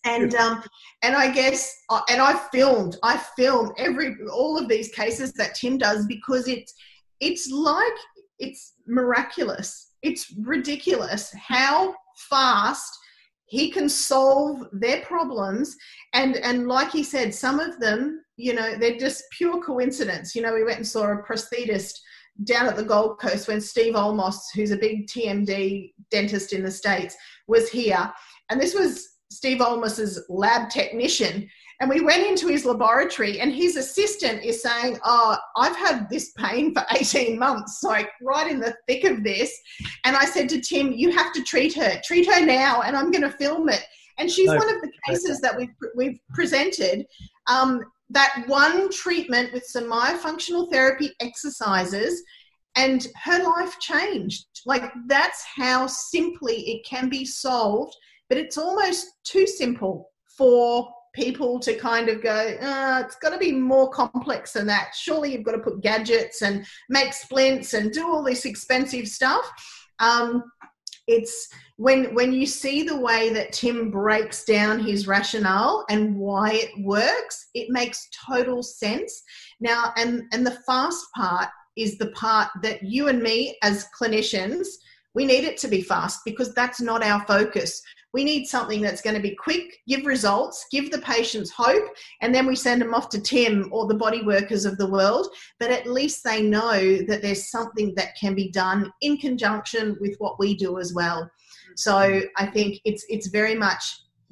And 0.06 0.34
um 0.36 0.64
and 1.02 1.14
i 1.16 1.30
guess 1.30 1.76
uh, 1.90 2.02
and 2.10 2.22
i 2.22 2.40
filmed 2.54 2.96
i 3.04 3.18
filmed 3.36 3.74
every 3.78 4.16
all 4.32 4.58
of 4.58 4.70
these 4.70 4.90
cases 4.90 5.34
that 5.34 5.56
tim 5.56 5.78
does 5.78 6.06
because 6.08 6.48
it's 6.48 6.74
it's 7.20 7.50
like 7.52 7.94
it's 8.40 8.74
miraculous. 8.86 9.94
It's 10.02 10.34
ridiculous 10.42 11.34
how 11.36 11.96
fast 12.30 12.98
he 13.54 13.70
can 13.70 13.88
solve 13.88 14.66
their 14.72 15.02
problems. 15.02 15.78
And 16.14 16.38
and 16.38 16.68
like 16.68 16.92
he 16.92 17.04
said 17.04 17.36
some 17.36 17.60
of 17.60 17.80
them 17.80 18.24
you 18.36 18.54
know 18.56 18.76
they're 18.80 18.98
just 18.98 19.24
pure 19.38 19.62
coincidence. 19.62 20.34
You 20.34 20.42
know 20.42 20.56
we 20.56 20.64
went 20.64 20.78
and 20.78 20.88
saw 20.88 21.12
a 21.12 21.22
prosthetist 21.22 21.94
down 22.46 22.66
at 22.66 22.76
the 22.76 22.90
gold 22.94 23.20
coast 23.20 23.48
when 23.48 23.62
steve 23.62 23.94
olmos 23.94 24.38
who's 24.56 24.72
a 24.72 24.84
big 24.86 25.06
tmd 25.06 25.94
dentist 26.10 26.52
in 26.52 26.64
the 26.64 26.72
states 26.72 27.16
was 27.48 27.70
here. 27.70 28.12
And 28.50 28.60
this 28.60 28.74
was 28.74 29.08
steve 29.30 29.60
olmos's 29.60 30.26
lab 30.30 30.72
technician 30.72 31.48
and 31.80 31.90
we 31.90 32.02
went 32.02 32.28
into 32.28 32.48
his 32.48 32.66
laboratory, 32.66 33.40
and 33.40 33.54
his 33.54 33.76
assistant 33.76 34.44
is 34.44 34.62
saying, 34.62 35.00
Oh, 35.04 35.38
I've 35.58 35.76
had 35.76 36.10
this 36.10 36.32
pain 36.38 36.74
for 36.74 36.84
18 36.92 37.38
months, 37.38 37.84
like 37.84 38.10
right 38.22 38.50
in 38.50 38.60
the 38.60 38.76
thick 38.88 39.04
of 39.04 39.24
this. 39.24 39.58
And 40.06 40.16
I 40.16 40.26
said 40.26 40.50
to 40.50 40.62
Tim, 40.62 40.92
You 40.92 41.12
have 41.12 41.34
to 41.34 41.44
treat 41.44 41.74
her, 41.76 42.02
treat 42.04 42.28
her 42.28 42.46
now, 42.46 42.82
and 42.82 42.96
I'm 42.96 43.12
going 43.12 43.24
to 43.24 43.38
film 43.38 43.70
it. 43.70 43.84
And 44.18 44.30
she's 44.30 44.50
no, 44.50 44.58
one 44.58 44.74
of 44.74 44.82
the 44.82 44.92
cases 45.08 45.42
that 45.42 45.58
we've, 45.58 45.74
we've 45.96 46.20
presented. 46.34 47.06
Um, 47.48 47.84
that 48.10 48.44
one 48.48 48.92
treatment 48.92 49.52
with 49.54 49.64
some 49.66 49.86
myofunctional 49.86 50.72
therapy 50.72 51.12
exercises 51.20 52.22
and 52.76 53.08
her 53.24 53.44
life 53.44 53.80
changed. 53.80 54.46
Like 54.66 54.84
that's 55.08 55.44
how 55.56 55.88
simply 55.88 56.56
it 56.70 56.86
can 56.86 57.10
be 57.10 57.26
solved, 57.26 57.96
but 58.30 58.38
it's 58.38 58.58
almost 58.58 59.08
too 59.24 59.48
simple 59.48 60.10
for 60.38 60.90
people 61.14 61.60
to 61.60 61.76
kind 61.76 62.10
of 62.10 62.22
go, 62.22 62.58
oh, 62.62 63.02
it's 63.02 63.16
got 63.16 63.30
to 63.30 63.38
be 63.38 63.52
more 63.52 63.90
complex 63.90 64.54
than 64.54 64.68
that. 64.68 64.94
Surely 64.96 65.32
you've 65.32 65.44
got 65.44 65.54
to 65.54 65.60
put 65.60 65.82
gadgets 65.82 66.42
and 66.42 66.66
make 66.90 67.14
splints 67.14 67.74
and 67.74 67.92
do 67.92 68.08
all 68.08 68.24
this 68.24 68.46
expensive 68.46 69.08
stuff. 69.08 69.50
Um, 70.00 70.44
it's 71.08 71.50
when 71.78 72.16
when 72.16 72.32
you 72.32 72.46
see 72.46 72.84
the 72.84 73.00
way 73.00 73.34
that 73.34 73.52
Tim 73.52 73.92
breaks 73.92 74.46
down 74.46 74.80
his 74.80 75.06
rationale 75.06 75.86
and 75.90 76.16
why 76.16 76.52
it 76.54 76.72
works, 76.80 77.50
it 77.54 77.70
makes 77.70 78.08
total 78.26 78.64
sense. 78.64 79.22
Now, 79.60 79.94
and 79.98 80.24
and 80.32 80.46
the 80.46 80.60
fast 80.66 81.06
part 81.14 81.50
is 81.76 81.98
the 81.98 82.12
part 82.12 82.50
that 82.62 82.84
you 82.84 83.10
and 83.10 83.22
me 83.22 83.58
as 83.64 83.88
clinicians 84.00 84.68
we 85.14 85.26
need 85.26 85.44
it 85.44 85.58
to 85.58 85.68
be 85.68 85.82
fast 85.82 86.22
because 86.26 86.54
that's 86.54 86.82
not 86.82 87.04
our 87.04 87.26
focus. 87.26 87.82
We 88.14 88.24
need 88.24 88.46
something 88.46 88.82
that's 88.82 89.02
going 89.02 89.16
to 89.16 89.22
be 89.22 89.36
quick, 89.36 89.80
give 89.88 90.06
results, 90.06 90.68
give 90.72 90.92
the 90.92 91.00
patients 91.00 91.50
hope, 91.50 91.84
and 92.22 92.34
then 92.34 92.46
we 92.46 92.56
send 92.56 92.82
them 92.82 92.94
off 92.94 93.10
to 93.10 93.22
Tim 93.22 93.70
or 93.72 93.88
the 93.88 93.96
body 93.96 94.22
workers 94.22 94.66
of 94.66 94.78
the 94.78 94.90
world. 94.90 95.28
But 95.60 95.72
at 95.72 95.88
least 95.88 96.24
they 96.24 96.42
know 96.42 96.98
that 97.08 97.22
there's 97.24 97.50
something 97.50 97.94
that 97.96 98.16
can 98.20 98.36
be 98.36 98.52
done 98.52 98.92
in 99.02 99.18
conjunction 99.18 99.98
with 100.00 100.16
what 100.20 100.40
we 100.40 100.56
do 100.56 100.80
as 100.80 100.94
well. 100.94 101.30
So 101.76 102.22
I 102.38 102.46
think 102.46 102.80
it's 102.86 103.06
it's 103.10 103.28
very 103.28 103.56
much 103.56 103.84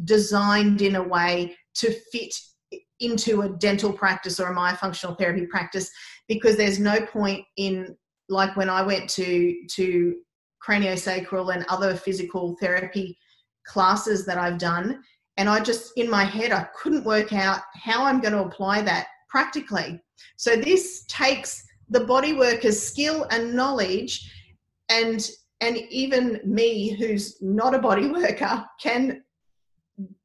designed 0.06 0.82
in 0.82 0.96
a 0.96 1.04
way 1.04 1.56
to 1.76 1.92
fit 2.12 2.34
into 3.00 3.42
a 3.42 3.50
dental 3.50 3.92
practice 3.92 4.40
or 4.40 4.52
a 4.52 4.56
myofunctional 4.56 5.18
therapy 5.18 5.46
practice 5.48 5.90
because 6.28 6.56
there's 6.56 6.80
no 6.80 7.02
point 7.08 7.44
in 7.58 7.96
like 8.30 8.56
when 8.56 8.70
I 8.70 8.84
went 8.84 9.10
to 9.12 9.56
to 9.72 10.16
craniosacral 10.66 11.54
and 11.54 11.66
other 11.68 11.96
physical 11.96 12.56
therapy 12.60 13.18
classes 13.66 14.26
that 14.26 14.38
I've 14.38 14.58
done. 14.58 15.04
And 15.38 15.50
I 15.50 15.60
just, 15.60 15.94
in 15.96 16.10
my 16.10 16.24
head, 16.24 16.52
I 16.52 16.68
couldn't 16.76 17.06
work 17.06 17.34
out 17.34 17.62
how 17.74 18.04
I'm 18.04 18.20
going 18.20 18.34
to 18.34 18.44
apply 18.44 18.82
that 18.84 19.08
practically. 19.30 20.02
So 20.36 20.56
this 20.56 21.06
takes 21.08 21.64
the 21.90 22.02
body 22.02 22.34
worker's 22.34 22.82
skill 22.82 23.28
and 23.32 23.54
knowledge 23.54 24.30
and 24.90 25.30
and 25.62 25.78
even 25.90 26.40
me 26.44 26.90
who's 26.90 27.38
not 27.42 27.76
a 27.76 27.80
body 27.80 28.08
worker 28.08 28.66
can 28.82 29.24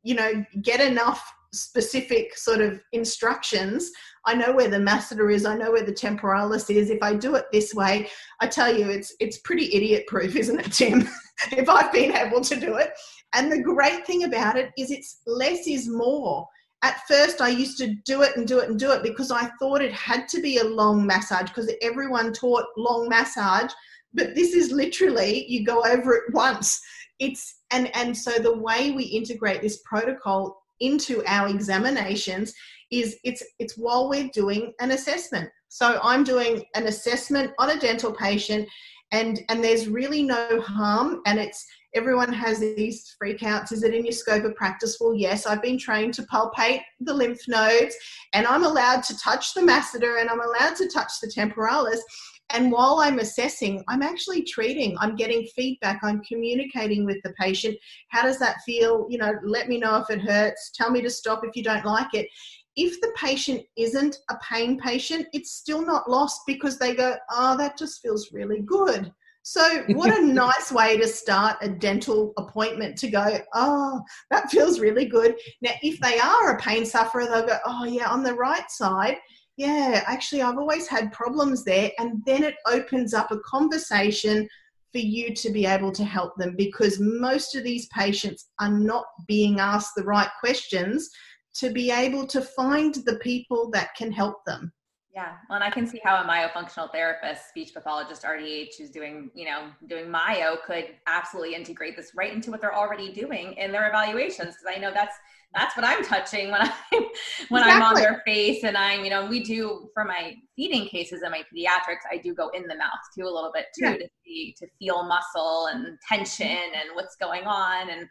you 0.03 0.15
know 0.15 0.45
get 0.63 0.81
enough 0.81 1.31
specific 1.53 2.37
sort 2.37 2.61
of 2.61 2.81
instructions 2.93 3.91
I 4.27 4.35
know 4.35 4.53
where 4.53 4.69
the 4.69 4.79
masseter 4.79 5.33
is. 5.33 5.47
I 5.47 5.57
know 5.57 5.71
where 5.71 5.85
the 5.85 5.93
temporalis 5.93 6.69
is. 6.69 6.91
If 6.91 7.01
I 7.01 7.15
do 7.15 7.37
it 7.37 7.47
this 7.53 7.73
way, 7.73 8.09
I 8.41 8.49
tell 8.49 8.77
you, 8.77 8.91
it's 8.91 9.15
it's 9.21 9.39
pretty 9.39 9.73
idiot 9.73 10.05
proof, 10.09 10.35
isn't 10.37 10.59
it, 10.59 10.73
Tim? 10.73 11.09
if 11.53 11.69
I've 11.69 11.93
been 11.93 12.15
able 12.15 12.41
to 12.41 12.57
do 12.57 12.75
it, 12.75 12.91
And 13.35 13.51
the 13.51 13.63
great 13.63 14.07
thing 14.07 14.25
about 14.25 14.57
it 14.57 14.71
is 14.79 14.91
it's 14.91 15.21
less 15.27 15.67
is 15.67 15.89
more. 15.89 16.47
At 16.83 17.01
first, 17.09 17.41
I 17.41 17.49
used 17.49 17.79
to 17.79 17.95
do 18.05 18.23
it 18.23 18.37
and 18.37 18.47
do 18.47 18.59
it 18.59 18.69
and 18.69 18.79
do 18.79 18.93
it 18.93 19.03
because 19.03 19.31
I 19.31 19.51
thought 19.59 19.83
it 19.83 19.93
had 19.93 20.29
to 20.29 20.41
be 20.41 20.59
a 20.59 20.65
long 20.65 21.07
massage 21.07 21.49
because 21.49 21.71
everyone 21.83 22.33
taught 22.33 22.67
long 22.77 23.09
massage. 23.09 23.73
But 24.15 24.35
this 24.35 24.55
is 24.55 24.71
literally 24.71 25.47
you 25.49 25.65
go 25.65 25.83
over 25.85 26.15
it 26.15 26.33
once. 26.33 26.81
It's 27.19 27.63
and 27.71 27.95
and 27.97 28.17
so 28.17 28.33
the 28.39 28.57
way 28.57 28.93
we 28.93 29.05
integrate 29.05 29.63
this 29.63 29.83
protocol 29.85 30.63
into 30.81 31.25
our 31.27 31.49
examinations 31.49 32.53
is 32.91 33.17
it's 33.25 33.43
it's 33.59 33.77
while 33.77 34.09
we're 34.09 34.31
doing 34.33 34.73
an 34.81 34.93
assessment. 34.93 35.51
So 35.69 35.99
I'm 36.03 36.25
doing 36.25 36.63
an 36.75 36.87
assessment 36.87 37.53
on 37.59 37.71
a 37.71 37.79
dental 37.79 38.13
patient 38.13 38.69
and 39.13 39.41
and 39.49 39.63
there's 39.63 39.89
really 39.89 40.23
no 40.23 40.61
harm 40.61 41.21
and 41.27 41.39
it's 41.39 41.67
everyone 41.97 42.33
has 42.33 42.61
these 42.61 43.17
freakouts 43.21 43.73
is 43.73 43.83
it 43.83 43.95
in 43.95 44.05
your 44.05 44.13
scope 44.13 44.45
of 44.45 44.55
practice? 44.55 44.99
Well 45.01 45.15
yes. 45.15 45.47
I've 45.47 45.63
been 45.63 45.79
trained 45.79 46.13
to 46.15 46.23
palpate 46.25 46.83
the 47.01 47.15
lymph 47.15 47.41
nodes 47.49 47.97
and 48.35 48.47
i'm 48.47 48.65
allowed 48.65 49.03
to 49.05 49.19
touch 49.19 49.55
the 49.55 49.63
masseter 49.63 50.21
and 50.21 50.29
i'm 50.29 50.41
allowed 50.41 50.77
to 50.77 50.89
touch 50.89 51.13
the 51.21 51.33
temporalis. 51.35 52.03
And 52.51 52.71
while 52.71 53.01
i'm 53.01 53.19
assessing 53.19 53.83
i'm 53.89 54.03
actually 54.03 54.43
treating. 54.43 54.97
I'm 55.01 55.17
getting 55.17 55.49
feedback. 55.57 56.01
I'm 56.03 56.23
communicating 56.23 57.07
with 57.07 57.17
the 57.25 57.33
patient. 57.41 57.77
How 58.11 58.23
does 58.23 58.39
that 58.41 58.57
feel? 58.67 59.07
You 59.09 59.19
know 59.19 59.33
let 59.43 59.69
me 59.69 59.79
know 59.79 59.97
if 59.97 60.11
it 60.11 60.21
hurts. 60.21 60.73
Tell 60.75 60.91
me 60.91 61.01
to 61.01 61.11
stop 61.11 61.45
if 61.45 61.57
you 61.57 61.63
don't 61.63 61.87
like 61.87 62.13
it. 62.13 62.29
If 62.77 63.01
the 63.01 63.13
patient 63.17 63.63
isn't 63.79 64.19
a 64.29 64.37
pain 64.43 64.79
patient, 64.79 65.29
it's 65.33 65.53
still 65.53 65.81
not 65.81 66.11
lost 66.11 66.43
because 66.47 66.79
they 66.79 66.95
go, 66.95 67.17
oh, 67.31 67.57
that 67.57 67.79
just 67.79 68.03
feels 68.03 68.33
really 68.33 68.61
good. 68.61 69.11
So, 69.49 69.85
what 69.91 70.13
a 70.13 70.21
nice 70.21 70.73
way 70.73 70.97
to 70.97 71.07
start 71.07 71.59
a 71.61 71.69
dental 71.69 72.33
appointment 72.37 72.99
to 72.99 73.09
go, 73.09 73.39
oh, 73.55 74.03
that 74.33 74.51
feels 74.51 74.81
really 74.81 75.05
good. 75.05 75.37
Now, 75.63 75.71
if 75.85 76.01
they 76.01 76.19
are 76.19 76.57
a 76.57 76.61
pain 76.61 76.85
sufferer, 76.85 77.27
they'll 77.27 77.47
go, 77.47 77.59
oh, 77.65 77.85
yeah, 77.85 78.09
on 78.09 78.25
the 78.25 78.35
right 78.35 78.69
side, 78.69 79.19
yeah, 79.57 80.03
actually, 80.05 80.43
I've 80.43 80.59
always 80.59 80.89
had 80.89 81.13
problems 81.13 81.63
there. 81.63 81.93
And 82.01 82.25
then 82.27 82.43
it 82.43 82.57
opens 82.67 83.15
up 83.15 83.31
a 83.31 83.39
conversation 83.49 84.49
for 84.91 84.99
you 84.99 85.33
to 85.37 85.51
be 85.51 85.65
able 85.65 85.93
to 85.93 86.05
help 86.05 86.35
them 86.35 86.57
because 86.59 86.99
most 86.99 87.55
of 87.55 87.63
these 87.63 87.87
patients 87.97 88.49
are 88.59 88.73
not 88.73 89.05
being 89.29 89.61
asked 89.61 89.93
the 89.97 90.03
right 90.03 90.31
questions 90.41 91.09
to 91.55 91.71
be 91.71 91.93
able 91.93 92.27
to 92.27 92.41
find 92.41 92.97
the 93.07 93.21
people 93.23 93.71
that 93.71 93.95
can 93.97 94.11
help 94.11 94.45
them. 94.45 94.73
Yeah, 95.17 95.33
well, 95.49 95.57
and 95.57 95.65
I 95.65 95.71
can 95.71 95.87
see 95.87 95.99
how 96.05 96.23
a 96.23 96.27
myofunctional 96.27 96.93
therapist, 96.93 97.49
speech 97.49 97.73
pathologist, 97.73 98.23
RDH, 98.23 98.77
who's 98.77 98.91
doing, 98.91 99.31
you 99.35 99.47
know, 99.47 99.69
doing 99.87 100.11
myo, 100.11 100.59
could 100.67 100.89
absolutely 101.07 101.55
integrate 101.55 101.97
this 101.97 102.13
right 102.15 102.35
into 102.35 102.51
what 102.51 102.61
they're 102.61 102.75
already 102.75 103.11
doing 103.15 103.55
in 103.55 103.73
their 103.73 103.89
evaluations. 103.89 104.57
Because 104.57 104.77
I 104.77 104.79
know 104.79 104.93
that's 104.93 105.17
that's 105.55 105.75
what 105.75 105.87
I'm 105.87 106.05
touching 106.05 106.51
when 106.51 106.61
I'm 106.93 107.03
when 107.49 107.63
exactly. 107.63 107.63
I'm 107.63 107.83
on 107.83 107.95
their 107.95 108.21
face, 108.27 108.63
and 108.63 108.77
I'm, 108.77 109.05
you 109.05 109.11
know, 109.11 109.25
we 109.25 109.43
do 109.43 109.89
for 109.95 110.05
my 110.05 110.35
feeding 110.55 110.87
cases 110.87 111.23
and 111.23 111.31
my 111.31 111.41
pediatrics, 111.45 112.05
I 112.13 112.19
do 112.19 112.35
go 112.35 112.51
in 112.51 112.65
the 112.65 112.77
mouth 112.77 113.01
too 113.17 113.25
a 113.25 113.33
little 113.33 113.53
bit 113.55 113.69
too 113.75 113.87
yeah. 113.87 113.97
to 113.97 114.09
see 114.23 114.55
to 114.59 114.67
feel 114.79 115.03
muscle 115.05 115.69
and 115.73 115.97
tension 116.07 116.47
and 116.47 116.91
what's 116.93 117.17
going 117.17 117.45
on, 117.45 117.89
and 117.89 118.07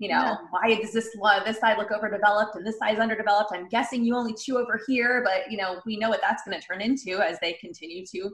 you 0.00 0.08
know, 0.08 0.14
yeah. 0.14 0.36
why 0.48 0.74
does 0.74 0.92
this 0.92 1.14
this 1.44 1.60
side 1.60 1.76
look 1.76 1.92
overdeveloped 1.92 2.56
and 2.56 2.66
this 2.66 2.78
side's 2.78 2.98
underdeveloped? 2.98 3.50
I'm 3.54 3.68
guessing 3.68 4.02
you 4.02 4.16
only 4.16 4.32
chew 4.32 4.56
over 4.56 4.80
here, 4.88 5.22
but 5.22 5.52
you 5.52 5.58
know, 5.58 5.80
we 5.84 5.98
know 5.98 6.08
what 6.08 6.22
that's 6.22 6.42
going 6.42 6.58
to 6.58 6.66
turn 6.66 6.80
into 6.80 7.20
as 7.20 7.38
they 7.40 7.52
continue 7.60 8.06
to 8.06 8.30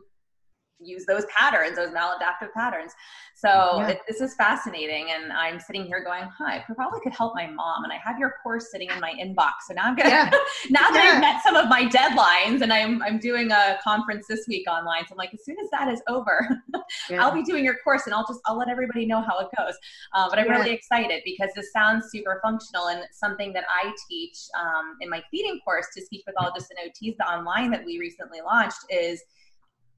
use 0.80 1.04
those 1.06 1.24
patterns, 1.26 1.76
those 1.76 1.90
maladaptive 1.90 2.52
patterns. 2.54 2.92
So 3.34 3.48
yeah. 3.78 3.88
it, 3.88 4.00
this 4.08 4.20
is 4.20 4.34
fascinating. 4.34 5.08
And 5.10 5.32
I'm 5.32 5.60
sitting 5.60 5.84
here 5.84 6.02
going, 6.02 6.24
hi, 6.24 6.64
I 6.68 6.74
probably 6.74 7.00
could 7.00 7.12
help 7.12 7.34
my 7.34 7.46
mom. 7.46 7.84
And 7.84 7.92
I 7.92 7.96
have 8.02 8.18
your 8.18 8.34
course 8.42 8.70
sitting 8.70 8.90
in 8.90 8.98
my 8.98 9.12
inbox. 9.12 9.52
So 9.68 9.74
now 9.74 9.84
I'm 9.84 9.94
going 9.94 10.08
to, 10.08 10.16
yeah. 10.16 10.30
now 10.70 10.90
that 10.90 11.04
yeah. 11.04 11.12
I've 11.12 11.20
met 11.20 11.42
some 11.42 11.54
of 11.54 11.68
my 11.68 11.84
deadlines 11.84 12.62
and 12.62 12.72
I'm, 12.72 13.02
I'm 13.02 13.18
doing 13.18 13.50
a 13.52 13.78
conference 13.84 14.26
this 14.28 14.46
week 14.48 14.68
online. 14.68 15.02
So 15.06 15.12
I'm 15.12 15.18
like, 15.18 15.34
as 15.34 15.44
soon 15.44 15.56
as 15.62 15.68
that 15.70 15.88
is 15.88 16.00
over, 16.08 16.48
I'll 17.18 17.34
be 17.34 17.42
doing 17.42 17.64
your 17.64 17.76
course 17.84 18.06
and 18.06 18.14
I'll 18.14 18.26
just, 18.26 18.40
I'll 18.46 18.58
let 18.58 18.68
everybody 18.68 19.06
know 19.06 19.20
how 19.20 19.38
it 19.38 19.48
goes. 19.56 19.74
Uh, 20.14 20.28
but 20.30 20.38
I'm 20.38 20.48
really 20.48 20.72
excited 20.72 21.22
because 21.24 21.50
this 21.54 21.72
sounds 21.72 22.06
super 22.10 22.40
functional 22.42 22.88
and 22.88 23.02
something 23.12 23.52
that 23.52 23.64
I 23.68 23.92
teach 24.08 24.38
um, 24.58 24.96
in 25.00 25.10
my 25.10 25.22
feeding 25.30 25.60
course 25.64 25.86
to 25.94 26.02
speak 26.02 26.16
speech 26.16 26.24
pathologists 26.26 26.70
and 26.70 26.90
OTs, 26.90 27.16
the 27.18 27.24
online 27.24 27.70
that 27.70 27.84
we 27.84 27.98
recently 27.98 28.40
launched 28.40 28.84
is 28.90 29.22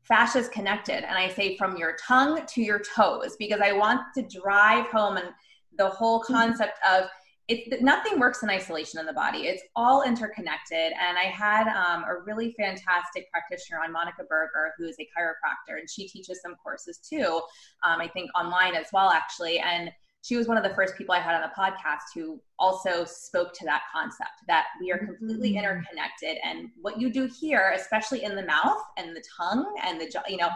fascia 0.03 0.39
is 0.39 0.49
connected 0.49 1.07
and 1.09 1.17
i 1.19 1.29
say 1.29 1.57
from 1.57 1.77
your 1.77 1.97
tongue 1.97 2.41
to 2.47 2.63
your 2.63 2.81
toes 2.81 3.37
because 3.39 3.61
i 3.61 3.73
want 3.73 4.01
to 4.15 4.23
drive 4.23 4.87
home 4.87 5.17
and 5.17 5.29
the 5.77 5.89
whole 5.89 6.21
mm-hmm. 6.23 6.35
concept 6.35 6.79
of 6.89 7.05
it 7.49 7.81
nothing 7.81 8.19
works 8.19 8.43
in 8.43 8.51
isolation 8.51 9.01
in 9.01 9.07
the 9.07 9.13
body 9.13 9.47
it's 9.47 9.63
all 9.75 10.03
interconnected 10.03 10.93
and 11.01 11.17
i 11.19 11.25
had 11.25 11.67
um, 11.69 12.05
a 12.05 12.23
really 12.27 12.55
fantastic 12.59 13.31
practitioner 13.31 13.81
on 13.83 13.93
monica 13.93 14.23
berger 14.29 14.73
who 14.77 14.85
is 14.85 14.97
a 15.01 15.09
chiropractor 15.17 15.79
and 15.79 15.89
she 15.89 16.07
teaches 16.07 16.41
some 16.43 16.55
courses 16.63 16.99
too 16.99 17.41
um, 17.85 18.01
i 18.01 18.09
think 18.09 18.31
online 18.39 18.75
as 18.75 18.87
well 18.93 19.11
actually 19.11 19.59
and 19.59 19.91
she 20.23 20.37
was 20.37 20.49
one 20.49 20.57
of 20.57 20.63
the 20.63 20.75
first 20.75 20.97
people 20.97 21.15
I 21.15 21.21
had 21.21 21.35
on 21.35 21.43
the 21.43 21.53
podcast 21.57 22.15
who 22.15 22.41
also 22.59 23.05
spoke 23.05 23.53
to 23.55 23.65
that 23.65 23.83
concept 23.93 24.31
that 24.47 24.67
we 24.81 24.91
are 24.91 24.99
completely 24.99 25.51
mm-hmm. 25.51 25.59
interconnected. 25.59 26.39
And 26.45 26.71
what 26.81 27.01
you 27.01 27.11
do 27.11 27.29
here, 27.41 27.73
especially 27.75 28.25
in 28.25 28.35
the 28.35 28.45
mouth 28.45 28.83
and 28.97 29.15
the 29.17 29.23
tongue 29.37 29.75
and 29.85 30.01
the 30.01 30.09
jaw, 30.09 30.23
you 30.29 30.37
know, 30.37 30.51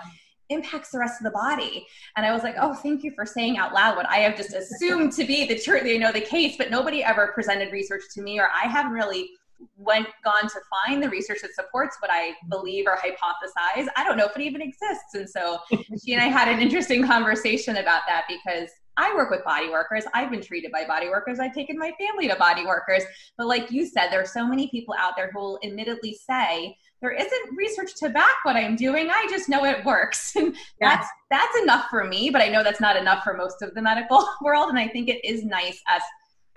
impacts 0.48 0.90
the 0.90 0.98
rest 0.98 1.20
of 1.20 1.24
the 1.24 1.30
body. 1.30 1.86
And 2.16 2.26
I 2.26 2.32
was 2.32 2.42
like, 2.42 2.56
oh, 2.60 2.74
thank 2.74 3.02
you 3.02 3.12
for 3.14 3.24
saying 3.24 3.56
out 3.56 3.72
loud 3.72 3.96
what 3.96 4.08
I 4.08 4.18
have 4.18 4.36
just 4.36 4.52
assumed 4.52 5.12
to 5.14 5.24
be 5.24 5.46
the 5.46 5.58
truth, 5.58 5.84
you 5.84 5.98
know, 5.98 6.12
the 6.12 6.20
case, 6.20 6.56
but 6.58 6.70
nobody 6.70 7.02
ever 7.02 7.32
presented 7.34 7.72
research 7.72 8.02
to 8.14 8.22
me, 8.22 8.38
or 8.38 8.48
I 8.48 8.68
haven't 8.68 8.92
really 8.92 9.30
went 9.76 10.08
gone 10.24 10.42
to 10.42 10.60
find 10.70 11.02
the 11.02 11.08
research 11.08 11.38
that 11.42 11.54
supports 11.54 11.96
what 12.00 12.10
I 12.12 12.32
believe 12.50 12.86
or 12.86 12.96
hypothesize. 12.96 13.86
I 13.96 14.04
don't 14.04 14.16
know 14.16 14.26
if 14.26 14.36
it 14.36 14.42
even 14.42 14.60
exists. 14.60 15.14
And 15.14 15.30
so 15.30 15.58
she 16.04 16.14
and 16.14 16.22
I 16.22 16.26
had 16.26 16.48
an 16.48 16.60
interesting 16.60 17.06
conversation 17.06 17.76
about 17.76 18.02
that 18.08 18.24
because 18.28 18.68
I 18.96 19.14
work 19.14 19.30
with 19.30 19.44
body 19.44 19.70
workers. 19.70 20.04
I've 20.14 20.30
been 20.30 20.42
treated 20.42 20.70
by 20.70 20.84
body 20.84 21.08
workers. 21.08 21.38
I've 21.38 21.54
taken 21.54 21.78
my 21.78 21.92
family 21.98 22.28
to 22.28 22.36
body 22.36 22.64
workers. 22.64 23.02
But 23.38 23.46
like 23.46 23.70
you 23.70 23.86
said, 23.86 24.10
there 24.10 24.20
are 24.20 24.26
so 24.26 24.46
many 24.46 24.68
people 24.68 24.94
out 24.98 25.14
there 25.16 25.30
who 25.32 25.38
will 25.38 25.58
admittedly 25.64 26.14
say, 26.28 26.76
there 27.00 27.10
isn't 27.10 27.56
research 27.56 27.94
to 27.96 28.10
back 28.10 28.36
what 28.44 28.54
I'm 28.56 28.76
doing. 28.76 29.10
I 29.10 29.26
just 29.28 29.48
know 29.48 29.64
it 29.64 29.84
works. 29.84 30.32
And 30.42 30.54
yeah. 30.80 30.96
that's 30.96 31.08
that's 31.30 31.62
enough 31.62 31.86
for 31.90 32.04
me, 32.04 32.30
but 32.30 32.42
I 32.42 32.48
know 32.48 32.62
that's 32.62 32.80
not 32.80 32.96
enough 32.96 33.22
for 33.24 33.34
most 33.34 33.62
of 33.62 33.74
the 33.74 33.82
medical 33.82 34.26
world. 34.42 34.68
And 34.70 34.78
I 34.78 34.88
think 34.88 35.08
it 35.08 35.24
is 35.24 35.44
nice 35.44 35.80
as 35.88 36.02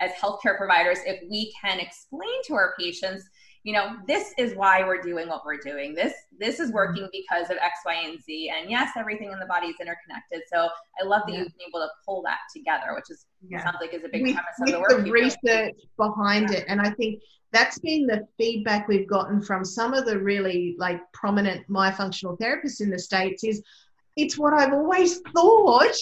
as 0.00 0.10
healthcare 0.12 0.56
providers 0.56 0.98
if 1.06 1.22
we 1.30 1.52
can 1.62 1.80
explain 1.80 2.42
to 2.46 2.54
our 2.54 2.74
patients 2.78 3.24
you 3.66 3.72
know 3.72 3.96
this 4.06 4.32
is 4.38 4.54
why 4.54 4.84
we're 4.84 5.02
doing 5.02 5.28
what 5.28 5.44
we're 5.44 5.58
doing 5.58 5.92
this 5.92 6.14
this 6.38 6.60
is 6.60 6.68
mm-hmm. 6.68 6.76
working 6.76 7.08
because 7.10 7.50
of 7.50 7.56
x 7.56 7.80
y 7.84 7.94
and 8.04 8.22
z 8.22 8.50
and 8.56 8.70
yes 8.70 8.92
everything 8.96 9.30
in 9.30 9.38
the 9.40 9.46
body 9.46 9.66
is 9.66 9.74
interconnected 9.80 10.40
so 10.50 10.68
i 11.02 11.04
love 11.04 11.22
that 11.26 11.32
yeah. 11.32 11.40
you've 11.40 11.48
been 11.48 11.66
able 11.68 11.80
to 11.80 11.88
pull 12.06 12.22
that 12.22 12.38
together 12.54 12.94
which 12.94 13.10
is 13.10 13.26
yeah. 13.48 13.62
sounds 13.64 13.78
like 13.80 13.92
is 13.92 14.04
a 14.04 14.08
big 14.08 14.22
with, 14.22 14.34
premise 14.34 14.54
of 14.60 14.68
the 14.68 14.78
work 14.80 15.04
the 15.04 15.10
research 15.10 15.74
behind 15.96 16.48
yeah. 16.50 16.58
it 16.58 16.64
and 16.68 16.80
i 16.80 16.90
think 16.90 17.20
that's 17.52 17.78
been 17.80 18.06
the 18.06 18.24
feedback 18.38 18.86
we've 18.86 19.08
gotten 19.08 19.42
from 19.42 19.64
some 19.64 19.94
of 19.94 20.06
the 20.06 20.16
really 20.16 20.76
like 20.78 21.00
prominent 21.12 21.68
myofunctional 21.68 22.38
therapists 22.38 22.80
in 22.80 22.88
the 22.88 22.98
states 22.98 23.42
is 23.42 23.60
it's 24.14 24.38
what 24.38 24.52
i've 24.52 24.72
always 24.72 25.18
thought 25.34 25.96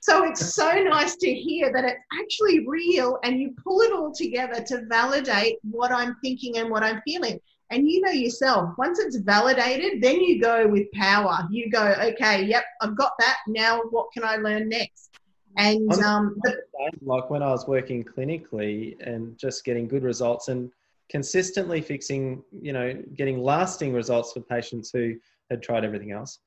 so 0.00 0.24
it's 0.24 0.54
so 0.54 0.72
nice 0.82 1.16
to 1.16 1.32
hear 1.32 1.72
that 1.72 1.84
it's 1.84 2.00
actually 2.20 2.66
real 2.66 3.18
and 3.24 3.40
you 3.40 3.54
pull 3.62 3.80
it 3.80 3.92
all 3.92 4.12
together 4.12 4.62
to 4.62 4.82
validate 4.88 5.56
what 5.62 5.90
I'm 5.90 6.16
thinking 6.22 6.58
and 6.58 6.70
what 6.70 6.82
I'm 6.82 7.02
feeling. 7.02 7.40
And 7.70 7.88
you 7.88 8.00
know 8.00 8.12
yourself, 8.12 8.70
once 8.78 8.98
it's 8.98 9.16
validated, 9.16 10.02
then 10.02 10.20
you 10.20 10.40
go 10.40 10.66
with 10.66 10.90
power. 10.92 11.46
You 11.50 11.70
go, 11.70 11.94
okay, 12.00 12.42
yep, 12.44 12.64
I've 12.80 12.96
got 12.96 13.12
that. 13.18 13.38
Now 13.46 13.82
what 13.90 14.06
can 14.12 14.24
I 14.24 14.36
learn 14.36 14.68
next? 14.68 15.10
And 15.56 15.92
um, 16.04 16.36
the, 16.44 16.56
like 17.02 17.28
when 17.30 17.42
I 17.42 17.48
was 17.50 17.66
working 17.66 18.04
clinically 18.04 18.94
and 19.04 19.36
just 19.36 19.64
getting 19.64 19.88
good 19.88 20.04
results 20.04 20.48
and 20.48 20.70
consistently 21.10 21.80
fixing, 21.80 22.42
you 22.62 22.72
know, 22.72 22.94
getting 23.16 23.42
lasting 23.42 23.92
results 23.92 24.32
for 24.32 24.40
patients 24.40 24.90
who 24.92 25.16
had 25.50 25.60
tried 25.62 25.84
everything 25.84 26.12
else, 26.12 26.38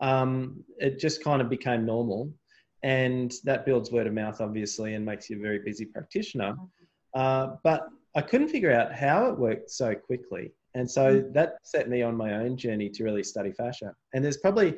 um, 0.00 0.62
it 0.78 0.98
just 0.98 1.24
kind 1.24 1.40
of 1.40 1.48
became 1.48 1.86
normal 1.86 2.30
and 2.82 3.34
that 3.44 3.66
builds 3.66 3.90
word 3.90 4.06
of 4.06 4.14
mouth 4.14 4.40
obviously 4.40 4.94
and 4.94 5.04
makes 5.04 5.28
you 5.28 5.38
a 5.38 5.42
very 5.42 5.58
busy 5.58 5.84
practitioner. 5.84 6.54
Uh, 7.14 7.56
but 7.64 7.88
i 8.14 8.20
couldn't 8.20 8.48
figure 8.48 8.72
out 8.72 8.92
how 8.92 9.26
it 9.26 9.38
worked 9.38 9.70
so 9.70 9.94
quickly. 9.94 10.52
And 10.74 10.90
so 10.90 11.20
mm. 11.20 11.32
that 11.34 11.56
set 11.62 11.88
me 11.88 12.02
on 12.02 12.16
my 12.16 12.34
own 12.34 12.56
journey 12.56 12.88
to 12.90 13.04
really 13.04 13.24
study 13.24 13.52
fascia. 13.52 13.94
And 14.14 14.24
there's 14.24 14.36
probably 14.38 14.76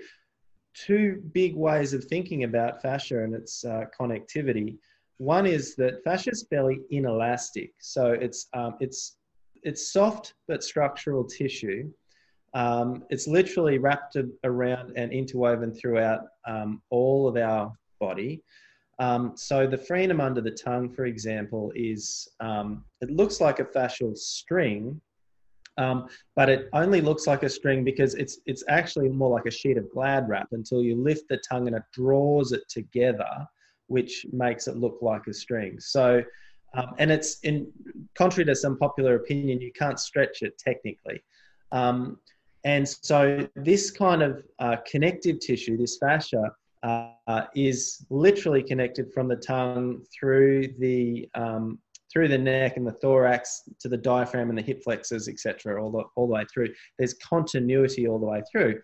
two 0.74 1.22
big 1.32 1.56
ways 1.56 1.92
of 1.92 2.04
thinking 2.04 2.44
about 2.44 2.80
fascia 2.80 3.22
and 3.22 3.34
its 3.34 3.64
uh, 3.64 3.84
connectivity. 3.98 4.78
One 5.18 5.46
is 5.46 5.74
that 5.76 6.02
fascia 6.04 6.30
is 6.30 6.46
fairly 6.48 6.80
inelastic. 6.90 7.72
So 7.80 8.12
it's 8.12 8.46
um, 8.54 8.76
it's 8.80 9.16
it's 9.62 9.92
soft 9.92 10.34
but 10.48 10.64
structural 10.64 11.24
tissue. 11.24 11.90
Um, 12.54 13.04
it's 13.10 13.26
literally 13.28 13.78
wrapped 13.78 14.16
around 14.44 14.92
and 14.96 15.12
interwoven 15.12 15.72
throughout 15.74 16.22
um, 16.46 16.82
all 16.90 17.28
of 17.28 17.36
our 17.36 17.72
body. 18.00 18.42
Um, 18.98 19.32
so 19.34 19.66
the 19.66 19.78
frenum 19.78 20.20
under 20.20 20.40
the 20.40 20.50
tongue, 20.50 20.90
for 20.90 21.06
example, 21.06 21.72
is 21.74 22.28
um, 22.40 22.84
it 23.00 23.10
looks 23.10 23.40
like 23.40 23.58
a 23.58 23.64
fascial 23.64 24.16
string, 24.16 25.00
um, 25.78 26.08
but 26.36 26.50
it 26.50 26.68
only 26.74 27.00
looks 27.00 27.26
like 27.26 27.42
a 27.42 27.48
string 27.48 27.82
because 27.82 28.14
it's 28.14 28.40
it's 28.44 28.62
actually 28.68 29.08
more 29.08 29.30
like 29.30 29.46
a 29.46 29.50
sheet 29.50 29.78
of 29.78 29.90
glad 29.90 30.28
wrap 30.28 30.48
until 30.52 30.82
you 30.82 30.96
lift 30.96 31.24
the 31.30 31.40
tongue 31.48 31.66
and 31.66 31.76
it 31.76 31.82
draws 31.94 32.52
it 32.52 32.68
together, 32.68 33.30
which 33.86 34.26
makes 34.32 34.68
it 34.68 34.76
look 34.76 34.98
like 35.00 35.26
a 35.28 35.32
string. 35.32 35.80
So, 35.80 36.22
um, 36.74 36.94
and 36.98 37.10
it's 37.10 37.40
in 37.40 37.72
contrary 38.14 38.44
to 38.46 38.54
some 38.54 38.76
popular 38.76 39.14
opinion, 39.14 39.62
you 39.62 39.72
can't 39.72 39.98
stretch 39.98 40.42
it 40.42 40.58
technically. 40.58 41.22
Um, 41.72 42.18
and 42.64 42.86
so 42.86 43.48
this 43.56 43.90
kind 43.90 44.22
of 44.22 44.42
uh, 44.58 44.76
connective 44.86 45.40
tissue, 45.40 45.78
this 45.78 45.96
fascia, 45.96 46.52
uh, 46.82 47.42
is 47.54 48.04
literally 48.10 48.62
connected 48.62 49.12
from 49.12 49.28
the 49.28 49.36
tongue 49.36 50.02
through 50.18 50.68
the 50.78 51.28
um, 51.34 51.78
through 52.12 52.28
the 52.28 52.38
neck 52.38 52.76
and 52.76 52.86
the 52.86 52.92
thorax 52.92 53.62
to 53.78 53.88
the 53.88 53.96
diaphragm 53.96 54.48
and 54.48 54.58
the 54.58 54.62
hip 54.62 54.82
flexors, 54.82 55.28
etc., 55.28 55.82
all 55.82 55.90
the 55.90 56.04
all 56.16 56.26
the 56.26 56.34
way 56.34 56.44
through. 56.52 56.68
There's 56.98 57.14
continuity 57.14 58.08
all 58.08 58.18
the 58.18 58.26
way 58.26 58.42
through. 58.50 58.80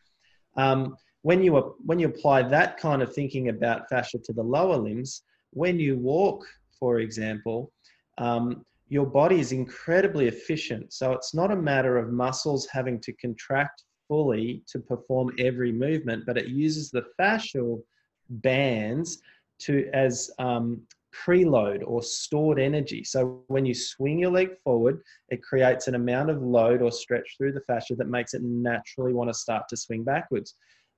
Um, 0.56 0.96
when 1.22 1.42
you 1.42 1.74
when 1.84 1.98
you 1.98 2.06
apply 2.06 2.42
that 2.42 2.76
kind 2.76 3.02
of 3.02 3.14
thinking 3.14 3.48
about 3.48 3.88
fascia 3.88 4.18
to 4.24 4.32
the 4.32 4.42
lower 4.42 4.76
limbs, 4.76 5.22
when 5.50 5.80
you 5.80 5.98
walk, 5.98 6.46
for 6.78 7.00
example, 7.00 7.72
um, 8.18 8.64
your 8.88 9.06
body 9.06 9.40
is 9.40 9.52
incredibly 9.52 10.28
efficient. 10.28 10.92
So 10.92 11.12
it's 11.12 11.34
not 11.34 11.50
a 11.50 11.56
matter 11.56 11.98
of 11.98 12.12
muscles 12.12 12.68
having 12.70 13.00
to 13.00 13.12
contract 13.14 13.82
fully 14.08 14.62
to 14.68 14.78
perform 14.78 15.32
every 15.38 15.72
movement, 15.72 16.24
but 16.26 16.38
it 16.38 16.48
uses 16.48 16.90
the 16.90 17.04
fascial 17.18 17.82
bands 18.28 19.22
to 19.58 19.88
as 19.92 20.30
um, 20.38 20.82
preload 21.14 21.82
or 21.86 22.02
stored 22.02 22.58
energy. 22.58 23.02
So 23.04 23.42
when 23.48 23.64
you 23.64 23.74
swing 23.74 24.18
your 24.18 24.30
leg 24.30 24.50
forward, 24.62 25.00
it 25.28 25.42
creates 25.42 25.88
an 25.88 25.94
amount 25.94 26.30
of 26.30 26.42
load 26.42 26.82
or 26.82 26.92
stretch 26.92 27.36
through 27.36 27.52
the 27.52 27.62
fascia 27.62 27.96
that 27.96 28.08
makes 28.08 28.34
it 28.34 28.42
naturally 28.42 29.12
want 29.12 29.30
to 29.30 29.34
start 29.34 29.68
to 29.68 29.76
swing 29.76 30.04
backwards 30.04 30.54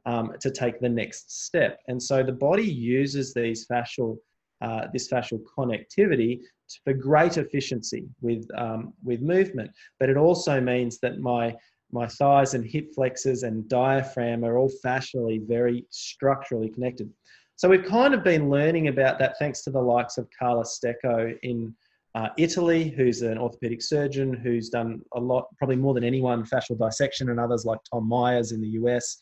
um, 0.06 0.32
to 0.40 0.50
take 0.50 0.80
the 0.80 0.88
next 0.88 1.44
step. 1.44 1.80
And 1.88 2.02
so 2.02 2.22
the 2.22 2.32
body 2.32 2.66
uses 2.66 3.34
these 3.34 3.66
fascial 3.66 4.18
uh, 4.60 4.88
this 4.92 5.08
fascial 5.08 5.40
connectivity 5.56 6.40
for 6.82 6.92
great 6.92 7.36
efficiency 7.36 8.08
with 8.20 8.44
um, 8.56 8.92
with 9.04 9.20
movement. 9.20 9.70
But 10.00 10.08
it 10.08 10.16
also 10.16 10.60
means 10.60 10.98
that 11.00 11.20
my 11.20 11.54
my 11.92 12.06
thighs 12.06 12.54
and 12.54 12.64
hip 12.64 12.94
flexors 12.94 13.42
and 13.42 13.68
diaphragm 13.68 14.44
are 14.44 14.58
all 14.58 14.70
fascially 14.84 15.46
very 15.46 15.86
structurally 15.90 16.68
connected. 16.68 17.10
So 17.56 17.68
we've 17.68 17.84
kind 17.84 18.14
of 18.14 18.22
been 18.22 18.50
learning 18.50 18.88
about 18.88 19.18
that 19.18 19.38
thanks 19.38 19.62
to 19.62 19.70
the 19.70 19.80
likes 19.80 20.18
of 20.18 20.28
Carla 20.38 20.64
Stecco 20.64 21.36
in 21.42 21.74
uh, 22.14 22.28
Italy, 22.36 22.88
who's 22.88 23.22
an 23.22 23.38
orthopedic 23.38 23.82
surgeon 23.82 24.32
who's 24.32 24.68
done 24.68 25.00
a 25.14 25.20
lot, 25.20 25.46
probably 25.56 25.76
more 25.76 25.94
than 25.94 26.04
anyone, 26.04 26.44
fascial 26.44 26.78
dissection, 26.78 27.30
and 27.30 27.40
others 27.40 27.64
like 27.64 27.80
Tom 27.90 28.08
Myers 28.08 28.52
in 28.52 28.60
the 28.60 28.68
US. 28.80 29.18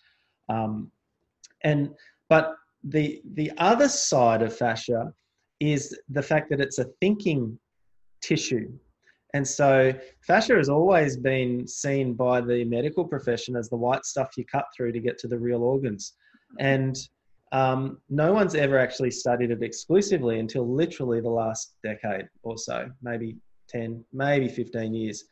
Um, 0.48 0.90
and 1.64 1.90
but 2.28 2.54
the 2.84 3.22
the 3.34 3.52
other 3.58 3.88
side 3.88 4.42
of 4.42 4.56
fascia 4.56 5.12
is 5.60 5.98
the 6.08 6.22
fact 6.22 6.50
that 6.50 6.60
it's 6.60 6.78
a 6.78 6.86
thinking 7.00 7.58
tissue 8.20 8.70
and 9.36 9.46
so 9.46 9.92
fascia 10.26 10.54
has 10.56 10.70
always 10.70 11.18
been 11.18 11.68
seen 11.68 12.14
by 12.14 12.40
the 12.40 12.64
medical 12.64 13.04
profession 13.04 13.54
as 13.54 13.68
the 13.68 13.76
white 13.76 14.06
stuff 14.06 14.30
you 14.38 14.46
cut 14.46 14.64
through 14.74 14.92
to 14.92 14.98
get 14.98 15.18
to 15.18 15.28
the 15.28 15.38
real 15.38 15.62
organs. 15.62 16.14
And 16.58 16.96
um, 17.52 17.98
no 18.08 18.32
one's 18.32 18.54
ever 18.54 18.78
actually 18.78 19.10
studied 19.10 19.50
it 19.50 19.62
exclusively 19.62 20.40
until 20.40 20.66
literally 20.66 21.20
the 21.20 21.28
last 21.28 21.74
decade 21.84 22.24
or 22.44 22.56
so, 22.56 22.90
maybe 23.02 23.36
10, 23.68 24.02
maybe 24.10 24.48
15 24.48 24.94
years. 24.94 25.24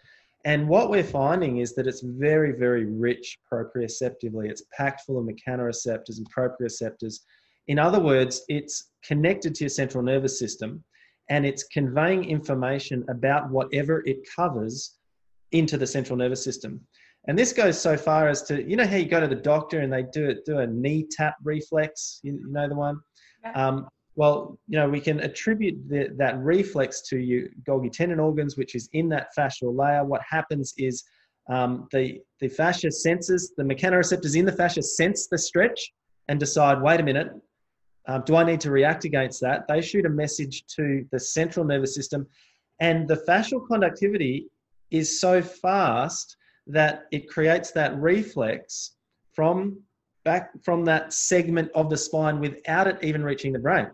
And 0.45 0.69
what 0.69 0.91
we're 0.91 1.03
finding 1.03 1.61
is 1.61 1.75
that 1.75 1.87
it's 1.87 2.03
very, 2.03 2.53
very 2.53 2.85
rich 2.85 3.39
proprioceptively. 3.51 4.51
It's 4.51 4.65
packed 4.77 5.01
full 5.07 5.19
of 5.19 5.25
mechanoreceptors 5.25 6.19
and 6.19 6.27
proprioceptors. 6.31 7.21
In 7.69 7.79
other 7.79 8.01
words, 8.01 8.43
it's 8.49 8.91
connected 9.03 9.55
to 9.55 9.65
your 9.65 9.71
central 9.71 10.05
nervous 10.05 10.39
system 10.39 10.85
and 11.31 11.47
it's 11.47 11.65
conveying 11.65 12.25
information 12.25 13.05
about 13.09 13.51
whatever 13.51 14.03
it 14.07 14.19
covers 14.35 14.99
into 15.53 15.77
the 15.77 15.87
central 15.87 16.17
nervous 16.17 16.43
system. 16.43 16.81
And 17.27 17.39
this 17.39 17.53
goes 17.53 17.81
so 17.81 17.97
far 17.97 18.29
as 18.29 18.43
to, 18.45 18.63
you 18.69 18.77
know, 18.77 18.87
how 18.87 18.97
you 18.97 19.07
go 19.07 19.21
to 19.21 19.27
the 19.27 19.35
doctor 19.35 19.81
and 19.81 19.93
they 19.93 20.03
do 20.13 20.29
it, 20.29 20.45
do 20.45 20.59
a 20.59 20.67
knee 20.67 21.07
tap 21.11 21.37
reflex. 21.43 22.21
You, 22.23 22.35
you 22.35 22.53
know 22.53 22.69
the 22.69 22.75
one. 22.75 23.01
Yeah. 23.43 23.53
Um, 23.53 23.89
well, 24.17 24.59
you 24.69 24.79
know, 24.79 24.89
we 24.89 25.01
can 25.01 25.21
attribute 25.21 25.89
the, 25.89 26.11
that 26.19 26.39
reflex 26.39 27.03
to 27.09 27.19
your 27.19 27.49
Golgi 27.67 27.91
tendon 27.91 28.21
organs, 28.21 28.57
which 28.57 28.75
is 28.75 28.89
in 28.93 29.09
that 29.09 29.29
fascial 29.37 29.77
layer. 29.77 30.05
What 30.05 30.21
happens 30.29 30.75
is 30.77 31.03
um, 31.51 31.89
the 31.93 32.21
the 32.41 32.49
fascia 32.49 32.91
senses 32.91 33.53
the 33.57 33.63
mechanoreceptors 33.63 34.37
in 34.37 34.45
the 34.45 34.53
fascia 34.53 34.83
sense 34.83 35.27
the 35.27 35.37
stretch 35.37 35.93
and 36.29 36.41
decide, 36.41 36.81
wait 36.81 37.01
a 37.01 37.03
minute, 37.03 37.33
um, 38.07 38.23
do 38.27 38.37
I 38.37 38.45
need 38.45 38.61
to 38.61 38.71
react 38.71 39.05
against 39.05 39.41
that? 39.41 39.67
They 39.67 39.81
shoot 39.81 40.05
a 40.05 40.11
message 40.11 40.65
to 40.77 41.07
the 41.11 41.19
central 41.19 41.65
nervous 41.65 41.95
system, 41.95 42.27
and 42.81 43.09
the 43.09 43.17
fascial 43.17 43.67
conductivity 43.67 44.47
is 44.91 45.21
so 45.21 45.41
fast 45.41 46.37
that 46.67 47.05
it 47.13 47.29
creates 47.29 47.71
that 47.73 47.97
reflex 47.99 48.97
from 49.33 49.79
back 50.25 50.51
from 50.63 50.85
that 50.85 51.13
segment 51.13 51.71
of 51.75 51.91
the 51.91 51.97
spine 51.97 52.41
without 52.41 52.87
it 52.87 52.99
even 53.03 53.23
reaching 53.23 53.53
the 53.53 53.59
brain. 53.59 53.91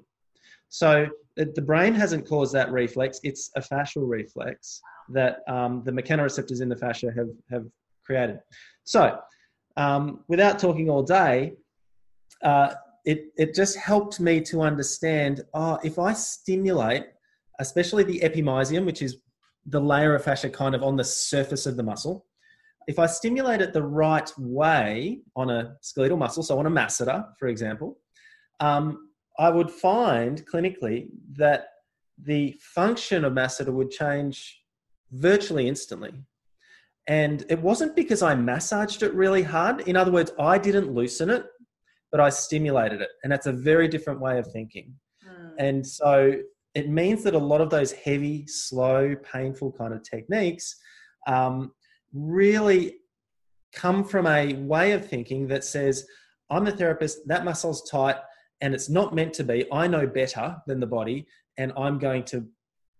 So 0.68 1.08
the 1.36 1.62
brain 1.62 1.94
hasn't 1.94 2.28
caused 2.28 2.52
that 2.54 2.70
reflex; 2.72 3.20
it's 3.22 3.50
a 3.56 3.60
fascial 3.60 4.08
reflex 4.08 4.80
that 5.10 5.38
um, 5.48 5.82
the 5.84 5.92
mechanoreceptors 5.92 6.60
in 6.60 6.68
the 6.68 6.76
fascia 6.76 7.12
have 7.16 7.30
have 7.50 7.66
created. 8.04 8.40
So, 8.84 9.18
um, 9.76 10.24
without 10.26 10.58
talking 10.58 10.90
all 10.90 11.04
day. 11.04 11.54
Uh, 12.42 12.72
it, 13.04 13.32
it 13.36 13.54
just 13.54 13.76
helped 13.76 14.20
me 14.20 14.40
to 14.42 14.62
understand 14.62 15.42
oh, 15.54 15.78
if 15.82 15.98
I 15.98 16.12
stimulate, 16.12 17.04
especially 17.58 18.04
the 18.04 18.20
epimysium, 18.20 18.84
which 18.84 19.02
is 19.02 19.16
the 19.66 19.80
layer 19.80 20.14
of 20.14 20.24
fascia 20.24 20.50
kind 20.50 20.74
of 20.74 20.82
on 20.82 20.96
the 20.96 21.04
surface 21.04 21.66
of 21.66 21.76
the 21.76 21.82
muscle, 21.82 22.26
if 22.86 22.98
I 22.98 23.06
stimulate 23.06 23.60
it 23.60 23.72
the 23.72 23.82
right 23.82 24.30
way 24.38 25.20
on 25.36 25.50
a 25.50 25.76
skeletal 25.80 26.16
muscle, 26.16 26.42
so 26.42 26.58
on 26.58 26.66
a 26.66 26.70
masseter, 26.70 27.26
for 27.38 27.48
example, 27.48 27.98
um, 28.58 29.10
I 29.38 29.50
would 29.50 29.70
find 29.70 30.44
clinically 30.46 31.08
that 31.36 31.68
the 32.22 32.56
function 32.60 33.24
of 33.24 33.32
masseter 33.32 33.72
would 33.72 33.90
change 33.90 34.62
virtually 35.12 35.68
instantly. 35.68 36.12
And 37.06 37.44
it 37.48 37.60
wasn't 37.60 37.96
because 37.96 38.22
I 38.22 38.34
massaged 38.34 39.02
it 39.02 39.14
really 39.14 39.42
hard. 39.42 39.80
In 39.88 39.96
other 39.96 40.12
words, 40.12 40.32
I 40.38 40.58
didn't 40.58 40.92
loosen 40.92 41.30
it 41.30 41.46
but 42.10 42.20
I 42.20 42.28
stimulated 42.28 43.00
it. 43.00 43.10
And 43.22 43.32
that's 43.32 43.46
a 43.46 43.52
very 43.52 43.88
different 43.88 44.20
way 44.20 44.38
of 44.38 44.50
thinking. 44.52 44.94
Mm. 45.26 45.52
And 45.58 45.86
so 45.86 46.34
it 46.74 46.88
means 46.88 47.22
that 47.24 47.34
a 47.34 47.38
lot 47.38 47.60
of 47.60 47.70
those 47.70 47.92
heavy, 47.92 48.46
slow, 48.46 49.14
painful 49.16 49.72
kind 49.72 49.92
of 49.92 50.02
techniques 50.02 50.76
um, 51.26 51.72
really 52.12 52.96
come 53.72 54.04
from 54.04 54.26
a 54.26 54.54
way 54.54 54.92
of 54.92 55.06
thinking 55.06 55.46
that 55.48 55.64
says, 55.64 56.06
I'm 56.50 56.64
the 56.64 56.72
therapist, 56.72 57.26
that 57.26 57.44
muscle's 57.44 57.88
tight, 57.88 58.16
and 58.60 58.74
it's 58.74 58.88
not 58.88 59.14
meant 59.14 59.32
to 59.34 59.44
be. 59.44 59.66
I 59.72 59.86
know 59.86 60.06
better 60.06 60.56
than 60.66 60.80
the 60.80 60.86
body, 60.86 61.26
and 61.56 61.72
I'm 61.76 61.98
going 61.98 62.24
to, 62.24 62.46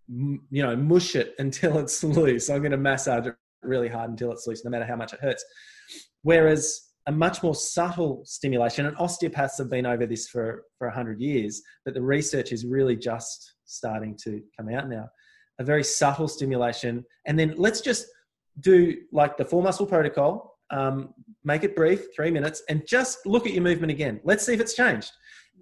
you 0.09 0.63
know, 0.63 0.77
mush 0.77 1.17
it 1.17 1.35
until 1.39 1.79
it's 1.79 2.03
loose. 2.05 2.49
I'm 2.49 2.61
going 2.61 2.71
to 2.71 2.77
massage 2.77 3.27
it 3.27 3.35
really 3.63 3.89
hard 3.89 4.11
until 4.11 4.33
it's 4.33 4.47
loose, 4.47 4.65
no 4.65 4.71
matter 4.71 4.85
how 4.85 4.97
much 4.97 5.13
it 5.13 5.21
hurts. 5.21 5.45
Whereas 6.23 6.90
a 7.07 7.13
much 7.13 7.43
more 7.43 7.55
subtle 7.55 8.23
stimulation. 8.25 8.87
And 8.87 8.97
osteopaths 8.97 9.59
have 9.59 9.71
been 9.71 9.87
over 9.87 10.07
this 10.07 10.29
for, 10.29 10.65
for 10.79 10.89
100 10.89 11.21
years, 11.21 11.63
but 11.85 11.95
the 11.95 12.03
research 12.03 12.53
is 12.53 12.67
really 12.67 12.97
just 12.97 13.55
starting 13.65 14.17
to 14.25 14.41
come 14.57 14.69
out 14.69 14.89
now. 14.89 15.09
A 15.59 15.65
very 15.65 15.85
subtle 15.85 16.29
stimulation. 16.29 17.05
And 17.27 17.39
then 17.39 17.55
let's 17.57 17.81
just 17.81 18.07
do 18.61 18.97
like 19.13 19.37
the 19.37 19.45
four 19.45 19.63
muscle 19.63 19.87
protocol, 19.87 20.59
um, 20.71 21.15
make 21.45 21.65
it 21.65 21.77
brief, 21.77 22.07
three 22.15 22.31
minutes, 22.31 22.63
and 22.69 22.87
just 22.87 23.19
look 23.27 23.47
at 23.47 23.53
your 23.53 23.63
movement 23.63 23.91
again. 23.91 24.21
Let's 24.25 24.45
see 24.45 24.55
if 24.55 24.61
it's 24.61 24.75
changed. 24.75 25.11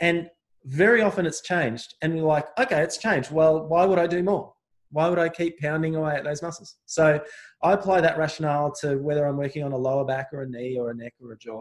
And 0.00 0.28
very 0.64 1.02
often 1.02 1.26
it's 1.26 1.40
changed. 1.40 1.94
And 2.02 2.16
you're 2.16 2.26
like, 2.26 2.46
okay, 2.58 2.82
it's 2.82 2.98
changed. 2.98 3.30
Well, 3.30 3.66
why 3.66 3.84
would 3.84 3.98
I 3.98 4.06
do 4.06 4.22
more? 4.22 4.52
Why 4.90 5.08
would 5.08 5.18
I 5.18 5.28
keep 5.28 5.58
pounding 5.58 5.96
away 5.96 6.16
at 6.16 6.24
those 6.24 6.42
muscles? 6.42 6.76
So 6.86 7.20
I 7.62 7.72
apply 7.72 8.00
that 8.00 8.18
rationale 8.18 8.72
to 8.80 8.96
whether 8.96 9.26
I'm 9.26 9.36
working 9.36 9.62
on 9.62 9.72
a 9.72 9.76
lower 9.76 10.04
back 10.04 10.28
or 10.32 10.42
a 10.42 10.48
knee 10.48 10.78
or 10.78 10.90
a 10.90 10.94
neck 10.94 11.14
or 11.22 11.32
a 11.32 11.38
jaw. 11.38 11.60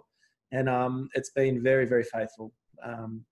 And 0.52 0.70
um, 0.70 1.10
it's 1.14 1.32
been 1.32 1.62
very, 1.62 1.86
very 1.86 2.04
faithful 2.04 2.54
um, 2.84 3.26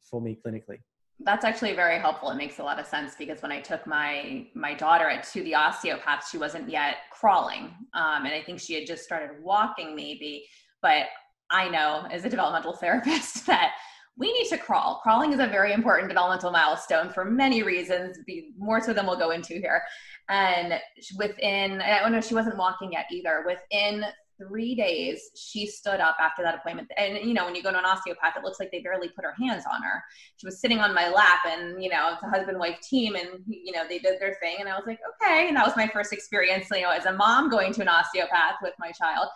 for 0.00 0.20
me 0.20 0.38
clinically. 0.44 0.78
That's 1.22 1.44
actually 1.44 1.74
very 1.74 1.98
helpful. 1.98 2.30
It 2.30 2.36
makes 2.36 2.58
a 2.58 2.62
lot 2.62 2.80
of 2.80 2.86
sense 2.86 3.14
because 3.18 3.42
when 3.42 3.52
I 3.52 3.60
took 3.60 3.86
my 3.86 4.46
my 4.54 4.72
daughter 4.72 5.20
to 5.32 5.42
the 5.42 5.54
osteopath, 5.54 6.26
she 6.30 6.38
wasn't 6.38 6.70
yet 6.70 6.96
crawling, 7.12 7.74
um, 7.92 8.24
and 8.24 8.28
I 8.28 8.42
think 8.42 8.58
she 8.58 8.72
had 8.72 8.86
just 8.86 9.04
started 9.04 9.42
walking 9.42 9.94
maybe. 9.94 10.46
But 10.80 11.06
I 11.50 11.68
know 11.68 12.06
as 12.10 12.24
a 12.24 12.30
developmental 12.30 12.72
therapist 12.72 13.46
that 13.48 13.72
we 14.20 14.30
need 14.34 14.48
to 14.48 14.58
crawl. 14.58 15.00
Crawling 15.02 15.32
is 15.32 15.40
a 15.40 15.46
very 15.46 15.72
important 15.72 16.10
developmental 16.10 16.50
milestone 16.50 17.08
for 17.08 17.24
many 17.24 17.62
reasons, 17.62 18.18
more 18.58 18.80
so 18.80 18.92
than 18.92 19.06
we'll 19.06 19.18
go 19.18 19.30
into 19.30 19.54
here. 19.54 19.82
And 20.28 20.74
within, 21.16 21.80
I 21.80 21.98
oh, 21.98 22.02
don't 22.02 22.12
know, 22.12 22.20
she 22.20 22.34
wasn't 22.34 22.58
walking 22.58 22.92
yet 22.92 23.06
either. 23.10 23.44
Within 23.46 24.04
three 24.36 24.74
days, 24.74 25.22
she 25.34 25.66
stood 25.66 26.00
up 26.00 26.16
after 26.20 26.42
that 26.42 26.54
appointment. 26.54 26.88
And, 26.98 27.16
you 27.26 27.32
know, 27.32 27.46
when 27.46 27.54
you 27.54 27.62
go 27.62 27.70
to 27.70 27.78
an 27.78 27.84
osteopath, 27.86 28.36
it 28.36 28.44
looks 28.44 28.60
like 28.60 28.70
they 28.70 28.80
barely 28.80 29.08
put 29.08 29.24
her 29.24 29.34
hands 29.40 29.64
on 29.72 29.82
her. 29.82 30.02
She 30.36 30.46
was 30.46 30.60
sitting 30.60 30.80
on 30.80 30.94
my 30.94 31.08
lap 31.08 31.40
and, 31.46 31.82
you 31.82 31.88
know, 31.88 32.10
it's 32.12 32.22
a 32.22 32.28
husband 32.28 32.58
wife 32.58 32.78
team 32.82 33.16
and, 33.16 33.28
you 33.46 33.72
know, 33.72 33.84
they 33.88 33.98
did 33.98 34.20
their 34.20 34.36
thing. 34.42 34.56
And 34.60 34.68
I 34.68 34.76
was 34.76 34.84
like, 34.86 35.00
okay. 35.22 35.48
And 35.48 35.56
that 35.56 35.66
was 35.66 35.76
my 35.76 35.88
first 35.88 36.12
experience, 36.12 36.68
you 36.70 36.82
know, 36.82 36.90
as 36.90 37.06
a 37.06 37.12
mom 37.14 37.48
going 37.48 37.72
to 37.72 37.80
an 37.80 37.88
osteopath 37.88 38.56
with 38.62 38.74
my 38.78 38.90
child. 38.90 39.28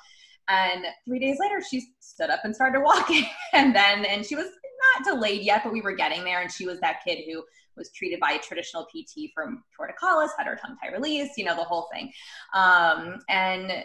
And 0.49 0.85
three 1.07 1.21
days 1.21 1.39
later, 1.41 1.63
she 1.63 1.87
stood 2.01 2.29
up 2.29 2.41
and 2.45 2.55
started 2.55 2.83
walking. 2.83 3.25
and 3.55 3.75
then, 3.75 4.05
and 4.05 4.27
she 4.27 4.37
was 4.37 4.49
not 4.97 5.15
delayed 5.15 5.43
yet, 5.43 5.63
but 5.65 5.73
we 5.73 5.81
were 5.81 5.95
getting 5.95 6.25
there. 6.25 6.41
And 6.41 6.51
she 6.51 6.67
was 6.67 6.81
that 6.81 7.01
kid 7.07 7.25
who 7.27 7.43
was 7.77 7.91
treated 7.91 8.21
by 8.21 8.33
a 8.33 8.39
traditional 8.39 8.85
PT 8.85 9.31
from 9.35 9.65
torticollis, 9.79 10.29
had 10.39 10.47
her 10.47 10.57
tongue 10.57 10.77
tie 10.83 10.93
released, 10.93 11.37
you 11.37 11.45
know, 11.45 11.57
the 11.57 11.65
whole 11.65 11.89
thing. 11.93 12.13
Um, 12.55 13.19
and 13.29 13.85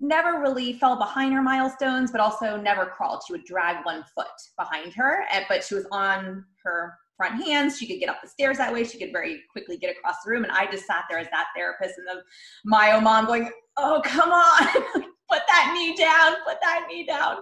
never 0.00 0.40
really 0.40 0.74
fell 0.74 0.96
behind 0.96 1.32
her 1.34 1.42
milestones, 1.42 2.12
but 2.12 2.20
also 2.20 2.56
never 2.56 2.86
crawled. 2.86 3.22
She 3.26 3.32
would 3.32 3.44
drag 3.44 3.84
one 3.84 4.04
foot 4.14 4.26
behind 4.56 4.92
her, 4.94 5.24
but 5.48 5.64
she 5.64 5.74
was 5.74 5.86
on 5.90 6.44
her 6.62 6.98
front 7.16 7.44
hands. 7.44 7.78
She 7.78 7.86
could 7.86 8.00
get 8.00 8.08
up 8.08 8.22
the 8.22 8.28
stairs 8.28 8.58
that 8.58 8.72
way. 8.72 8.84
She 8.84 8.98
could 8.98 9.12
very 9.12 9.42
quickly 9.50 9.76
get 9.76 9.94
across 9.96 10.16
the 10.24 10.30
room. 10.30 10.44
And 10.44 10.52
I 10.52 10.70
just 10.70 10.86
sat 10.86 11.04
there 11.08 11.18
as 11.18 11.28
that 11.30 11.46
therapist 11.56 11.98
and 11.98 12.06
the 12.06 12.22
myo 12.64 13.00
mom 13.00 13.26
going, 13.26 13.50
oh, 13.76 14.00
come 14.04 14.30
on, 14.30 14.66
put 15.30 15.42
that 15.48 15.72
knee 15.74 15.96
down, 15.96 16.36
put 16.46 16.58
that 16.62 16.86
knee 16.88 17.06
down. 17.06 17.36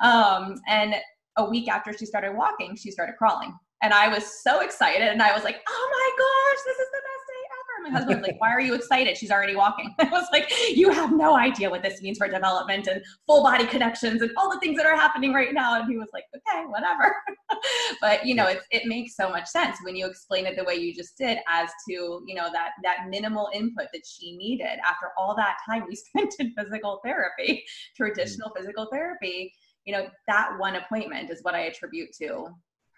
Um, 0.00 0.60
and 0.68 0.94
a 1.36 1.44
week 1.44 1.68
after 1.68 1.92
she 1.92 2.06
started 2.06 2.36
walking, 2.36 2.76
she 2.76 2.90
started 2.90 3.16
crawling. 3.16 3.54
And 3.82 3.92
I 3.92 4.08
was 4.08 4.42
so 4.42 4.60
excited. 4.60 5.02
And 5.02 5.22
I 5.22 5.34
was 5.34 5.44
like, 5.44 5.60
oh 5.68 5.90
my 5.92 6.10
gosh, 6.18 6.64
this 6.64 6.78
is 6.78 6.88
the 6.92 6.98
best 6.98 7.26
day 7.28 7.42
ever. 7.52 7.90
My 7.90 7.98
husband 7.98 8.20
was 8.20 8.26
like, 8.26 8.40
why 8.40 8.50
are 8.50 8.60
you 8.60 8.74
excited? 8.74 9.18
She's 9.18 9.30
already 9.30 9.54
walking. 9.54 9.94
I 10.00 10.08
was 10.08 10.26
like, 10.32 10.50
you 10.74 10.90
have 10.90 11.12
no 11.12 11.36
idea 11.36 11.68
what 11.68 11.82
this 11.82 12.00
means 12.00 12.16
for 12.16 12.26
development 12.26 12.86
and 12.86 13.02
full 13.26 13.42
body 13.42 13.66
connections 13.66 14.22
and 14.22 14.30
all 14.38 14.50
the 14.50 14.58
things 14.60 14.78
that 14.78 14.86
are 14.86 14.96
happening 14.96 15.34
right 15.34 15.52
now. 15.52 15.78
And 15.78 15.90
he 15.90 15.98
was 15.98 16.08
like, 16.14 16.24
okay, 16.34 16.64
whatever. 16.66 17.14
but 18.00 18.24
you 18.24 18.34
know, 18.34 18.46
it, 18.46 18.60
it 18.70 18.86
makes 18.86 19.14
so 19.14 19.28
much 19.28 19.46
sense 19.46 19.76
when 19.82 19.94
you 19.94 20.06
explain 20.06 20.46
it 20.46 20.56
the 20.56 20.64
way 20.64 20.74
you 20.76 20.94
just 20.94 21.18
did 21.18 21.38
as 21.46 21.68
to, 21.88 22.22
you 22.26 22.34
know, 22.34 22.48
that, 22.52 22.70
that 22.82 23.08
minimal 23.10 23.50
input 23.52 23.88
that 23.92 24.02
she 24.06 24.36
needed 24.38 24.78
after 24.88 25.10
all 25.18 25.36
that 25.36 25.58
time 25.68 25.84
we 25.86 25.94
spent 26.16 26.34
in 26.38 26.54
physical 26.54 27.00
therapy, 27.04 27.62
traditional 27.94 28.48
mm. 28.50 28.56
physical 28.56 28.88
therapy 28.90 29.52
you 29.86 29.92
know, 29.92 30.08
that 30.26 30.50
one 30.58 30.76
appointment 30.76 31.30
is 31.30 31.40
what 31.42 31.54
I 31.54 31.60
attribute 31.60 32.12
to 32.20 32.48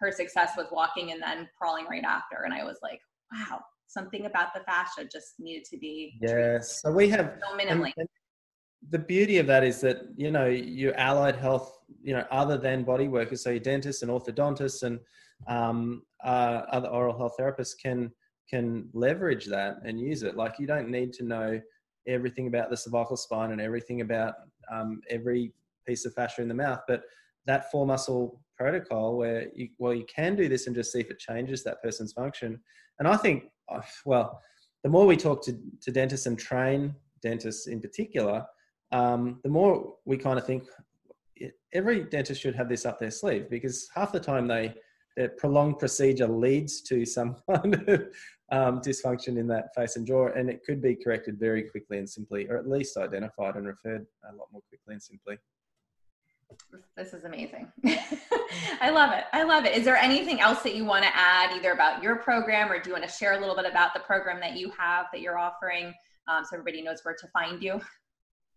her 0.01 0.11
success 0.11 0.53
with 0.57 0.69
walking 0.73 1.13
and 1.13 1.23
then 1.23 1.49
crawling 1.57 1.87
right 1.87 2.05
after. 2.05 2.45
And 2.45 2.55
I 2.55 2.65
was 2.65 2.79
like, 2.83 3.01
wow, 3.33 3.61
something 3.87 4.27
about 4.27 4.55
the 4.55 4.61
fascia 4.61 5.05
just 5.11 5.35
needed 5.39 5.65
to 5.67 5.77
be. 5.77 6.15
Yes. 6.21 6.81
So 6.83 6.91
we 6.91 7.09
have 7.11 7.39
so 7.47 7.57
minimally. 7.57 7.93
The 8.91 8.99
beauty 8.99 9.39
of 9.39 9.47
that 9.49 9.65
is 9.65 9.81
that, 9.81 10.03
you 10.17 10.31
know, 10.31 10.47
your 10.47 10.95
allied 10.97 11.37
health, 11.37 11.79
you 12.01 12.15
know, 12.15 12.25
other 12.31 12.57
than 12.57 12.85
body 12.85 13.09
workers, 13.09 13.43
so 13.43 13.51
your 13.51 13.59
dentists 13.59 14.03
and 14.03 14.11
orthodontists 14.11 14.85
and 14.85 15.01
um, 15.49 16.03
uh, 16.25 16.63
other 16.71 16.89
oral 16.89 17.17
health 17.17 17.35
therapists 17.39 17.75
can 17.81 18.11
can 18.49 18.89
leverage 18.95 19.45
that 19.47 19.77
and 19.85 20.01
use 20.01 20.23
it. 20.23 20.37
Like 20.37 20.59
you 20.59 20.67
don't 20.67 20.89
need 20.89 21.13
to 21.15 21.25
know 21.25 21.61
everything 22.07 22.47
about 22.47 22.71
the 22.71 22.77
cervical 22.77 23.17
spine 23.17 23.51
and 23.51 23.61
everything 23.61 24.01
about 24.01 24.35
um, 24.73 25.03
every 25.11 25.53
piece 25.89 26.05
of 26.05 26.15
fascia 26.15 26.43
in 26.43 26.49
the 26.49 26.55
mouth. 26.55 26.81
But 26.87 27.03
that 27.47 27.71
four 27.71 27.87
muscle 27.87 28.41
protocol 28.57 29.17
where 29.17 29.47
you, 29.55 29.69
well, 29.79 29.95
you 29.95 30.05
can 30.05 30.37
do 30.37 30.49
this 30.49 30.67
and 30.67 30.77
just 30.77 30.93
see 30.93 31.01
if 31.01 31.11
it 31.11 31.19
changes 31.19 31.65
that 31.65 31.83
person's 31.83 32.13
function. 32.13 32.61
And 32.99 33.09
I 33.09 33.17
think, 33.17 33.45
uh, 33.69 33.81
well, 34.05 34.41
the 34.85 34.91
more 34.91 35.07
we 35.07 35.17
talk 35.17 35.43
to, 35.45 35.59
to 35.83 35.91
dentists 35.91 36.27
and 36.27 36.39
train 36.39 36.95
dentists 37.23 37.67
in 37.67 37.81
particular, 37.81 38.45
um, 38.93 39.41
the 39.43 39.49
more 39.49 39.95
we 40.05 40.17
kind 40.17 40.39
of 40.39 40.47
think 40.47 40.65
every 41.73 42.05
dentist 42.05 42.41
should 42.41 42.55
have 42.55 42.69
this 42.69 42.87
up 42.87 42.99
their 42.99 43.11
sleeve 43.11 43.49
because 43.51 43.89
half 43.95 44.13
the 44.13 44.21
time 44.21 44.47
they 44.47 44.75
their 45.19 45.29
prolonged 45.31 45.81
procedure 45.81 46.29
leads 46.29 46.81
to 46.81 47.05
some 47.05 47.35
kind 47.53 47.75
of 47.75 48.07
um, 48.53 48.81
dysfunction 48.81 49.37
in 49.37 49.49
that 49.49 49.75
face 49.75 49.97
and 49.97 50.07
jaw, 50.07 50.29
and 50.29 50.49
it 50.49 50.63
could 50.65 50.81
be 50.81 50.95
corrected 50.95 51.39
very 51.39 51.65
quickly 51.65 51.99
and 51.99 52.09
simply, 52.09 52.49
or 52.49 52.57
at 52.57 52.69
least 52.69 52.97
identified 52.97 53.57
and 53.57 53.67
referred 53.67 54.07
a 54.31 54.37
lot 54.37 54.47
more 54.53 54.63
quickly 54.69 54.95
and 54.95 55.03
simply. 55.03 55.37
This 56.97 57.13
is 57.13 57.25
amazing. 57.25 57.71
I 58.81 58.91
love 58.91 59.13
it. 59.13 59.25
I 59.33 59.45
love 59.45 59.65
it. 59.65 59.77
Is 59.77 59.85
there 59.85 59.97
anything 59.97 60.41
else 60.41 60.63
that 60.63 60.75
you 60.75 60.85
want 60.85 61.05
to 61.05 61.11
add, 61.15 61.55
either 61.57 61.73
about 61.73 62.03
your 62.03 62.17
program 62.17 62.71
or 62.71 62.81
do 62.81 62.91
you 62.91 62.95
want 62.95 63.09
to 63.09 63.11
share 63.11 63.35
a 63.35 63.41
little 63.41 63.55
bit 63.55 63.67
about 63.67 63.95
the 63.95 64.01
program 64.01 64.41
that 64.41 64.57
you 64.57 64.71
have 64.77 65.07
that 65.13 65.21
you're 65.21 65.39
offering 65.39 65.95
um, 66.27 66.45
so 66.45 66.57
everybody 66.57 66.83
knows 66.83 67.01
where 67.05 67.15
to 67.15 67.29
find 67.29 67.63
you? 67.63 67.81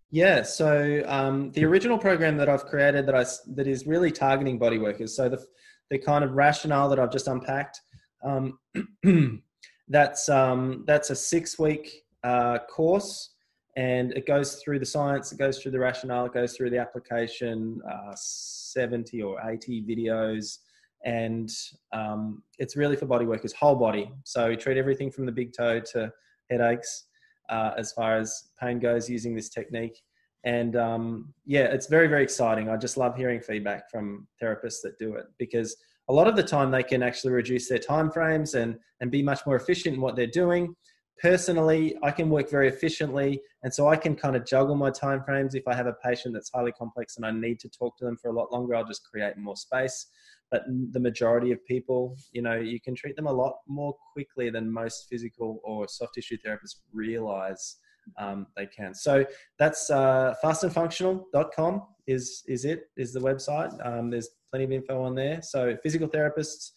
Yeah, 0.10 0.42
so 0.42 1.04
um, 1.06 1.52
the 1.52 1.64
original 1.64 1.98
program 1.98 2.36
that 2.38 2.50
I've 2.50 2.66
created 2.66 3.06
that 3.06 3.16
I 3.16 3.26
that 3.56 3.68
is 3.68 3.88
really 3.88 4.12
targeting 4.12 4.60
body 4.60 4.78
workers. 4.78 5.16
So 5.16 5.30
the 5.30 5.44
the 5.90 5.98
kind 5.98 6.24
of 6.24 6.34
rationale 6.34 6.90
that 6.90 7.00
I've 7.00 7.12
just 7.12 7.28
unpacked, 7.28 7.80
um, 8.24 8.60
that's 9.88 10.28
um, 10.28 10.84
that's 10.86 11.12
a 11.12 11.16
six 11.16 11.58
week 11.58 12.04
uh, 12.24 12.60
course 12.70 13.32
and 13.78 14.12
it 14.14 14.28
goes 14.28 14.56
through 14.56 14.80
the 14.80 14.86
science, 14.86 15.32
it 15.32 15.38
goes 15.38 15.60
through 15.60 15.72
the 15.72 15.80
rationale, 15.80 16.26
it 16.26 16.34
goes 16.34 16.56
through 16.56 16.70
the 16.70 16.78
application, 16.78 17.82
uh, 17.90 18.14
70 18.16 19.22
or 19.22 19.40
80 19.42 19.84
videos, 19.84 20.58
and 21.06 21.50
um, 21.94 22.44
it's 22.60 22.76
really 22.76 22.96
for 22.96 23.06
body 23.06 23.26
workers, 23.26 23.54
whole 23.54 23.76
body. 23.76 24.12
So 24.24 24.50
we 24.50 24.58
treat 24.58 24.78
everything 24.78 25.10
from 25.10 25.26
the 25.26 25.32
big 25.32 25.54
toe 25.58 25.80
to 25.94 26.12
headaches 26.50 27.06
uh, 27.50 27.72
as 27.78 27.92
far 27.94 28.18
as 28.18 28.50
pain 28.60 28.80
goes 28.80 29.10
using 29.10 29.36
this 29.36 29.50
technique. 29.50 30.00
And 30.44 30.76
um, 30.76 31.34
yeah, 31.46 31.66
it's 31.66 31.88
very, 31.88 32.08
very 32.08 32.24
exciting. 32.24 32.70
I 32.70 32.78
just 32.78 32.98
love 32.98 33.16
hearing 33.16 33.42
feedback 33.42 33.90
from 33.90 34.28
therapists 34.42 34.82
that 34.84 34.98
do 35.00 35.16
it 35.16 35.26
because 35.38 35.76
a 36.10 36.14
lot 36.14 36.28
of 36.28 36.36
the 36.36 36.44
time 36.44 36.72
they 36.72 36.84
can 36.84 37.04
actually 37.04 37.32
reduce 37.32 37.70
their 37.70 37.78
time 37.80 38.12
frames 38.12 38.56
and, 38.56 38.76
and 39.00 39.12
be 39.12 39.22
much 39.22 39.46
more 39.46 39.56
efficient 39.56 39.96
in 39.96 40.02
what 40.02 40.16
they're 40.16 40.28
doing 40.28 40.76
personally 41.22 41.96
i 42.04 42.12
can 42.12 42.30
work 42.30 42.50
very 42.50 42.68
efficiently 42.68 43.40
and 43.64 43.74
so 43.74 43.88
i 43.88 43.96
can 43.96 44.16
kind 44.16 44.36
of 44.36 44.46
juggle 44.46 44.76
my 44.76 44.90
time 44.90 45.24
frames 45.24 45.56
if 45.56 45.68
i 45.68 45.76
have 45.76 45.88
a 45.88 45.94
patient 46.04 46.34
that's 46.34 46.50
highly 46.54 46.72
complex 46.72 47.18
and 47.18 47.26
i 47.26 47.32
need 47.32 47.60
to 47.60 47.70
talk 47.70 47.98
to 47.98 48.06
them 48.06 48.18
for 48.18 48.30
a 48.30 48.34
lot 48.34 48.52
longer 48.52 48.76
i'll 48.76 48.86
just 48.86 49.04
create 49.10 49.38
more 49.38 49.56
space. 49.56 50.08
But 50.50 50.64
the 50.92 51.00
majority 51.00 51.54
of 51.54 51.66
people 51.66 52.18
you 52.34 52.42
know 52.42 52.56
you 52.56 52.82
can 52.82 52.94
treat 52.94 53.16
them 53.16 53.28
a 53.28 53.32
lot 53.32 53.54
more 53.68 53.96
quickly 54.12 54.50
than 54.50 54.70
most 54.70 55.08
physical 55.10 55.62
or 55.64 55.88
soft 55.88 56.16
tissue 56.16 56.38
therapists 56.46 56.76
realize 56.92 57.78
um, 58.18 58.48
they 58.58 58.66
can. 58.66 58.94
So 58.94 59.26
that's 59.60 59.90
uh, 59.90 60.34
fastandfunctional.com 60.44 61.84
is 62.08 62.44
is 62.48 62.66
it 62.66 62.90
is 62.98 63.14
the 63.14 63.20
website. 63.20 63.74
Um, 63.86 64.10
there's 64.10 64.30
plenty 64.50 64.66
of 64.66 64.72
info 64.72 65.04
on 65.04 65.16
there. 65.16 65.42
So 65.42 65.78
physical 65.84 66.10
therapists 66.10 66.72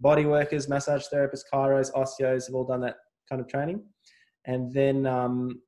body 0.00 0.24
workers 0.24 0.68
massage 0.68 1.04
therapists 1.12 1.42
chiros 1.52 1.92
osteos 1.92 2.46
have 2.46 2.54
all 2.54 2.64
done 2.64 2.80
that 2.80 2.96
kind 3.30 3.40
of 3.40 3.48
training. 3.48 3.82
And 4.46 4.72
then 4.72 5.06
um, 5.06 5.60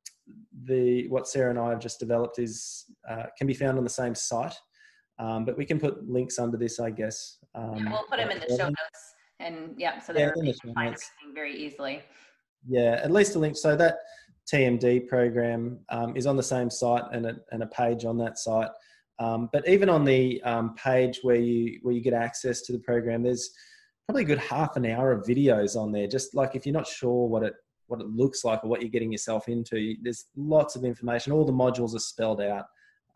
the 0.64 1.08
what 1.08 1.28
Sarah 1.28 1.50
and 1.50 1.58
I 1.58 1.70
have 1.70 1.80
just 1.80 2.00
developed 2.00 2.38
is 2.38 2.86
uh, 3.08 3.24
can 3.38 3.46
be 3.46 3.54
found 3.54 3.78
on 3.78 3.84
the 3.84 3.90
same 3.90 4.14
site, 4.14 4.54
um, 5.18 5.44
but 5.44 5.56
we 5.56 5.64
can 5.64 5.78
put 5.78 6.08
links 6.08 6.38
under 6.38 6.56
this, 6.56 6.80
I 6.80 6.90
guess. 6.90 7.38
Um, 7.54 7.76
yeah, 7.76 7.90
we'll 7.90 8.04
put 8.04 8.18
them 8.18 8.30
in 8.30 8.40
the 8.40 8.56
show 8.56 8.64
notes, 8.64 9.14
and 9.40 9.74
yeah, 9.76 10.00
so 10.00 10.12
yeah, 10.12 10.30
they 10.34 10.52
can 10.52 10.74
find 10.74 10.88
everything 10.88 11.34
very 11.34 11.56
easily. 11.56 12.02
Yeah, 12.66 13.00
at 13.02 13.10
least 13.10 13.34
a 13.34 13.38
link. 13.38 13.56
So 13.56 13.76
that 13.76 13.98
TMD 14.52 15.06
program 15.08 15.78
um, 15.90 16.16
is 16.16 16.26
on 16.26 16.36
the 16.36 16.42
same 16.42 16.70
site 16.70 17.04
and 17.12 17.26
a, 17.26 17.36
and 17.50 17.62
a 17.62 17.66
page 17.66 18.04
on 18.04 18.16
that 18.18 18.38
site. 18.38 18.70
Um, 19.18 19.48
but 19.52 19.68
even 19.68 19.88
on 19.88 20.04
the 20.04 20.42
um, 20.42 20.74
page 20.74 21.20
where 21.22 21.36
you 21.36 21.78
where 21.82 21.94
you 21.94 22.00
get 22.00 22.14
access 22.14 22.62
to 22.62 22.72
the 22.72 22.78
program, 22.78 23.22
there's 23.22 23.50
probably 24.12 24.30
a 24.30 24.36
good 24.36 24.44
half 24.44 24.76
an 24.76 24.84
hour 24.84 25.10
of 25.10 25.24
videos 25.24 25.74
on 25.74 25.90
there. 25.90 26.06
Just 26.06 26.34
like 26.34 26.54
if 26.54 26.66
you're 26.66 26.74
not 26.74 26.86
sure 26.86 27.26
what 27.26 27.42
it 27.42 27.54
what 27.86 28.00
it 28.00 28.06
looks 28.08 28.44
like 28.44 28.62
or 28.62 28.68
what 28.68 28.80
you're 28.80 28.90
getting 28.90 29.10
yourself 29.10 29.48
into, 29.48 29.94
there's 30.02 30.26
lots 30.36 30.76
of 30.76 30.84
information. 30.84 31.32
All 31.32 31.44
the 31.44 31.52
modules 31.52 31.94
are 31.94 32.00
spelled 32.00 32.40
out, 32.40 32.66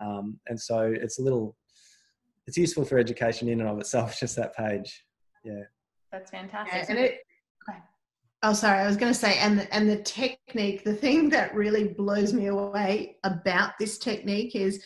um, 0.01 0.39
and 0.49 0.59
so 0.59 0.93
it's 0.95 1.19
a 1.19 1.23
little 1.23 1.55
it's 2.47 2.57
useful 2.57 2.85
for 2.85 2.99
education 2.99 3.49
in 3.49 3.61
and 3.61 3.69
of 3.69 3.79
itself. 3.79 4.19
Just 4.21 4.37
that 4.37 4.57
page, 4.57 5.05
yeah. 5.45 5.63
That's 6.11 6.31
fantastic. 6.31 6.75
Yeah, 6.75 6.87
and 6.89 6.99
it, 6.99 7.19
Oh, 8.43 8.53
sorry. 8.53 8.81
I 8.81 8.87
was 8.87 8.99
going 8.99 9.13
to 9.13 9.19
say, 9.19 9.39
and 9.39 9.59
the, 9.59 9.75
and 9.75 9.89
the 9.89 9.97
technique. 10.03 10.85
The 10.85 10.95
thing 10.95 11.31
that 11.31 11.55
really 11.55 11.89
blows 11.89 12.33
me 12.33 12.47
away 12.47 13.17
about 13.25 13.73
this 13.81 13.99
technique 13.99 14.55
is, 14.55 14.85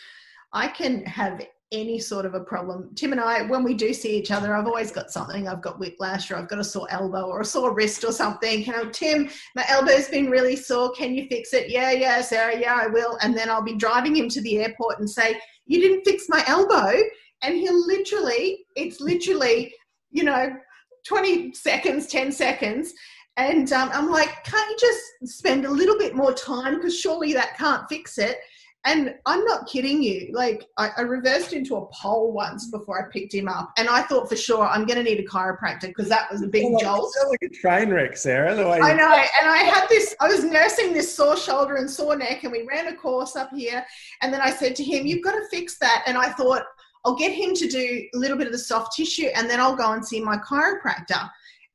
I 0.52 0.68
can 0.68 1.04
have 1.04 1.44
any 1.72 1.98
sort 1.98 2.26
of 2.26 2.34
a 2.34 2.40
problem. 2.40 2.90
Tim 2.96 3.12
and 3.12 3.20
I, 3.20 3.42
when 3.42 3.62
we 3.62 3.74
do 3.74 3.94
see 3.94 4.16
each 4.16 4.30
other, 4.30 4.54
I've 4.54 4.66
always 4.66 4.90
got 4.90 5.10
something. 5.10 5.46
I've 5.46 5.62
got 5.62 5.78
whiplash 5.78 6.30
or 6.30 6.36
I've 6.36 6.48
got 6.48 6.58
a 6.58 6.64
sore 6.64 6.88
elbow 6.90 7.26
or 7.26 7.40
a 7.40 7.44
sore 7.44 7.72
wrist 7.72 8.04
or 8.04 8.12
something. 8.12 8.64
You 8.64 8.72
know, 8.72 8.88
Tim, 8.90 9.28
my 9.54 9.64
elbow's 9.68 10.08
been 10.08 10.30
really 10.30 10.56
sore. 10.56 10.92
Can 10.92 11.14
you 11.14 11.26
fix 11.28 11.52
it? 11.52 11.70
Yeah, 11.70 11.92
yeah, 11.92 12.20
Sarah, 12.22 12.58
yeah, 12.58 12.74
I 12.74 12.88
will. 12.88 13.18
And 13.22 13.36
then 13.36 13.48
I'll 13.48 13.62
be 13.62 13.76
driving 13.76 14.16
him 14.16 14.28
to 14.30 14.40
the 14.40 14.58
airport 14.58 14.98
and 14.98 15.08
say, 15.08 15.40
You 15.66 15.80
didn't 15.80 16.04
fix 16.04 16.26
my 16.28 16.42
elbow. 16.46 17.00
And 17.42 17.54
he'll 17.54 17.86
literally, 17.86 18.64
it's 18.76 19.00
literally 19.00 19.72
you 20.10 20.24
know, 20.24 20.56
20 21.06 21.52
seconds, 21.54 22.06
10 22.08 22.32
seconds. 22.32 22.92
And 23.36 23.72
um, 23.72 23.90
I'm 23.92 24.10
like, 24.10 24.44
can't 24.44 24.70
you 24.70 24.76
just 24.78 25.36
spend 25.36 25.64
a 25.64 25.70
little 25.70 25.96
bit 25.96 26.14
more 26.14 26.34
time? 26.34 26.76
Because 26.76 26.98
surely 26.98 27.32
that 27.32 27.56
can't 27.56 27.88
fix 27.88 28.18
it. 28.18 28.38
And 28.84 29.14
I'm 29.26 29.44
not 29.44 29.68
kidding 29.68 30.02
you. 30.02 30.30
Like, 30.32 30.64
I, 30.78 30.90
I, 30.96 31.00
reversed 31.02 31.52
into 31.52 31.76
a 31.76 31.86
pole 31.92 32.32
once 32.32 32.70
before 32.70 32.98
I 32.98 33.10
picked 33.12 33.34
him 33.34 33.46
up, 33.46 33.72
and 33.76 33.88
I 33.88 34.00
thought 34.02 34.26
for 34.26 34.36
sure 34.36 34.66
I'm 34.66 34.86
going 34.86 34.96
to 34.96 35.02
need 35.02 35.20
a 35.20 35.26
chiropractor 35.26 35.88
because 35.88 36.08
that 36.08 36.32
was 36.32 36.40
a 36.40 36.46
big 36.46 36.64
like, 36.72 36.82
jolt. 36.82 37.14
like 37.28 37.42
a 37.42 37.54
train 37.54 37.90
wreck, 37.90 38.16
Sarah. 38.16 38.54
The 38.54 38.66
way 38.66 38.80
I 38.80 38.94
know. 38.94 39.12
And 39.12 39.50
I 39.50 39.58
had 39.58 39.86
this. 39.90 40.16
I 40.18 40.28
was 40.28 40.44
nursing 40.44 40.94
this 40.94 41.14
sore 41.14 41.36
shoulder 41.36 41.76
and 41.76 41.90
sore 41.90 42.16
neck, 42.16 42.44
and 42.44 42.52
we 42.52 42.62
ran 42.62 42.86
a 42.86 42.96
course 42.96 43.36
up 43.36 43.50
here. 43.54 43.84
And 44.22 44.32
then 44.32 44.40
I 44.40 44.50
said 44.50 44.74
to 44.76 44.84
him, 44.84 45.06
"You've 45.06 45.24
got 45.24 45.32
to 45.32 45.46
fix 45.50 45.76
that." 45.80 46.02
And 46.06 46.16
I 46.16 46.30
thought 46.30 46.62
I'll 47.04 47.16
get 47.16 47.32
him 47.32 47.54
to 47.54 47.68
do 47.68 48.08
a 48.14 48.18
little 48.18 48.38
bit 48.38 48.46
of 48.46 48.52
the 48.52 48.58
soft 48.58 48.96
tissue, 48.96 49.28
and 49.34 49.48
then 49.48 49.60
I'll 49.60 49.76
go 49.76 49.92
and 49.92 50.04
see 50.04 50.20
my 50.20 50.38
chiropractor. 50.38 51.28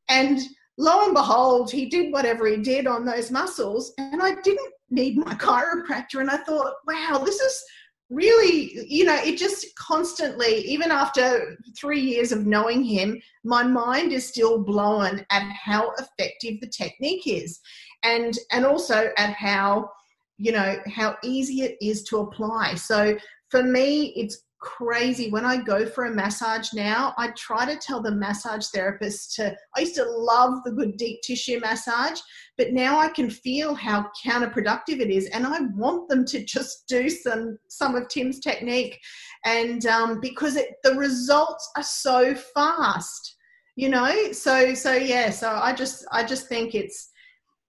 And 0.10 0.40
lo 0.78 1.06
and 1.06 1.14
behold, 1.14 1.72
he 1.72 1.88
did 1.88 2.12
whatever 2.12 2.48
he 2.48 2.58
did 2.58 2.88
on 2.88 3.06
those 3.06 3.30
muscles, 3.30 3.94
and 3.98 4.22
I 4.22 4.36
didn't 4.42 4.74
need 4.90 5.18
my 5.18 5.34
chiropractor. 5.36 6.20
And 6.20 6.30
I 6.30 6.38
thought, 6.38 6.74
wow, 6.88 7.22
this 7.24 7.40
is 7.40 7.64
really, 8.10 8.86
you 8.88 9.06
know, 9.06 9.16
it 9.16 9.38
just 9.38 9.66
constantly, 9.76 10.58
even 10.60 10.92
after 10.92 11.58
three 11.78 12.02
years 12.02 12.32
of 12.32 12.46
knowing 12.46 12.84
him, 12.84 13.20
my 13.44 13.64
mind 13.64 14.12
is 14.12 14.28
still 14.28 14.64
blown 14.64 15.26
at 15.32 15.52
how 15.52 15.92
effective 15.98 16.60
the 16.62 16.68
technique 16.68 17.28
is. 17.28 17.60
And 18.04 18.38
and 18.52 18.66
also 18.66 19.10
at 19.18 19.34
how, 19.34 19.90
you 20.38 20.52
know, 20.52 20.78
how 20.88 21.18
easy 21.24 21.64
it 21.64 21.78
is 21.82 22.04
to 22.04 22.20
apply. 22.20 22.76
So 22.76 23.18
for 23.50 23.64
me, 23.64 24.14
it's 24.16 24.45
crazy. 24.60 25.30
When 25.30 25.46
I 25.46 25.58
go 25.58 25.86
for 25.86 26.06
a 26.06 26.14
massage 26.14 26.74
now, 26.74 27.14
I 27.18 27.30
try 27.38 27.66
to 27.66 27.78
tell 27.78 28.02
the 28.02 28.12
massage 28.12 28.68
therapist 28.68 29.36
to, 29.36 29.56
I 29.76 29.82
used 29.82 29.96
to 29.96 30.06
love 30.06 30.64
the 30.64 30.72
good 30.72 30.98
deep 30.98 31.22
tissue 31.22 31.60
massage, 31.60 32.20
but 32.58 32.74
now 32.74 32.98
I 32.98 33.10
can 33.10 33.30
feel 33.30 33.76
how 33.76 34.10
counterproductive 34.26 35.00
it 35.00 35.10
is. 35.10 35.28
And 35.28 35.46
I 35.46 35.60
want 35.76 36.10
them 36.10 36.26
to 36.26 36.44
just 36.44 36.88
do 36.88 37.10
some, 37.10 37.58
some 37.68 37.96
of 37.96 38.08
Tim's 38.08 38.40
technique. 38.40 39.00
And 39.46 39.86
um, 39.86 40.20
because 40.20 40.56
it, 40.56 40.76
the 40.84 40.96
results 40.96 41.70
are 41.76 41.84
so 41.84 42.34
fast, 42.34 43.36
you 43.76 43.90
know? 43.90 44.32
So, 44.32 44.74
so 44.74 44.94
yeah, 44.94 45.30
so 45.30 45.52
I 45.52 45.74
just, 45.74 46.06
I 46.12 46.24
just 46.24 46.48
think 46.48 46.76
it's, 46.76 47.12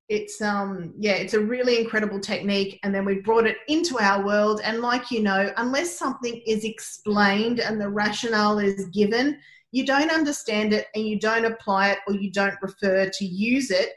it's 0.09 0.41
um 0.41 0.93
yeah 0.99 1.15
it's 1.15 1.35
a 1.35 1.41
really 1.41 1.81
incredible 1.81 2.21
technique 2.21 2.79
and 2.85 2.95
then 2.95 3.05
we 3.05 3.17
brought 3.21 3.47
it 3.47 3.57
into 3.67 3.99
our 3.99 4.25
world 4.25 4.61
and 4.63 4.81
like 4.81 5.11
you 5.11 5.21
know 5.21 5.53
unless 5.57 5.99
something 5.99 6.41
is 6.47 6.65
explained 6.65 7.59
and 7.59 7.81
the 7.81 7.89
rationale 7.89 8.59
is 8.59 8.87
given 8.87 9.37
you 9.73 9.85
don't 9.85 10.13
understand 10.13 10.73
it 10.73 10.87
and 10.95 11.07
you 11.07 11.19
don't 11.19 11.45
apply 11.45 11.91
it 11.91 11.99
or 12.07 12.15
you 12.15 12.31
don't 12.31 12.55
refer 12.63 13.11
to 13.11 13.25
use 13.25 13.71
it. 13.71 13.91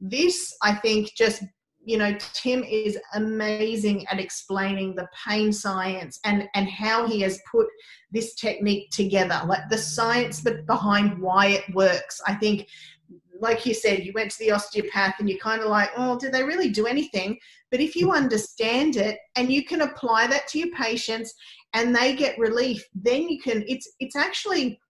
This 0.00 0.54
i 0.62 0.74
think 0.74 1.14
just 1.16 1.42
you 1.84 1.96
know 1.96 2.16
tim 2.32 2.62
is 2.64 2.98
amazing 3.14 4.06
at 4.08 4.20
explaining 4.20 4.94
the 4.94 5.08
pain 5.26 5.52
science 5.52 6.20
and 6.24 6.48
and 6.54 6.68
how 6.68 7.06
he 7.08 7.20
has 7.20 7.40
put 7.50 7.66
this 8.12 8.34
technique 8.34 8.90
together 8.90 9.40
like 9.46 9.68
the 9.70 9.78
science 9.78 10.40
behind 10.66 11.20
why 11.20 11.46
it 11.46 11.74
works. 11.74 12.20
I 12.26 12.34
think 12.34 12.68
like 13.40 13.66
you 13.66 13.74
said, 13.74 14.04
you 14.04 14.12
went 14.14 14.30
to 14.30 14.38
the 14.38 14.50
osteopath 14.50 15.16
and 15.18 15.28
you're 15.28 15.38
kind 15.38 15.62
of 15.62 15.68
like, 15.68 15.90
oh, 15.96 16.18
did 16.18 16.32
they 16.32 16.42
really 16.42 16.70
do 16.70 16.86
anything? 16.86 17.38
But 17.70 17.80
if 17.80 17.96
you 17.96 18.08
mm-hmm. 18.08 18.16
understand 18.24 18.96
it 18.96 19.18
and 19.36 19.52
you 19.52 19.64
can 19.64 19.82
apply 19.82 20.26
that 20.28 20.48
to 20.48 20.58
your 20.58 20.74
patients 20.76 21.34
and 21.74 21.94
they 21.94 22.14
get 22.14 22.38
relief, 22.38 22.84
then 22.94 23.28
you 23.28 23.40
can, 23.40 23.64
it's, 23.68 23.90
it's 24.00 24.16
actually 24.16 24.80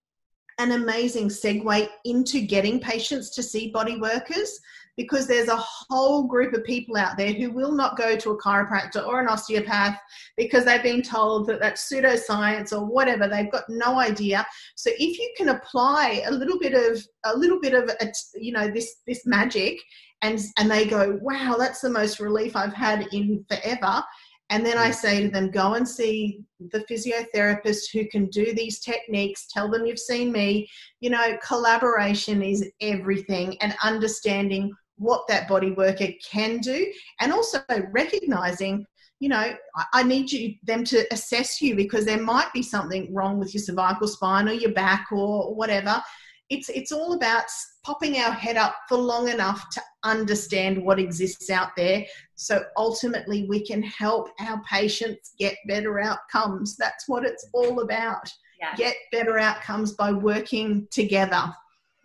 an 0.58 0.72
amazing 0.72 1.28
segue 1.28 1.88
into 2.04 2.40
getting 2.40 2.80
patients 2.80 3.30
to 3.30 3.42
see 3.42 3.70
body 3.70 3.98
workers 3.98 4.58
because 4.96 5.26
there's 5.26 5.48
a 5.48 5.56
whole 5.56 6.24
group 6.24 6.54
of 6.54 6.64
people 6.64 6.96
out 6.96 7.16
there 7.16 7.32
who 7.32 7.50
will 7.50 7.72
not 7.72 7.96
go 7.96 8.16
to 8.16 8.30
a 8.30 8.38
chiropractor 8.38 9.06
or 9.06 9.20
an 9.20 9.28
osteopath 9.28 9.98
because 10.36 10.64
they've 10.64 10.82
been 10.82 11.02
told 11.02 11.46
that 11.46 11.60
that's 11.60 11.90
pseudoscience 11.90 12.72
or 12.72 12.84
whatever 12.84 13.28
they've 13.28 13.52
got 13.52 13.64
no 13.68 13.98
idea 13.98 14.46
so 14.74 14.90
if 14.98 15.18
you 15.18 15.34
can 15.36 15.50
apply 15.50 16.22
a 16.26 16.30
little 16.30 16.58
bit 16.58 16.74
of 16.74 17.06
a 17.24 17.36
little 17.36 17.60
bit 17.60 17.74
of 17.74 17.88
a, 18.00 18.06
you 18.34 18.52
know 18.52 18.70
this 18.70 18.96
this 19.06 19.26
magic 19.26 19.78
and 20.22 20.40
and 20.58 20.70
they 20.70 20.86
go 20.86 21.18
wow 21.22 21.56
that's 21.58 21.80
the 21.80 21.90
most 21.90 22.20
relief 22.20 22.56
i've 22.56 22.74
had 22.74 23.06
in 23.12 23.44
forever 23.48 24.02
and 24.48 24.64
then 24.64 24.78
I 24.78 24.92
say 24.92 25.22
to 25.22 25.28
them, 25.28 25.50
go 25.50 25.74
and 25.74 25.88
see 25.88 26.44
the 26.70 26.84
physiotherapist 26.88 27.90
who 27.92 28.08
can 28.08 28.26
do 28.26 28.54
these 28.54 28.78
techniques. 28.78 29.48
Tell 29.52 29.68
them 29.68 29.84
you've 29.84 29.98
seen 29.98 30.30
me. 30.30 30.68
You 31.00 31.10
know, 31.10 31.36
collaboration 31.44 32.42
is 32.42 32.70
everything 32.80 33.56
and 33.60 33.74
understanding 33.82 34.72
what 34.98 35.26
that 35.28 35.48
body 35.48 35.72
worker 35.72 36.08
can 36.24 36.58
do 36.58 36.90
and 37.20 37.32
also 37.32 37.60
recognizing 37.90 38.84
you 39.20 39.28
know 39.28 39.54
i 39.92 40.02
need 40.02 40.30
you 40.30 40.54
them 40.64 40.84
to 40.84 41.06
assess 41.12 41.60
you 41.60 41.74
because 41.74 42.04
there 42.04 42.20
might 42.20 42.52
be 42.52 42.62
something 42.62 43.12
wrong 43.14 43.38
with 43.38 43.54
your 43.54 43.62
cervical 43.62 44.08
spine 44.08 44.48
or 44.48 44.52
your 44.52 44.72
back 44.72 45.06
or 45.12 45.54
whatever. 45.54 46.02
It's 46.48 46.68
it's 46.68 46.92
all 46.92 47.14
about 47.14 47.44
popping 47.84 48.18
our 48.18 48.30
head 48.30 48.56
up 48.56 48.76
for 48.88 48.96
long 48.98 49.28
enough 49.28 49.68
to 49.70 49.82
understand 50.04 50.80
what 50.80 51.00
exists 51.00 51.50
out 51.50 51.70
there 51.76 52.04
so 52.36 52.62
ultimately 52.76 53.46
we 53.48 53.64
can 53.66 53.82
help 53.82 54.28
our 54.40 54.62
patients 54.62 55.34
get 55.38 55.56
better 55.66 55.98
outcomes. 55.98 56.76
That's 56.76 57.08
what 57.08 57.24
it's 57.24 57.48
all 57.52 57.80
about. 57.80 58.30
Get 58.76 58.94
better 59.10 59.38
outcomes 59.38 59.92
by 59.92 60.12
working 60.12 60.86
together 60.90 61.52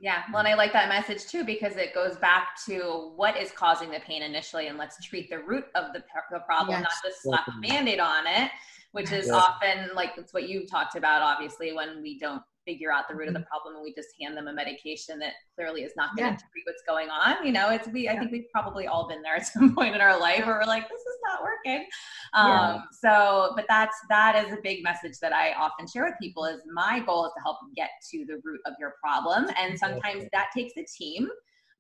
yeah, 0.02 0.24
well, 0.34 0.44
mm. 0.44 0.48
and 0.48 0.54
I 0.54 0.58
like 0.58 0.74
that 0.74 0.90
message 0.90 1.28
too 1.28 1.44
because 1.46 1.78
it 1.78 1.94
goes 1.94 2.18
back 2.18 2.58
to 2.66 3.14
what 3.16 3.38
is 3.38 3.52
causing 3.52 3.92
the 3.92 4.00
pain 4.00 4.24
initially, 4.24 4.68
and 4.68 4.78
let's 4.78 5.04
treat 5.06 5.30
the 5.30 5.40
root 5.40 5.66
of 5.76 5.94
the, 5.94 6.04
the 6.32 6.40
problem, 6.40 6.80
yes. 6.80 6.82
not 6.82 7.10
just 7.12 7.22
slap 7.22 7.48
a 7.48 7.60
band 7.62 7.88
aid 7.88 8.00
on 8.00 8.26
it, 8.26 8.50
which 8.94 9.12
is 9.12 9.30
often 9.30 9.90
like 9.96 10.14
it's 10.18 10.34
what 10.34 10.50
you've 10.50 10.70
talked 10.70 10.96
about, 10.96 11.22
obviously, 11.22 11.72
when 11.72 12.02
we 12.02 12.18
don't 12.18 12.42
figure 12.66 12.92
out 12.92 13.08
the 13.10 13.16
root 13.16 13.28
of 13.28 13.34
the 13.34 13.40
mm-hmm. 13.40 13.48
problem 13.48 13.76
and 13.76 13.84
we 13.84 13.94
just 13.94 14.10
hand 14.20 14.36
them 14.38 14.48
a 14.48 14.54
medication 14.54 15.20
that 15.20 15.34
clearly 15.56 15.82
is 15.82 15.94
not 15.96 16.16
going 16.16 16.30
to 16.30 16.34
yeah. 16.34 16.50
treat 16.52 16.64
what's 16.66 16.84
going 16.88 17.10
on 17.10 17.46
you 17.46 17.52
know 17.52 17.70
it's 17.70 17.88
we 17.90 18.10
i 18.10 18.18
think 18.18 18.32
we've 18.32 18.50
probably 18.54 18.88
all 18.88 19.08
been 19.08 19.22
there 19.22 19.36
at 19.36 19.48
some 19.54 19.74
point 19.74 19.96
in 19.96 20.02
our 20.02 20.20
life 20.20 20.46
where 20.46 20.60
we're 20.60 20.66
like 20.66 20.88
this 20.90 21.02
is 21.02 21.18
not 21.30 21.42
working 21.42 21.86
um, 22.34 22.48
yeah. 22.48 22.82
so 22.92 23.54
but 23.56 23.66
that's 23.68 23.96
that 24.10 24.46
is 24.46 24.54
a 24.54 24.58
big 24.64 24.84
message 24.84 25.18
that 25.22 25.34
i 25.34 25.54
often 25.54 25.88
share 25.88 26.06
with 26.06 26.16
people 26.22 26.46
is 26.46 26.62
my 26.74 27.00
goal 27.00 27.26
is 27.26 27.32
to 27.36 27.42
help 27.42 27.58
get 27.76 27.90
to 28.10 28.26
the 28.26 28.40
root 28.44 28.60
of 28.66 28.74
your 28.80 28.94
problem 29.02 29.48
and 29.60 29.78
sometimes 29.78 30.26
that 30.32 30.48
takes 30.56 30.74
a 30.78 30.86
team 30.98 31.28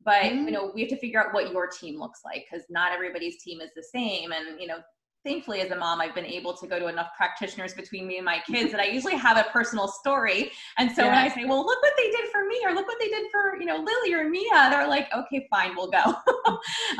but 0.04 0.24
mm-hmm. 0.24 0.46
you 0.46 0.52
know 0.52 0.72
we 0.74 0.82
have 0.82 0.90
to 0.90 0.98
figure 0.98 1.24
out 1.24 1.34
what 1.34 1.52
your 1.52 1.68
team 1.68 2.00
looks 2.00 2.22
like 2.26 2.46
because 2.50 2.66
not 2.70 2.92
everybody's 2.92 3.42
team 3.44 3.62
is 3.62 3.70
the 3.76 3.84
same 3.84 4.32
and 4.32 4.60
you 4.60 4.68
know 4.68 4.78
thankfully 5.24 5.62
as 5.62 5.72
a 5.72 5.76
mom 5.76 6.02
i've 6.02 6.16
been 6.16 6.26
able 6.26 6.56
to 6.56 6.68
go 6.68 6.80
to 6.80 6.88
enough 6.88 7.10
practitioners 7.16 7.74
between 7.74 8.08
me 8.08 8.18
and 8.18 8.26
my 8.26 8.40
kids 8.48 8.72
that 8.72 8.80
i 8.80 8.86
usually 8.86 9.16
have 9.16 9.38
a 9.38 9.44
personal 9.52 9.88
story 9.88 10.52
and 10.78 10.92
so 10.92 11.04
yeah. 11.04 11.10
when 11.10 11.18
i 11.18 11.28
say 11.34 11.46
well 11.46 11.66
look 11.66 11.82
what 11.82 11.94
they 11.98 12.10
did 12.10 12.30
for 12.32 12.46
me 12.48 12.60
or 12.66 12.74
look 12.74 12.88
what 12.88 12.98
they 13.00 13.08
did 13.08 13.26
for 13.32 13.56
you 13.60 13.66
know 13.66 13.78
lily 13.78 14.14
or 14.14 14.30
mia 14.30 14.70
they're 14.70 14.88
like 14.88 15.08
okay 15.16 15.46
fine 15.50 15.76
we'll 15.76 15.90
go 15.90 16.14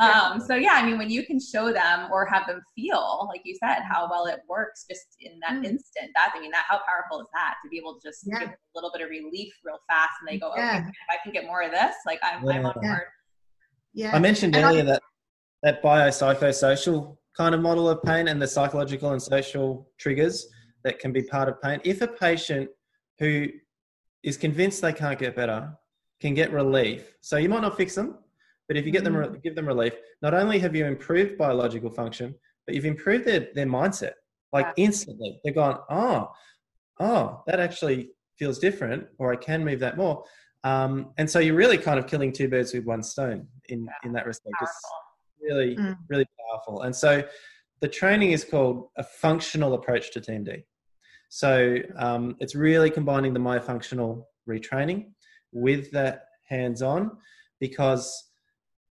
um, 0.00 0.40
so 0.40 0.54
yeah 0.54 0.74
i 0.74 0.84
mean 0.84 0.98
when 0.98 1.10
you 1.10 1.24
can 1.24 1.40
show 1.40 1.72
them 1.72 2.08
or 2.12 2.24
have 2.26 2.46
them 2.46 2.60
feel 2.74 3.26
like 3.28 3.40
you 3.44 3.56
said 3.62 3.80
how 3.82 4.08
well 4.10 4.26
it 4.26 4.40
works 4.48 4.84
just 4.88 5.16
in 5.20 5.38
that 5.40 5.52
mm. 5.52 5.64
instant 5.64 6.10
that 6.14 6.32
i 6.34 6.40
mean 6.40 6.50
that 6.50 6.64
how 6.68 6.78
powerful 6.86 7.20
is 7.20 7.26
that 7.34 7.54
to 7.62 7.68
be 7.68 7.78
able 7.78 7.94
to 7.94 8.08
just 8.08 8.24
yeah. 8.26 8.40
give 8.40 8.48
a 8.48 8.54
little 8.74 8.90
bit 8.92 9.02
of 9.02 9.10
relief 9.10 9.52
real 9.64 9.78
fast 9.88 10.12
and 10.20 10.28
they 10.28 10.38
go 10.38 10.52
okay 10.52 10.78
if 10.78 11.08
i 11.10 11.16
can 11.22 11.32
get 11.32 11.44
more 11.46 11.62
of 11.62 11.70
this 11.70 11.94
like 12.06 12.20
i'm, 12.22 12.44
yeah. 12.44 12.52
I'm 12.52 12.66
on 12.66 12.74
board 12.80 13.02
yeah 13.94 14.14
i 14.14 14.18
mentioned 14.18 14.54
and 14.54 14.64
earlier 14.64 14.82
I- 14.82 14.86
that 14.86 15.02
that 15.62 15.82
biopsychosocial 15.82 17.16
kind 17.36 17.54
of 17.54 17.60
model 17.60 17.88
of 17.88 18.02
pain 18.02 18.28
and 18.28 18.40
the 18.40 18.46
psychological 18.46 19.12
and 19.12 19.22
social 19.22 19.88
triggers 19.98 20.46
that 20.84 20.98
can 20.98 21.12
be 21.12 21.22
part 21.22 21.48
of 21.48 21.60
pain. 21.62 21.80
If 21.84 22.02
a 22.02 22.08
patient 22.08 22.68
who 23.18 23.48
is 24.22 24.36
convinced 24.36 24.82
they 24.82 24.92
can't 24.92 25.18
get 25.18 25.34
better 25.34 25.72
can 26.20 26.34
get 26.34 26.52
relief, 26.52 27.16
so 27.20 27.36
you 27.36 27.48
might 27.48 27.62
not 27.62 27.76
fix 27.76 27.94
them, 27.94 28.18
but 28.68 28.76
if 28.76 28.86
you 28.86 28.92
get 28.92 29.04
them 29.04 29.14
mm-hmm. 29.14 29.36
give 29.42 29.54
them 29.54 29.66
relief, 29.66 29.94
not 30.20 30.34
only 30.34 30.58
have 30.58 30.74
you 30.74 30.86
improved 30.86 31.38
biological 31.38 31.90
function, 31.90 32.34
but 32.66 32.74
you've 32.74 32.84
improved 32.84 33.24
their, 33.24 33.48
their 33.54 33.66
mindset 33.66 34.12
like 34.52 34.68
instantly. 34.76 35.40
They're 35.42 35.54
gone, 35.54 35.80
oh, 35.90 36.30
oh, 37.00 37.42
that 37.46 37.58
actually 37.58 38.10
feels 38.38 38.58
different, 38.58 39.06
or 39.18 39.32
I 39.32 39.36
can 39.36 39.64
move 39.64 39.80
that 39.80 39.96
more. 39.96 40.24
Um, 40.64 41.12
and 41.18 41.28
so 41.28 41.38
you're 41.38 41.56
really 41.56 41.78
kind 41.78 41.98
of 41.98 42.06
killing 42.06 42.32
two 42.32 42.48
birds 42.48 42.72
with 42.72 42.84
one 42.84 43.02
stone 43.02 43.48
in 43.68 43.88
in 44.04 44.12
that 44.12 44.26
respect. 44.26 44.54
Powerful 44.58 45.01
really, 45.42 45.76
mm. 45.76 45.96
really 46.08 46.26
powerful. 46.50 46.82
And 46.82 46.94
so 46.94 47.22
the 47.80 47.88
training 47.88 48.32
is 48.32 48.44
called 48.44 48.88
a 48.96 49.02
functional 49.02 49.74
approach 49.74 50.12
to 50.12 50.20
TMD. 50.20 50.64
So 51.28 51.78
um, 51.96 52.36
it's 52.40 52.54
really 52.54 52.90
combining 52.90 53.32
the 53.32 53.40
myofunctional 53.40 54.24
retraining 54.48 55.06
with 55.52 55.90
that 55.92 56.26
hands 56.48 56.82
on 56.82 57.10
because 57.60 58.30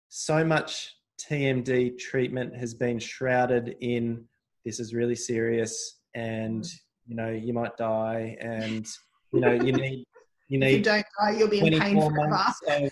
so 0.08 0.44
much 0.44 0.96
TMD 1.20 1.96
treatment 1.98 2.54
has 2.56 2.74
been 2.74 2.98
shrouded 2.98 3.76
in 3.80 4.24
this 4.64 4.80
is 4.80 4.94
really 4.94 5.14
serious 5.14 6.00
and 6.14 6.64
you 7.06 7.14
know 7.14 7.30
you 7.30 7.52
might 7.52 7.76
die 7.76 8.36
and 8.40 8.86
you 9.32 9.40
know 9.40 9.52
you 9.52 9.72
need 9.72 10.04
you 10.48 10.60
If 10.62 10.72
you 10.72 10.82
don't 10.82 11.06
die, 11.20 11.30
you'll 11.38 11.48
be 11.48 11.60
in 11.60 11.80
pain 11.80 11.94
24 11.94 12.10
forever. 12.10 12.28
months. 12.28 12.60
So 12.66 12.88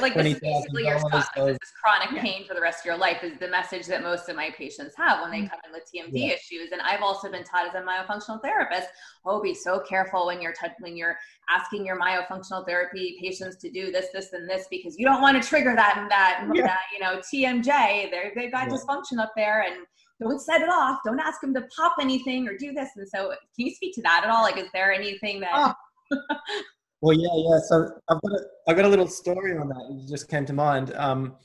like 0.00 0.14
this 0.14 0.26
is 0.26 0.40
$20,000 0.40 0.40
basically 0.40 0.84
your 0.84 1.00
this 1.10 1.26
is 1.36 1.58
chronic 1.82 2.10
Yeah. 2.12 2.22
pain 2.22 2.46
for 2.46 2.54
the 2.54 2.60
rest 2.60 2.80
of 2.80 2.84
your 2.86 2.96
life 2.96 3.22
is 3.24 3.38
the 3.38 3.48
message 3.48 3.86
that 3.86 4.02
most 4.02 4.28
of 4.28 4.36
my 4.36 4.50
patients 4.50 4.94
have 4.96 5.20
when 5.20 5.30
they 5.30 5.42
Mm. 5.42 5.50
come 5.50 5.60
in 5.66 5.72
with 5.72 5.84
TMD 5.92 6.28
Yeah. 6.28 6.34
issues. 6.34 6.70
And 6.72 6.80
I've 6.80 7.02
also 7.02 7.30
been 7.30 7.42
taught 7.44 7.66
as 7.66 7.74
a 7.74 7.82
myofunctional 7.84 8.40
therapist, 8.42 8.88
oh, 9.26 9.40
be 9.42 9.52
so 9.54 9.80
careful 9.80 10.26
when 10.26 10.40
you're 10.40 10.52
t- 10.52 10.68
when 10.78 10.96
you're 10.96 11.18
asking 11.48 11.84
your 11.84 11.98
myofunctional 11.98 12.64
therapy 12.66 13.18
patients 13.20 13.56
to 13.56 13.70
do 13.70 13.90
this, 13.90 14.06
this, 14.12 14.32
and 14.32 14.48
this 14.48 14.66
because 14.70 14.96
you 14.98 15.04
don't 15.04 15.20
want 15.22 15.42
to 15.42 15.46
trigger 15.48 15.74
that 15.74 15.96
and 15.98 16.10
that 16.10 16.38
and 16.42 16.54
Yeah. 16.54 16.62
that. 16.66 16.80
You 16.92 17.00
know, 17.00 17.20
TMJ, 17.20 18.10
they've 18.34 18.52
got 18.52 18.68
dysfunction 18.68 19.18
up 19.20 19.32
there 19.36 19.62
and. 19.62 19.86
Don't 20.22 20.38
set 20.38 20.60
it 20.60 20.68
off. 20.68 20.98
Don't 21.02 21.18
ask 21.18 21.40
them 21.40 21.54
to 21.54 21.62
pop 21.74 21.94
anything 21.98 22.46
or 22.46 22.54
do 22.54 22.74
this. 22.74 22.90
And 22.94 23.08
so, 23.08 23.30
can 23.30 23.36
you 23.56 23.70
speak 23.74 23.94
to 23.94 24.02
that 24.02 24.20
at 24.22 24.28
all? 24.28 24.42
Like, 24.42 24.58
is 24.58 24.68
there 24.74 24.92
anything 24.92 25.40
that? 25.40 25.50
Oh. 25.54 25.74
Well, 27.02 27.16
yeah, 27.16 27.28
yeah. 27.34 27.58
So 27.66 27.90
I've 28.08 28.20
got 28.20 28.32
a, 28.32 28.40
I've 28.68 28.76
got 28.76 28.84
a 28.84 28.88
little 28.88 29.08
story 29.08 29.56
on 29.56 29.68
that. 29.68 30.02
It 30.04 30.08
just 30.08 30.28
came 30.28 30.44
to 30.46 30.52
mind. 30.52 30.94
Um, 30.94 31.36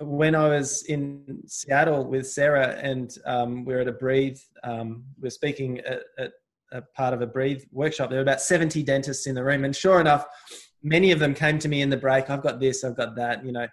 when 0.00 0.34
I 0.34 0.48
was 0.48 0.84
in 0.84 1.42
Seattle 1.46 2.04
with 2.04 2.26
Sarah, 2.28 2.78
and 2.82 3.14
um, 3.24 3.64
we 3.64 3.74
are 3.74 3.80
at 3.80 3.88
a 3.88 3.92
Breathe, 3.92 4.38
um, 4.64 5.04
we 5.20 5.28
are 5.28 5.30
speaking 5.30 5.80
at, 5.80 6.02
at 6.18 6.32
a 6.72 6.82
part 6.96 7.14
of 7.14 7.22
a 7.22 7.26
Breathe 7.26 7.62
workshop. 7.72 8.10
There 8.10 8.18
were 8.18 8.22
about 8.22 8.40
seventy 8.40 8.82
dentists 8.82 9.26
in 9.26 9.34
the 9.34 9.44
room, 9.44 9.64
and 9.64 9.74
sure 9.74 10.00
enough, 10.00 10.26
many 10.82 11.12
of 11.12 11.20
them 11.20 11.34
came 11.34 11.58
to 11.60 11.68
me 11.68 11.82
in 11.82 11.90
the 11.90 11.96
break. 11.96 12.30
I've 12.30 12.42
got 12.42 12.58
this, 12.58 12.84
I've 12.84 12.96
got 12.96 13.14
that, 13.16 13.44
you 13.44 13.52
know. 13.52 13.66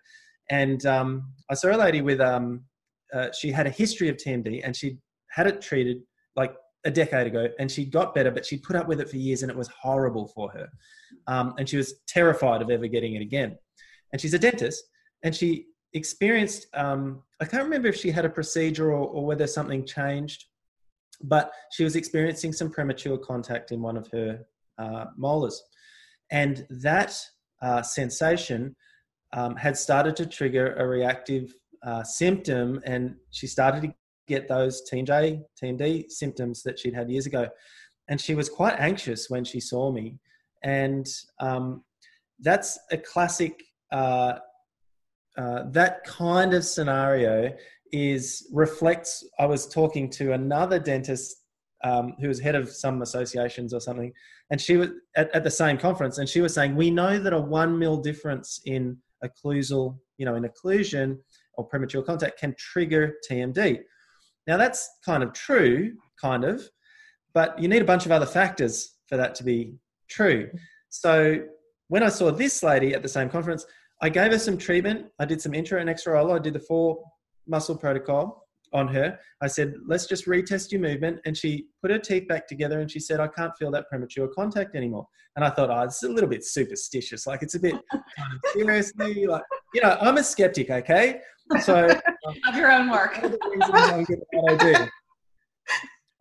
And 0.51 0.85
um, 0.85 1.33
I 1.49 1.55
saw 1.55 1.75
a 1.75 1.77
lady 1.77 2.01
with 2.01 2.21
um, 2.21 2.65
uh, 3.13 3.29
she 3.31 3.51
had 3.51 3.65
a 3.65 3.71
history 3.71 4.09
of 4.09 4.17
TMD, 4.17 4.61
and 4.63 4.75
she 4.75 4.97
had 5.29 5.47
it 5.47 5.61
treated 5.61 6.01
like 6.35 6.55
a 6.85 6.91
decade 6.91 7.27
ago, 7.27 7.49
and 7.59 7.69
she 7.69 7.85
got 7.85 8.15
better, 8.15 8.31
but 8.31 8.45
she 8.45 8.57
put 8.57 8.75
up 8.75 8.87
with 8.87 9.01
it 9.01 9.09
for 9.09 9.17
years, 9.17 9.41
and 9.41 9.51
it 9.51 9.57
was 9.57 9.67
horrible 9.67 10.27
for 10.27 10.49
her 10.51 10.69
um, 11.27 11.53
and 11.57 11.67
she 11.67 11.77
was 11.77 12.01
terrified 12.07 12.61
of 12.61 12.69
ever 12.69 12.87
getting 12.87 13.15
it 13.15 13.21
again. 13.21 13.57
And 14.11 14.21
she's 14.21 14.33
a 14.33 14.39
dentist, 14.39 14.83
and 15.23 15.35
she 15.35 15.67
experienced 15.93 16.67
um, 16.73 17.23
I 17.41 17.45
can't 17.45 17.63
remember 17.63 17.87
if 17.87 17.95
she 17.95 18.11
had 18.11 18.25
a 18.25 18.29
procedure 18.29 18.91
or, 18.91 19.07
or 19.07 19.25
whether 19.25 19.47
something 19.47 19.85
changed, 19.85 20.45
but 21.23 21.51
she 21.71 21.83
was 21.83 21.95
experiencing 21.95 22.53
some 22.53 22.69
premature 22.69 23.17
contact 23.17 23.71
in 23.71 23.81
one 23.81 23.97
of 23.97 24.07
her 24.11 24.45
uh, 24.77 25.05
molars, 25.17 25.61
and 26.31 26.65
that 26.69 27.17
uh, 27.61 27.81
sensation 27.81 28.75
um, 29.33 29.55
had 29.55 29.77
started 29.77 30.15
to 30.15 30.25
trigger 30.25 30.75
a 30.75 30.87
reactive 30.87 31.53
uh, 31.83 32.03
symptom, 32.03 32.81
and 32.85 33.15
she 33.31 33.47
started 33.47 33.81
to 33.81 33.93
get 34.27 34.47
those 34.47 34.81
TMJ, 34.91 35.41
TMD 35.61 36.09
symptoms 36.09 36.63
that 36.63 36.79
she'd 36.79 36.95
had 36.95 37.09
years 37.09 37.25
ago. 37.25 37.47
And 38.07 38.19
she 38.19 38.35
was 38.35 38.49
quite 38.49 38.75
anxious 38.79 39.29
when 39.29 39.43
she 39.43 39.59
saw 39.59 39.91
me. 39.91 40.17
And 40.63 41.07
um, 41.39 41.83
that's 42.39 42.77
a 42.91 42.97
classic 42.97 43.63
uh, 43.91 44.39
uh, 45.37 45.63
that 45.71 46.03
kind 46.05 46.53
of 46.53 46.63
scenario 46.63 47.53
is 47.91 48.47
reflects 48.51 49.23
i 49.37 49.45
was 49.45 49.67
talking 49.67 50.09
to 50.09 50.33
another 50.33 50.79
dentist 50.79 51.45
um, 51.85 52.15
who 52.19 52.27
was 52.27 52.39
head 52.39 52.55
of 52.55 52.69
some 52.69 53.01
associations 53.03 53.73
or 53.73 53.79
something. 53.79 54.11
And 54.49 54.59
she 54.59 54.75
was 54.75 54.89
at, 55.15 55.33
at 55.35 55.43
the 55.43 55.51
same 55.51 55.77
conference 55.77 56.17
and 56.17 56.27
she 56.27 56.41
was 56.41 56.53
saying 56.53 56.75
we 56.75 56.89
know 56.89 57.19
that 57.19 57.31
a 57.31 57.39
one 57.39 57.77
mil 57.77 57.97
difference 57.97 58.59
in 58.65 58.97
occlusal 59.23 59.97
you 60.17 60.25
know 60.25 60.35
in 60.35 60.43
occlusion 60.43 61.17
or 61.53 61.65
premature 61.65 62.03
contact 62.03 62.37
can 62.39 62.53
trigger 62.57 63.15
tmd 63.29 63.79
now 64.47 64.57
that's 64.57 64.89
kind 65.05 65.23
of 65.23 65.33
true 65.33 65.93
kind 66.21 66.43
of 66.43 66.61
but 67.35 67.59
you 67.59 67.67
need 67.67 67.81
a 67.81 67.85
bunch 67.85 68.05
of 68.05 68.11
other 68.11 68.25
factors 68.25 68.95
for 69.07 69.17
that 69.17 69.35
to 69.35 69.43
be 69.43 69.75
true. 70.09 70.49
So 70.89 71.43
when 71.89 72.01
I 72.01 72.09
saw 72.09 72.31
this 72.31 72.63
lady 72.63 72.95
at 72.95 73.03
the 73.03 73.09
same 73.09 73.29
conference, 73.29 73.65
I 74.01 74.09
gave 74.09 74.31
her 74.31 74.39
some 74.39 74.57
treatment. 74.57 75.07
I 75.19 75.25
did 75.25 75.41
some 75.41 75.53
intro 75.53 75.79
and 75.79 75.89
extra 75.89 76.13
oral. 76.13 76.31
I 76.33 76.39
did 76.39 76.53
the 76.53 76.59
four 76.59 77.03
muscle 77.45 77.77
protocol 77.77 78.47
on 78.73 78.87
her. 78.87 79.19
I 79.41 79.47
said, 79.47 79.73
let's 79.85 80.05
just 80.05 80.25
retest 80.25 80.71
your 80.71 80.81
movement. 80.81 81.19
And 81.25 81.37
she 81.37 81.67
put 81.81 81.91
her 81.91 81.99
teeth 81.99 82.27
back 82.27 82.47
together 82.47 82.79
and 82.79 82.89
she 82.89 82.99
said, 82.99 83.19
I 83.19 83.27
can't 83.27 83.55
feel 83.57 83.71
that 83.71 83.89
premature 83.89 84.27
contact 84.29 84.75
anymore. 84.75 85.05
And 85.35 85.43
I 85.43 85.49
thought, 85.49 85.69
oh, 85.69 85.81
it's 85.81 86.03
a 86.03 86.09
little 86.09 86.29
bit 86.29 86.45
superstitious. 86.45 87.27
Like 87.27 87.43
it's 87.43 87.55
a 87.55 87.59
bit 87.59 87.75
kind 87.91 88.33
of 88.33 88.51
seriously, 88.53 89.25
like, 89.25 89.43
you 89.73 89.81
know, 89.81 89.97
I'm 89.99 90.17
a 90.17 90.23
skeptic, 90.23 90.69
okay? 90.69 91.19
So 91.61 91.87
of 92.47 92.55
your 92.55 92.71
own 92.71 92.89
work. 92.89 93.15
one 93.17 93.25
of 93.25 93.31
the 93.31 93.49
reasons 93.49 93.91
I'm 93.91 94.03
good 94.03 94.19
at 94.19 94.27
what 94.31 94.51
I 94.53 94.73
do. 94.73 94.89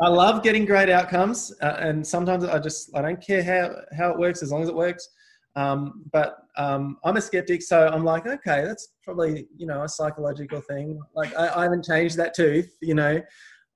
I 0.00 0.08
love 0.08 0.42
getting 0.42 0.64
great 0.64 0.90
outcomes, 0.90 1.54
uh, 1.62 1.76
and 1.78 2.06
sometimes 2.06 2.44
I 2.44 2.58
just 2.58 2.90
I 2.96 3.02
don't 3.02 3.20
care 3.20 3.42
how 3.42 3.76
how 3.96 4.10
it 4.10 4.18
works 4.18 4.42
as 4.42 4.50
long 4.50 4.62
as 4.62 4.68
it 4.68 4.74
works. 4.74 5.08
Um, 5.56 6.02
but 6.12 6.38
um, 6.56 6.98
I'm 7.04 7.16
a 7.16 7.20
skeptic, 7.20 7.62
so 7.62 7.86
I'm 7.86 8.04
like, 8.04 8.26
okay, 8.26 8.64
that's 8.64 8.88
probably 9.04 9.46
you 9.56 9.66
know 9.66 9.82
a 9.82 9.88
psychological 9.88 10.60
thing. 10.60 11.00
Like 11.14 11.34
I, 11.36 11.60
I 11.60 11.62
haven't 11.62 11.84
changed 11.84 12.16
that 12.16 12.34
tooth, 12.34 12.76
you 12.82 12.94
know. 12.94 13.22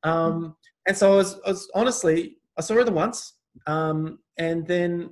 Um, 0.03 0.57
and 0.87 0.97
so 0.97 1.13
I 1.13 1.17
was, 1.17 1.41
I 1.47 1.51
was 1.51 1.71
honestly, 1.75 2.39
I 2.57 2.63
saw 2.63 2.75
her 2.75 2.85
the 2.85 2.93
once, 2.93 3.35
um, 3.67 4.19
and 4.39 4.67
then 4.67 5.11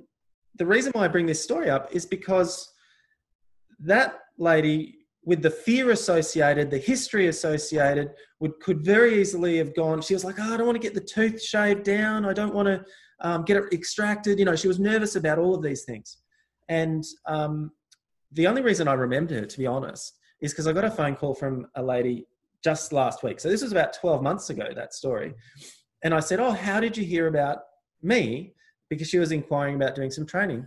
the 0.57 0.65
reason 0.65 0.91
why 0.93 1.05
I 1.05 1.07
bring 1.07 1.25
this 1.25 1.43
story 1.43 1.69
up 1.69 1.89
is 1.91 2.05
because 2.05 2.69
that 3.79 4.19
lady 4.37 4.97
with 5.27 5.41
the 5.41 5.51
fear 5.51 5.91
associated, 5.91 6.71
the 6.71 6.77
history 6.77 7.27
associated, 7.27 8.11
would 8.39 8.57
could 8.61 8.81
very 8.81 9.19
easily 9.19 9.57
have 9.57 9.75
gone. 9.75 10.01
She 10.01 10.13
was 10.13 10.23
like, 10.23 10.39
"Oh, 10.39 10.53
I 10.53 10.55
don't 10.55 10.65
want 10.65 10.81
to 10.81 10.87
get 10.87 10.93
the 10.93 11.01
tooth 11.01 11.43
shaved 11.43 11.83
down. 11.83 12.23
I 12.23 12.31
don't 12.31 12.55
want 12.55 12.69
to 12.69 12.85
um, 13.19 13.43
get 13.43 13.57
it 13.57 13.73
extracted." 13.73 14.39
You 14.39 14.45
know, 14.45 14.55
she 14.55 14.69
was 14.69 14.79
nervous 14.79 15.17
about 15.17 15.37
all 15.37 15.53
of 15.53 15.61
these 15.61 15.83
things. 15.83 16.19
And 16.69 17.03
um, 17.25 17.71
the 18.31 18.47
only 18.47 18.61
reason 18.61 18.87
I 18.87 18.93
remember 18.93 19.33
her, 19.33 19.45
to 19.45 19.57
be 19.57 19.67
honest, 19.67 20.17
is 20.39 20.53
because 20.53 20.65
I 20.65 20.71
got 20.71 20.85
a 20.85 20.91
phone 20.91 21.17
call 21.17 21.35
from 21.35 21.67
a 21.75 21.83
lady 21.83 22.25
just 22.63 22.93
last 22.93 23.21
week. 23.21 23.41
So 23.41 23.49
this 23.49 23.61
was 23.61 23.73
about 23.73 23.91
twelve 23.91 24.23
months 24.23 24.49
ago. 24.49 24.69
That 24.73 24.93
story, 24.93 25.33
and 26.05 26.13
I 26.13 26.21
said, 26.21 26.39
"Oh, 26.39 26.51
how 26.51 26.79
did 26.79 26.95
you 26.95 27.03
hear 27.03 27.27
about 27.27 27.59
me?" 28.01 28.53
Because 28.89 29.09
she 29.09 29.19
was 29.19 29.33
inquiring 29.33 29.75
about 29.75 29.93
doing 29.93 30.09
some 30.09 30.25
training, 30.25 30.65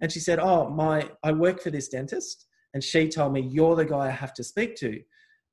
and 0.00 0.12
she 0.12 0.20
said, 0.20 0.38
"Oh, 0.38 0.70
my, 0.70 1.10
I 1.24 1.32
work 1.32 1.60
for 1.60 1.72
this 1.72 1.88
dentist." 1.88 2.46
And 2.76 2.84
she 2.84 3.08
told 3.08 3.32
me, 3.32 3.40
You're 3.40 3.74
the 3.74 3.86
guy 3.86 4.08
I 4.08 4.10
have 4.10 4.34
to 4.34 4.44
speak 4.44 4.76
to. 4.76 5.00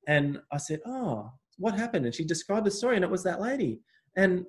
And 0.06 0.42
I 0.52 0.58
said, 0.58 0.80
Oh, 0.84 1.32
what 1.56 1.74
happened? 1.74 2.04
And 2.04 2.14
she 2.14 2.22
described 2.22 2.66
the 2.66 2.70
story, 2.70 2.96
and 2.96 3.04
it 3.04 3.10
was 3.10 3.22
that 3.22 3.40
lady. 3.40 3.80
And 4.14 4.44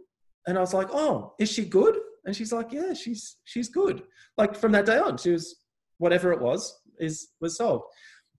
and 0.46 0.58
I 0.58 0.60
was 0.60 0.74
like, 0.74 0.90
Oh, 0.92 1.36
is 1.40 1.50
she 1.50 1.64
good? 1.64 1.98
And 2.26 2.36
she's 2.36 2.52
like, 2.52 2.74
Yeah, 2.74 2.94
she's 2.94 3.38
she's 3.46 3.70
good. 3.70 4.04
Like 4.38 4.58
from 4.58 4.74
that 4.74 4.86
day 4.86 4.98
on, 4.98 5.18
she 5.18 5.32
was 5.32 5.62
whatever 6.00 6.34
it 6.34 6.42
was, 6.42 6.78
is 7.00 7.30
was 7.40 7.56
solved. 7.56 7.86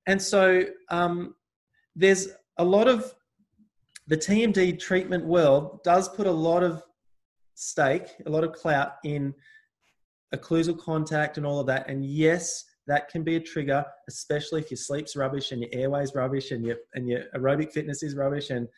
And 0.07 0.21
so 0.21 0.65
um, 0.91 1.35
there's 1.95 2.29
a 2.59 2.65
lot 2.65 2.89
of 2.89 3.15
the 4.07 4.19
TMD 4.19 4.79
treatment 4.79 5.25
world 5.25 5.83
does 5.83 6.11
put 6.11 6.27
a 6.27 6.31
lot 6.31 6.63
of 6.63 6.83
stake, 7.55 8.09
a 8.27 8.29
lot 8.29 8.45
of 8.45 8.53
clout 8.53 8.97
in 9.03 9.33
occlusal 10.35 10.79
contact 10.79 11.39
and 11.39 11.47
all 11.47 11.59
of 11.59 11.67
that. 11.69 11.89
And 11.89 12.05
yes, 12.05 12.67
that 12.87 13.09
can 13.09 13.23
be 13.23 13.37
a 13.37 13.41
trigger, 13.41 13.85
especially 14.09 14.61
if 14.61 14.71
your 14.71 14.79
sleep's 14.79 15.17
rubbish 15.17 15.53
and 15.53 15.61
your 15.61 15.71
airways 15.73 16.15
rubbish 16.15 16.51
and 16.53 16.65
your 16.65 16.77
and 16.95 17.09
your 17.09 17.23
aerobic 17.35 17.73
fitness 17.73 18.03
is 18.03 18.15
rubbish 18.15 18.51
and 18.51 18.69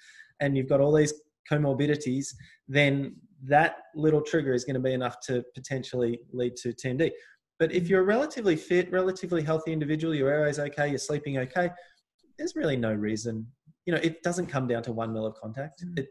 and 0.40 0.56
you've 0.56 0.68
got 0.68 0.80
all 0.80 0.94
these 0.94 1.12
comorbidities, 1.50 2.34
then 2.68 3.16
that 3.42 3.76
little 3.94 4.20
trigger 4.20 4.52
is 4.52 4.64
going 4.64 4.74
to 4.74 4.80
be 4.80 4.92
enough 4.92 5.20
to 5.20 5.44
potentially 5.54 6.20
lead 6.32 6.56
to 6.56 6.72
TMD. 6.72 7.10
But 7.58 7.72
if 7.72 7.88
you're 7.88 8.02
a 8.02 8.04
relatively 8.04 8.56
fit, 8.56 8.90
relatively 8.92 9.42
healthy 9.42 9.72
individual, 9.72 10.14
your 10.14 10.30
airway's 10.30 10.58
okay, 10.58 10.88
you're 10.88 10.98
sleeping 10.98 11.38
okay, 11.38 11.70
there's 12.38 12.54
really 12.54 12.76
no 12.76 12.92
reason. 12.92 13.46
You 13.84 13.94
know, 13.94 14.00
it 14.02 14.22
doesn't 14.22 14.46
come 14.46 14.66
down 14.68 14.82
to 14.84 14.92
one 14.92 15.12
mil 15.12 15.26
of 15.26 15.34
contact. 15.34 15.84
Mm. 15.84 16.00
It, 16.00 16.08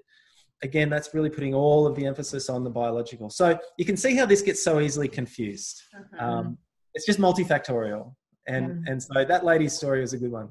again, 0.63 0.89
that's 0.89 1.13
really 1.13 1.29
putting 1.29 1.53
all 1.53 1.85
of 1.87 1.95
the 1.95 2.05
emphasis 2.05 2.49
on 2.49 2.63
the 2.63 2.69
biological. 2.69 3.29
So 3.29 3.57
you 3.77 3.85
can 3.85 3.95
see 3.95 4.15
how 4.15 4.25
this 4.25 4.41
gets 4.41 4.63
so 4.63 4.79
easily 4.79 5.07
confused. 5.07 5.81
Mhm. 5.95 6.21
Um, 6.21 6.57
it's 6.97 7.05
just 7.05 7.19
multifactorial, 7.19 8.03
and 8.47 8.65
Mm. 8.67 8.83
and 8.89 8.97
so 9.03 9.23
that 9.23 9.45
lady's 9.45 9.73
story 9.73 10.01
was 10.01 10.13
a 10.13 10.17
good 10.17 10.31
one. 10.31 10.49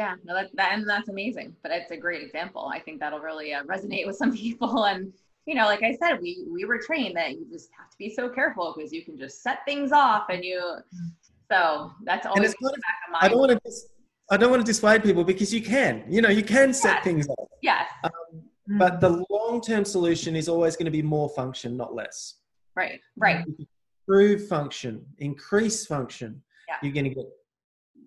Yeah, 0.00 0.14
no, 0.24 0.34
that, 0.34 0.50
that 0.58 0.70
and 0.74 0.88
that's 0.88 1.08
amazing. 1.08 1.56
But 1.62 1.72
it's 1.72 1.90
a 1.90 1.96
great 1.96 2.22
example. 2.22 2.70
I 2.76 2.78
think 2.84 3.00
that'll 3.00 3.18
really 3.30 3.52
uh, 3.54 3.64
resonate 3.64 4.06
with 4.06 4.16
some 4.16 4.32
people. 4.44 4.84
And 4.84 5.12
you 5.46 5.54
know, 5.54 5.64
like 5.64 5.82
I 5.82 5.92
said, 6.02 6.20
we 6.20 6.30
we 6.56 6.64
were 6.70 6.78
trained 6.78 7.16
that 7.16 7.30
you 7.32 7.46
just 7.50 7.70
have 7.78 7.88
to 7.90 7.96
be 7.98 8.08
so 8.14 8.28
careful 8.28 8.66
because 8.76 8.92
you 8.92 9.02
can 9.06 9.16
just 9.24 9.42
set 9.42 9.58
things 9.64 9.90
off, 9.90 10.24
and 10.28 10.44
you. 10.44 10.60
So 11.50 11.90
that's 12.04 12.26
always 12.26 12.54
kind 12.54 12.74
in 12.74 12.74
the 12.76 12.82
back 12.88 12.98
of 13.08 13.14
I 13.14 13.20
mind. 13.22 13.30
don't 13.32 13.40
want 13.40 13.52
to. 13.52 13.60
Dis- 13.64 13.88
I 14.32 14.36
don't 14.36 14.50
want 14.52 14.62
to 14.64 14.70
dissuade 14.72 15.02
people 15.02 15.24
because 15.24 15.52
you 15.56 15.62
can. 15.74 16.04
You 16.08 16.20
know, 16.22 16.28
you 16.28 16.44
can 16.44 16.72
set 16.72 16.96
Yes. 16.98 17.04
things 17.06 17.24
up, 17.28 17.48
Yes, 17.62 17.86
Mm. 18.70 18.78
but 18.78 19.00
the 19.00 19.12
long-term 19.28 19.84
solution 19.84 20.36
is 20.36 20.46
always 20.48 20.76
going 20.76 20.84
to 20.92 20.96
be 21.00 21.02
more 21.02 21.28
function, 21.40 21.76
not 21.76 21.92
less. 22.00 22.18
right, 22.76 23.00
right. 23.16 23.44
Improve 24.10 24.48
function, 24.48 25.06
increase 25.18 25.86
function. 25.86 26.42
Yeah. 26.66 26.74
You're 26.82 26.92
going 26.92 27.04
to 27.04 27.14
get 27.14 27.26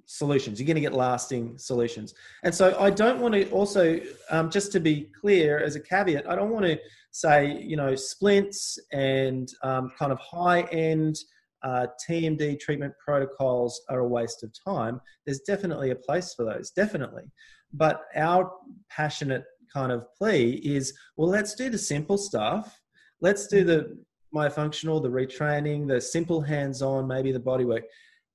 solutions. 0.05 0.59
You're 0.59 0.67
going 0.67 0.75
to 0.75 0.81
get 0.81 0.91
lasting 0.91 1.57
solutions. 1.57 2.13
And 2.43 2.53
so 2.53 2.77
I 2.77 2.89
don't 2.89 3.21
want 3.21 3.35
to 3.35 3.49
also, 3.51 4.01
um, 4.29 4.49
just 4.49 4.73
to 4.73 4.81
be 4.81 5.09
clear 5.21 5.59
as 5.59 5.77
a 5.77 5.79
caveat, 5.79 6.29
I 6.29 6.35
don't 6.35 6.49
want 6.49 6.65
to 6.65 6.77
say, 7.11 7.57
you 7.61 7.77
know, 7.77 7.95
splints 7.95 8.77
and 8.91 9.49
um, 9.63 9.91
kind 9.97 10.11
of 10.11 10.19
high 10.19 10.63
end 10.73 11.15
uh, 11.63 11.87
TMD 12.05 12.59
treatment 12.59 12.93
protocols 13.01 13.81
are 13.87 13.99
a 13.99 14.07
waste 14.07 14.43
of 14.43 14.51
time. 14.61 14.99
There's 15.25 15.39
definitely 15.39 15.91
a 15.91 15.95
place 15.95 16.33
for 16.33 16.43
those, 16.43 16.71
definitely. 16.71 17.31
But 17.71 18.01
our 18.17 18.51
passionate 18.89 19.45
kind 19.73 19.93
of 19.93 20.05
plea 20.17 20.55
is 20.65 20.93
well, 21.15 21.29
let's 21.29 21.55
do 21.55 21.69
the 21.69 21.77
simple 21.77 22.17
stuff. 22.17 22.81
Let's 23.21 23.47
do 23.47 23.63
the 23.63 23.97
myofunctional, 24.33 25.01
the 25.01 25.09
retraining, 25.09 25.87
the 25.87 26.01
simple 26.01 26.41
hands 26.41 26.81
on, 26.81 27.07
maybe 27.07 27.31
the 27.31 27.39
body 27.39 27.65
work. 27.65 27.83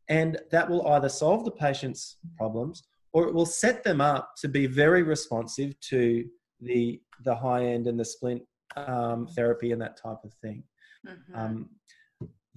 And 0.08 0.38
that 0.50 0.68
will 0.68 0.86
either 0.88 1.08
solve 1.08 1.44
the 1.44 1.50
patient's 1.50 2.16
problems 2.36 2.84
or 3.12 3.28
it 3.28 3.34
will 3.34 3.46
set 3.46 3.84
them 3.84 4.00
up 4.00 4.32
to 4.38 4.48
be 4.48 4.66
very 4.66 5.02
responsive 5.02 5.78
to 5.80 6.24
the, 6.60 7.00
the 7.24 7.34
high 7.34 7.64
end 7.64 7.86
and 7.86 7.98
the 7.98 8.04
splint 8.04 8.42
um, 8.76 9.26
therapy 9.26 9.72
and 9.72 9.80
that 9.82 9.96
type 10.00 10.18
of 10.24 10.32
thing. 10.42 10.62
Mm-hmm. 11.06 11.34
Um, 11.34 11.68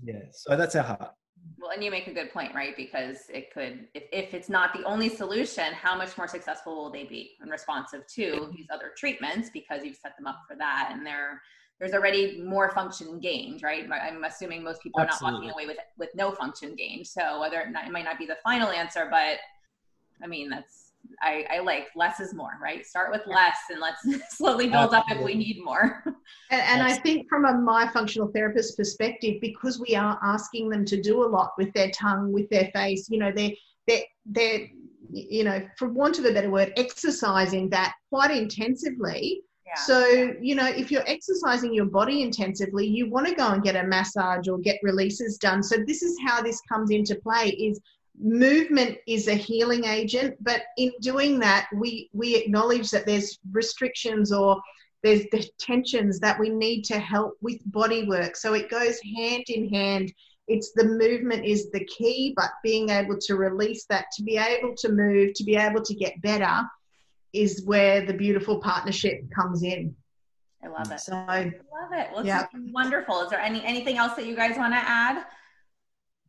yeah, 0.03 0.21
so 0.31 0.55
that's 0.55 0.75
our 0.75 0.83
heart. 0.83 1.11
Well, 1.59 1.71
and 1.71 1.83
you 1.83 1.91
make 1.91 2.07
a 2.07 2.13
good 2.13 2.31
point, 2.31 2.53
right? 2.53 2.75
Because 2.77 3.29
it 3.29 3.51
could, 3.51 3.87
if, 3.93 4.03
if 4.11 4.33
it's 4.33 4.49
not 4.49 4.73
the 4.73 4.83
only 4.83 5.09
solution, 5.09 5.73
how 5.73 5.97
much 5.97 6.17
more 6.17 6.27
successful 6.27 6.75
will 6.75 6.91
they 6.91 7.05
be 7.05 7.31
and 7.41 7.51
responsive 7.51 8.05
to 8.15 8.51
these 8.55 8.67
other 8.71 8.91
treatments 8.95 9.49
because 9.51 9.83
you've 9.83 9.97
set 9.97 10.15
them 10.17 10.27
up 10.27 10.39
for 10.47 10.55
that 10.57 10.89
and 10.91 11.05
they're 11.05 11.41
there's 11.81 11.93
already 11.93 12.39
more 12.39 12.69
function 12.69 13.19
gained, 13.19 13.63
right? 13.63 13.89
I'm 13.91 14.23
assuming 14.23 14.63
most 14.63 14.83
people 14.83 15.01
are 15.01 15.07
not 15.07 15.19
walking 15.19 15.49
away 15.49 15.65
with 15.65 15.77
with 15.97 16.09
no 16.13 16.31
function 16.31 16.75
gained. 16.75 17.07
So 17.07 17.41
whether 17.41 17.59
it, 17.59 17.71
not, 17.71 17.87
it 17.87 17.91
might 17.91 18.05
not 18.05 18.19
be 18.19 18.27
the 18.27 18.37
final 18.43 18.69
answer, 18.69 19.07
but 19.09 19.39
I 20.23 20.27
mean 20.27 20.47
that's 20.47 20.91
I, 21.23 21.45
I, 21.49 21.59
like 21.59 21.87
less 21.95 22.19
is 22.19 22.35
more, 22.35 22.51
right? 22.61 22.85
Start 22.85 23.11
with 23.11 23.23
less 23.25 23.57
and 23.71 23.79
let's 23.79 24.05
slowly 24.37 24.67
build 24.67 24.93
Absolutely. 24.93 25.15
up 25.15 25.19
if 25.19 25.25
we 25.25 25.33
need 25.33 25.63
more. 25.63 26.03
And, 26.51 26.61
and 26.61 26.83
I 26.83 26.93
think 26.93 27.27
from 27.27 27.45
a 27.45 27.53
myofunctional 27.53 28.31
therapist 28.31 28.77
perspective, 28.77 29.41
because 29.41 29.79
we 29.79 29.95
are 29.95 30.19
asking 30.21 30.69
them 30.69 30.85
to 30.85 31.01
do 31.01 31.23
a 31.23 31.27
lot 31.27 31.53
with 31.57 31.73
their 31.73 31.89
tongue, 31.89 32.31
with 32.31 32.47
their 32.49 32.69
face, 32.73 33.09
you 33.09 33.17
know, 33.17 33.31
they're, 33.35 33.51
they're, 33.87 34.03
they're 34.27 34.67
you 35.11 35.43
know, 35.43 35.67
for 35.75 35.89
want 35.89 36.19
of 36.19 36.25
a 36.25 36.33
better 36.33 36.51
word, 36.51 36.71
exercising 36.77 37.69
that 37.69 37.93
quite 38.09 38.31
intensively. 38.31 39.41
So, 39.77 40.33
you 40.41 40.55
know, 40.55 40.67
if 40.67 40.91
you're 40.91 41.07
exercising 41.07 41.73
your 41.73 41.85
body 41.85 42.21
intensively, 42.23 42.85
you 42.85 43.09
want 43.09 43.27
to 43.27 43.35
go 43.35 43.47
and 43.47 43.63
get 43.63 43.75
a 43.75 43.87
massage 43.87 44.47
or 44.47 44.57
get 44.57 44.79
releases 44.83 45.37
done. 45.37 45.63
So 45.63 45.77
this 45.85 46.01
is 46.01 46.17
how 46.25 46.41
this 46.41 46.61
comes 46.69 46.91
into 46.91 47.15
play 47.15 47.49
is 47.49 47.79
movement 48.19 48.97
is 49.07 49.27
a 49.27 49.33
healing 49.33 49.85
agent 49.85 50.35
but 50.41 50.63
in 50.77 50.91
doing 51.01 51.39
that 51.39 51.67
we 51.73 52.09
we 52.13 52.35
acknowledge 52.35 52.91
that 52.91 53.05
there's 53.05 53.39
restrictions 53.51 54.31
or 54.31 54.61
there's 55.03 55.23
the 55.31 55.43
tensions 55.57 56.19
that 56.19 56.39
we 56.39 56.49
need 56.49 56.83
to 56.83 56.99
help 56.99 57.35
with 57.41 57.59
body 57.71 58.07
work. 58.07 58.35
So 58.35 58.53
it 58.53 58.69
goes 58.69 58.99
hand 59.17 59.45
in 59.47 59.67
hand. 59.69 60.13
It's 60.47 60.71
the 60.73 60.85
movement 60.85 61.45
is 61.45 61.71
the 61.71 61.85
key 61.85 62.33
but 62.35 62.51
being 62.63 62.89
able 62.89 63.17
to 63.21 63.35
release 63.35 63.85
that 63.85 64.05
to 64.17 64.23
be 64.23 64.37
able 64.37 64.75
to 64.77 64.89
move 64.91 65.33
to 65.35 65.43
be 65.43 65.55
able 65.55 65.81
to 65.81 65.95
get 65.95 66.21
better 66.21 66.61
is 67.33 67.63
where 67.65 68.05
the 68.05 68.13
beautiful 68.13 68.59
partnership 68.59 69.21
comes 69.31 69.63
in 69.63 69.95
i 70.63 70.67
love 70.67 70.91
it 70.91 70.99
so 70.99 71.13
i 71.13 71.43
love 71.43 71.91
it 71.93 72.09
well 72.13 72.25
yeah. 72.25 72.45
wonderful 72.71 73.21
is 73.21 73.29
there 73.29 73.39
any 73.39 73.63
anything 73.65 73.97
else 73.97 74.13
that 74.13 74.25
you 74.25 74.35
guys 74.35 74.57
want 74.57 74.73
to 74.73 74.79
add 74.79 75.23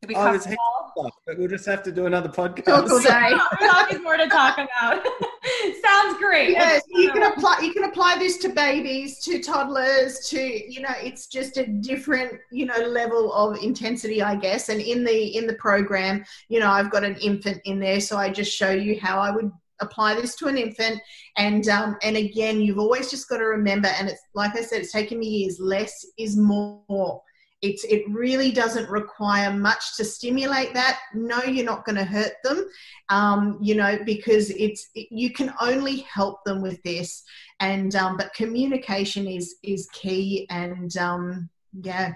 did 0.02 0.08
we 0.08 0.16
oh, 0.16 0.36
stuff, 0.36 0.56
but 0.96 1.38
we'll 1.38 1.46
just 1.46 1.64
have 1.64 1.84
to 1.84 1.92
do 1.92 2.06
another 2.06 2.28
podcast. 2.28 2.64
There's 3.60 3.72
always 3.72 4.00
more 4.02 4.16
to 4.16 4.28
talk 4.28 4.58
about. 4.58 5.06
Sounds 5.84 6.18
great. 6.18 6.50
Yes, 6.50 6.82
you 6.90 7.12
can 7.12 7.22
apply. 7.22 7.60
You 7.62 7.72
can 7.72 7.84
apply 7.84 8.18
this 8.18 8.38
to 8.38 8.48
babies, 8.48 9.20
to 9.20 9.40
toddlers, 9.40 10.28
to 10.30 10.40
you 10.40 10.80
know, 10.80 10.90
it's 11.00 11.28
just 11.28 11.56
a 11.56 11.68
different 11.68 12.32
you 12.50 12.66
know 12.66 12.78
level 12.78 13.32
of 13.32 13.62
intensity, 13.62 14.20
I 14.20 14.34
guess. 14.34 14.70
And 14.70 14.80
in 14.80 15.04
the 15.04 15.36
in 15.36 15.46
the 15.46 15.54
program, 15.54 16.24
you 16.48 16.58
know, 16.58 16.68
I've 16.68 16.90
got 16.90 17.04
an 17.04 17.14
infant 17.18 17.60
in 17.64 17.78
there, 17.78 18.00
so 18.00 18.16
I 18.16 18.28
just 18.28 18.52
show 18.52 18.72
you 18.72 18.98
how 19.00 19.20
I 19.20 19.30
would 19.30 19.52
apply 19.82 20.14
this 20.14 20.34
to 20.36 20.46
an 20.46 20.56
infant 20.56 21.00
and 21.36 21.68
um, 21.68 21.96
and 22.02 22.16
again 22.16 22.60
you've 22.60 22.78
always 22.78 23.10
just 23.10 23.28
got 23.28 23.38
to 23.38 23.44
remember 23.44 23.88
and 23.88 24.08
it's 24.08 24.22
like 24.34 24.56
i 24.56 24.62
said 24.62 24.80
it's 24.80 24.92
taken 24.92 25.18
me 25.18 25.26
years 25.26 25.58
less 25.60 26.06
is 26.18 26.36
more 26.36 27.20
it's, 27.62 27.84
it 27.84 28.02
really 28.10 28.50
doesn't 28.50 28.90
require 28.90 29.52
much 29.52 29.96
to 29.96 30.04
stimulate 30.04 30.74
that. 30.74 30.98
No, 31.14 31.44
you're 31.44 31.64
not 31.64 31.84
going 31.84 31.96
to 31.96 32.04
hurt 32.04 32.32
them, 32.42 32.66
um, 33.08 33.58
you 33.62 33.76
know, 33.76 34.00
because 34.04 34.50
it's 34.50 34.88
it, 34.96 35.06
you 35.12 35.30
can 35.30 35.54
only 35.60 35.98
help 35.98 36.42
them 36.44 36.60
with 36.60 36.82
this. 36.82 37.22
And 37.60 37.94
um, 37.94 38.16
but 38.16 38.34
communication 38.34 39.28
is 39.28 39.54
is 39.62 39.88
key. 39.92 40.46
And 40.50 40.94
um, 40.96 41.48
yeah, 41.72 42.14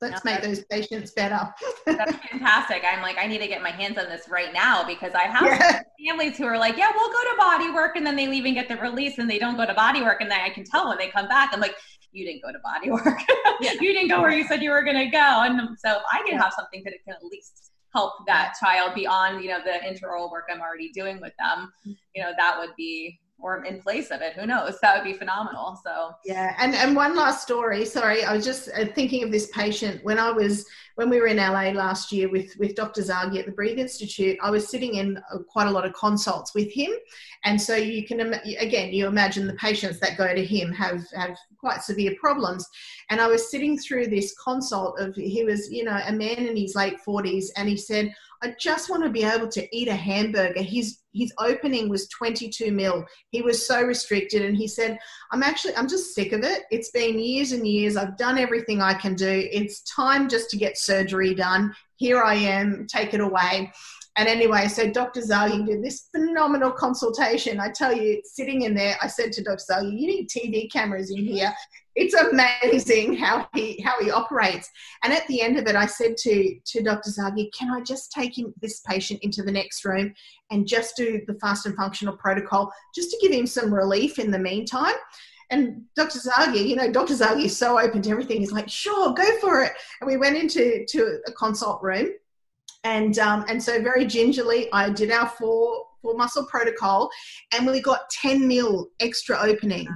let's 0.00 0.24
make 0.24 0.42
those 0.42 0.64
patients 0.64 1.12
better. 1.12 1.52
that's 1.86 2.16
fantastic. 2.16 2.82
I'm 2.84 3.02
like, 3.02 3.18
I 3.18 3.26
need 3.26 3.38
to 3.38 3.46
get 3.46 3.62
my 3.62 3.70
hands 3.70 3.98
on 3.98 4.06
this 4.06 4.28
right 4.28 4.52
now 4.52 4.84
because 4.84 5.12
I 5.14 5.24
have 5.24 5.42
yeah. 5.44 5.82
families 6.06 6.38
who 6.38 6.44
are 6.44 6.58
like, 6.58 6.76
yeah, 6.76 6.90
we'll 6.94 7.08
go 7.08 7.20
to 7.20 7.36
body 7.38 7.70
work 7.70 7.96
and 7.96 8.06
then 8.06 8.16
they 8.16 8.26
leave 8.26 8.44
and 8.44 8.54
get 8.54 8.68
the 8.68 8.76
release 8.76 9.18
and 9.18 9.28
they 9.28 9.38
don't 9.38 9.56
go 9.56 9.66
to 9.66 9.74
body 9.74 10.02
work 10.02 10.20
and 10.20 10.30
then 10.30 10.40
I 10.40 10.50
can 10.50 10.64
tell 10.64 10.88
when 10.88 10.98
they 10.98 11.08
come 11.08 11.28
back. 11.28 11.50
I'm 11.52 11.60
like, 11.60 11.74
you 12.12 12.24
didn't 12.24 12.42
go 12.42 12.52
to 12.52 12.58
body 12.62 12.90
work. 12.90 13.20
Yeah. 13.60 13.72
you 13.72 13.92
didn't 13.92 14.08
go 14.08 14.20
where 14.20 14.32
you 14.32 14.44
said 14.44 14.62
you 14.62 14.70
were 14.70 14.82
going 14.82 14.96
to 14.96 15.10
go. 15.10 15.42
And 15.42 15.60
so 15.78 15.92
if 15.92 16.02
I 16.10 16.22
can 16.28 16.38
have 16.38 16.52
something 16.54 16.82
that 16.84 16.94
can 17.04 17.14
at 17.14 17.24
least 17.24 17.70
help 17.92 18.14
that 18.26 18.54
child 18.60 18.94
beyond, 18.94 19.42
you 19.42 19.50
know, 19.50 19.58
the 19.64 19.72
intraoral 19.86 20.30
work 20.30 20.48
I'm 20.50 20.60
already 20.60 20.90
doing 20.90 21.20
with 21.20 21.32
them, 21.38 21.72
mm-hmm. 21.86 21.92
you 22.14 22.22
know, 22.22 22.32
that 22.36 22.58
would 22.58 22.70
be 22.76 23.18
or 23.42 23.64
in 23.64 23.80
place 23.80 24.10
of 24.10 24.20
it 24.20 24.34
who 24.34 24.46
knows? 24.46 24.78
That 24.80 24.96
would 24.96 25.10
be 25.10 25.16
phenomenal 25.16 25.78
so. 25.84 26.12
Yeah 26.24 26.54
and 26.58 26.74
and 26.74 26.96
one 26.96 27.16
last 27.16 27.42
story 27.42 27.84
sorry 27.84 28.24
i 28.24 28.34
was 28.34 28.44
just 28.44 28.68
uh, 28.76 28.86
thinking 28.94 29.22
of 29.22 29.30
this 29.30 29.48
patient. 29.48 30.04
When 30.04 30.18
i 30.18 30.30
was 30.30 30.66
when 30.96 31.08
we 31.08 31.20
were 31.20 31.26
in 31.26 31.38
la 31.38 31.50
last 31.70 32.12
year 32.12 32.28
with 32.28 32.54
with 32.58 32.74
dr 32.74 33.00
zaghi 33.00 33.38
at 33.38 33.46
the 33.46 33.52
breathe 33.52 33.78
institute 33.78 34.36
i 34.42 34.50
was 34.50 34.68
sitting 34.68 34.94
in 34.94 35.16
uh, 35.16 35.38
quite 35.48 35.68
a 35.68 35.70
lot 35.70 35.86
of 35.86 35.92
consults 35.94 36.54
with 36.54 36.70
him. 36.72 36.90
And 37.44 37.60
so 37.60 37.74
you 37.74 38.06
can 38.06 38.20
again 38.58 38.92
you 38.92 39.06
imagine 39.06 39.46
the 39.46 39.54
patients 39.54 40.00
that 40.00 40.18
go 40.18 40.34
to 40.34 40.44
him 40.44 40.72
have 40.72 41.02
have 41.14 41.36
quite 41.58 41.82
severe 41.82 42.14
problems. 42.20 42.68
And 43.10 43.20
i 43.20 43.26
was 43.26 43.50
sitting 43.50 43.78
through 43.78 44.08
this 44.08 44.34
consult 44.42 45.00
of 45.00 45.14
he 45.14 45.44
was 45.44 45.70
you 45.70 45.84
know 45.84 45.98
a 46.06 46.12
man 46.12 46.46
in 46.46 46.56
his 46.56 46.74
late 46.74 46.98
40s 47.06 47.46
and 47.56 47.68
he 47.68 47.76
said 47.76 48.12
I 48.42 48.54
just 48.58 48.88
want 48.88 49.02
to 49.04 49.10
be 49.10 49.22
able 49.22 49.48
to 49.48 49.76
eat 49.76 49.88
a 49.88 49.94
hamburger. 49.94 50.62
His 50.62 50.99
his 51.12 51.32
opening 51.38 51.88
was 51.88 52.08
22 52.08 52.72
mil. 52.72 53.04
He 53.30 53.42
was 53.42 53.66
so 53.66 53.82
restricted, 53.82 54.42
and 54.42 54.56
he 54.56 54.68
said, 54.68 54.98
"I'm 55.32 55.42
actually 55.42 55.74
I'm 55.76 55.88
just 55.88 56.14
sick 56.14 56.32
of 56.32 56.42
it. 56.42 56.64
It's 56.70 56.90
been 56.90 57.18
years 57.18 57.52
and 57.52 57.66
years. 57.66 57.96
I've 57.96 58.16
done 58.16 58.38
everything 58.38 58.80
I 58.80 58.94
can 58.94 59.14
do. 59.14 59.48
It's 59.50 59.82
time 59.82 60.28
just 60.28 60.50
to 60.50 60.56
get 60.56 60.78
surgery 60.78 61.34
done. 61.34 61.74
Here 61.96 62.22
I 62.22 62.34
am. 62.34 62.86
Take 62.86 63.14
it 63.14 63.20
away." 63.20 63.72
And 64.16 64.28
anyway, 64.28 64.66
so 64.68 64.90
Dr. 64.90 65.20
Zaghi 65.20 65.64
did 65.64 65.82
this 65.82 66.08
phenomenal 66.14 66.72
consultation. 66.72 67.60
I 67.60 67.70
tell 67.70 67.92
you, 67.92 68.20
sitting 68.24 68.62
in 68.62 68.74
there, 68.74 68.96
I 69.00 69.06
said 69.06 69.32
to 69.32 69.42
Dr. 69.42 69.62
Zaghi, 69.70 69.98
you 69.98 70.06
need 70.06 70.28
TV 70.28 70.70
cameras 70.70 71.10
in 71.10 71.24
here. 71.24 71.54
It's 71.96 72.14
amazing 72.14 73.16
how 73.16 73.48
he 73.54 73.80
how 73.80 74.00
he 74.00 74.10
operates. 74.10 74.68
And 75.02 75.12
at 75.12 75.26
the 75.26 75.42
end 75.42 75.58
of 75.58 75.66
it, 75.66 75.74
I 75.74 75.86
said 75.86 76.16
to, 76.18 76.54
to 76.64 76.82
Dr. 76.82 77.10
Zaghi, 77.10 77.50
can 77.52 77.70
I 77.70 77.80
just 77.82 78.12
take 78.12 78.38
him 78.38 78.54
this 78.60 78.80
patient 78.80 79.20
into 79.22 79.42
the 79.42 79.52
next 79.52 79.84
room 79.84 80.14
and 80.50 80.66
just 80.66 80.96
do 80.96 81.20
the 81.26 81.34
fast 81.34 81.66
and 81.66 81.76
functional 81.76 82.16
protocol 82.16 82.72
just 82.94 83.10
to 83.10 83.18
give 83.20 83.32
him 83.32 83.46
some 83.46 83.74
relief 83.74 84.18
in 84.18 84.30
the 84.30 84.38
meantime? 84.38 84.94
And 85.50 85.82
Dr. 85.96 86.20
Zaghi, 86.20 86.68
you 86.68 86.76
know, 86.76 86.92
Dr. 86.92 87.14
Zaghi 87.14 87.46
is 87.46 87.56
so 87.56 87.78
open 87.78 88.02
to 88.02 88.10
everything. 88.10 88.38
He's 88.38 88.52
like, 88.52 88.68
sure, 88.68 89.12
go 89.12 89.38
for 89.40 89.64
it. 89.64 89.72
And 90.00 90.08
we 90.08 90.16
went 90.16 90.36
into 90.36 90.84
to 90.90 91.18
a 91.26 91.32
consult 91.32 91.82
room 91.82 92.10
and 92.84 93.18
um, 93.18 93.44
and 93.48 93.62
so 93.62 93.82
very 93.82 94.06
gingerly, 94.06 94.68
I 94.72 94.90
did 94.90 95.10
our 95.10 95.28
four 95.28 95.84
four 96.00 96.16
muscle 96.16 96.46
protocol, 96.46 97.10
and 97.52 97.66
we 97.66 97.80
got 97.80 98.08
10 98.10 98.46
mil 98.46 98.88
extra 99.00 99.38
opening. 99.38 99.86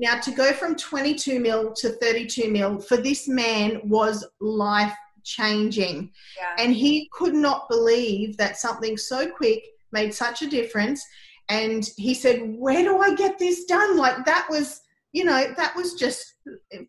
Now 0.00 0.18
to 0.20 0.30
go 0.30 0.52
from 0.52 0.76
22 0.76 1.40
mil 1.40 1.74
to 1.74 1.90
32 1.90 2.50
mil 2.50 2.80
for 2.80 2.96
this 2.96 3.28
man 3.28 3.80
was 3.84 4.26
life 4.40 4.94
changing, 5.24 6.10
yeah. 6.38 6.64
and 6.64 6.74
he 6.74 7.10
could 7.12 7.34
not 7.34 7.68
believe 7.68 8.38
that 8.38 8.56
something 8.56 8.96
so 8.96 9.30
quick 9.30 9.62
made 9.92 10.14
such 10.14 10.40
a 10.40 10.48
difference. 10.48 11.04
And 11.50 11.86
he 11.98 12.14
said, 12.14 12.40
"Where 12.56 12.82
do 12.82 12.98
I 12.98 13.14
get 13.14 13.38
this 13.38 13.66
done?" 13.66 13.98
Like 13.98 14.24
that 14.24 14.46
was 14.48 14.80
you 15.12 15.24
know 15.24 15.52
that 15.56 15.74
was 15.76 15.94
just 15.94 16.34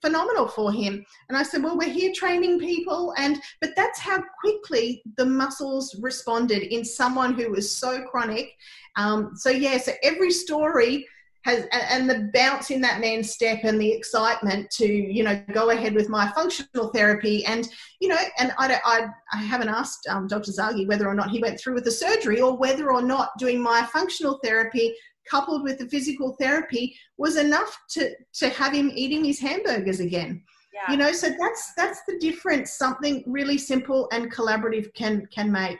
phenomenal 0.01 0.47
for 0.47 0.71
him 0.71 1.03
and 1.27 1.37
i 1.37 1.43
said 1.43 1.63
well 1.63 1.77
we're 1.77 1.89
here 1.89 2.11
training 2.15 2.59
people 2.59 3.13
and 3.17 3.41
but 3.59 3.71
that's 3.75 3.99
how 3.99 4.21
quickly 4.39 5.01
the 5.17 5.25
muscles 5.25 5.95
responded 5.99 6.63
in 6.73 6.85
someone 6.85 7.33
who 7.33 7.49
was 7.49 7.75
so 7.75 8.03
chronic 8.03 8.53
um, 8.95 9.31
so 9.35 9.49
yeah 9.49 9.77
so 9.77 9.91
every 10.03 10.31
story 10.31 11.05
has 11.43 11.65
and 11.71 12.09
the 12.09 12.29
bounce 12.33 12.69
in 12.69 12.81
that 12.81 13.01
man's 13.01 13.31
step 13.31 13.59
and 13.63 13.79
the 13.79 13.91
excitement 13.91 14.69
to 14.69 14.85
you 14.85 15.23
know 15.23 15.41
go 15.53 15.69
ahead 15.71 15.93
with 15.93 16.09
myofunctional 16.09 16.93
therapy 16.93 17.43
and 17.45 17.67
you 17.99 18.07
know 18.07 18.17
and 18.37 18.51
i 18.57 18.79
i, 18.85 19.07
I 19.33 19.37
haven't 19.37 19.69
asked 19.69 20.07
um, 20.09 20.27
dr 20.27 20.51
zaghi 20.51 20.87
whether 20.87 21.07
or 21.07 21.15
not 21.15 21.31
he 21.31 21.41
went 21.41 21.59
through 21.59 21.75
with 21.75 21.85
the 21.85 21.91
surgery 21.91 22.41
or 22.41 22.55
whether 22.55 22.91
or 22.91 23.01
not 23.01 23.31
doing 23.39 23.63
myofunctional 23.63 24.39
therapy 24.43 24.93
coupled 25.29 25.63
with 25.63 25.79
the 25.79 25.87
physical 25.87 26.35
therapy 26.39 26.95
was 27.17 27.37
enough 27.37 27.79
to 27.89 28.11
to 28.33 28.49
have 28.49 28.73
him 28.73 28.91
eating 28.93 29.25
his 29.25 29.39
hamburgers 29.39 29.99
again 29.99 30.43
Yeah. 30.73 30.91
You 30.91 30.97
know, 30.97 31.11
so 31.11 31.27
that's 31.27 31.73
that's 31.75 32.01
the 32.07 32.17
difference. 32.19 32.71
Something 32.71 33.23
really 33.27 33.57
simple 33.57 34.07
and 34.11 34.31
collaborative 34.33 34.93
can 34.93 35.27
can 35.35 35.51
make. 35.51 35.79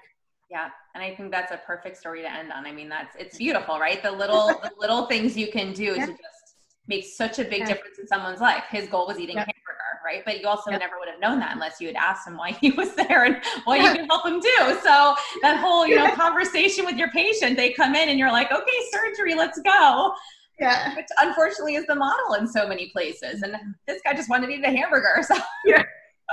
Yeah, 0.52 0.70
and 0.96 1.04
I 1.04 1.16
think 1.16 1.32
that's 1.32 1.54
a 1.54 1.58
perfect 1.66 1.96
story 1.96 2.22
to 2.22 2.32
end 2.32 2.52
on. 2.52 2.66
I 2.66 2.74
mean, 2.74 2.90
that's 2.90 3.16
it's 3.18 3.38
beautiful, 3.38 3.80
right? 3.80 4.04
The 4.04 4.12
little 4.12 4.48
the 4.48 4.72
little 4.78 5.06
things 5.06 5.38
you 5.38 5.50
can 5.50 5.72
do 5.72 5.96
yeah. 5.96 6.08
to 6.08 6.12
just 6.12 6.56
make 6.88 7.06
such 7.06 7.40
a 7.40 7.46
big 7.46 7.60
yeah. 7.60 7.68
difference 7.68 8.00
in 8.00 8.08
someone's 8.08 8.42
life. 8.42 8.64
His 8.70 8.90
goal 8.90 9.08
was 9.08 9.18
eating 9.18 9.38
yeah. 9.38 9.46
hamburger, 9.46 10.02
right? 10.06 10.24
But 10.26 10.42
you 10.42 10.48
also 10.48 10.72
never 10.72 11.00
would 11.00 11.08
have 11.08 11.22
known 11.22 11.40
that 11.40 11.54
unless 11.54 11.80
you 11.80 11.88
had 11.88 11.96
asked 11.96 12.28
him 12.28 12.36
why 12.36 12.52
he 12.52 12.72
was 12.82 12.94
there 12.96 13.24
and 13.24 13.38
what 13.64 13.80
you 13.80 13.92
could 13.92 14.08
help 14.10 14.26
him 14.26 14.42
do. 14.42 14.80
So 14.84 15.16
that 15.42 15.60
whole, 15.62 15.88
you 15.88 15.96
know, 15.96 16.14
conversation 16.16 16.86
with 16.86 16.98
your 16.98 17.10
patient, 17.12 17.56
they 17.56 17.72
come 17.72 17.96
in 17.96 18.10
and 18.10 18.20
you're 18.20 18.32
like, 18.32 18.52
okay, 18.52 18.78
surgery, 18.92 19.36
let's 19.36 19.60
go. 19.62 20.14
Yeah. 20.60 20.96
Which 20.96 21.08
unfortunately 21.22 21.76
is 21.76 21.88
the 21.88 21.96
model 21.96 22.34
in 22.36 22.46
so 22.48 22.68
many 22.68 22.90
places. 22.90 23.42
And 23.42 23.56
this 23.88 24.02
guy 24.04 24.14
just 24.14 24.30
wanted 24.30 24.48
to 24.48 24.54
eat 24.54 24.66
a 24.66 24.70
hamburger. 24.70 25.24
So 25.24 25.36
yeah. 25.66 25.84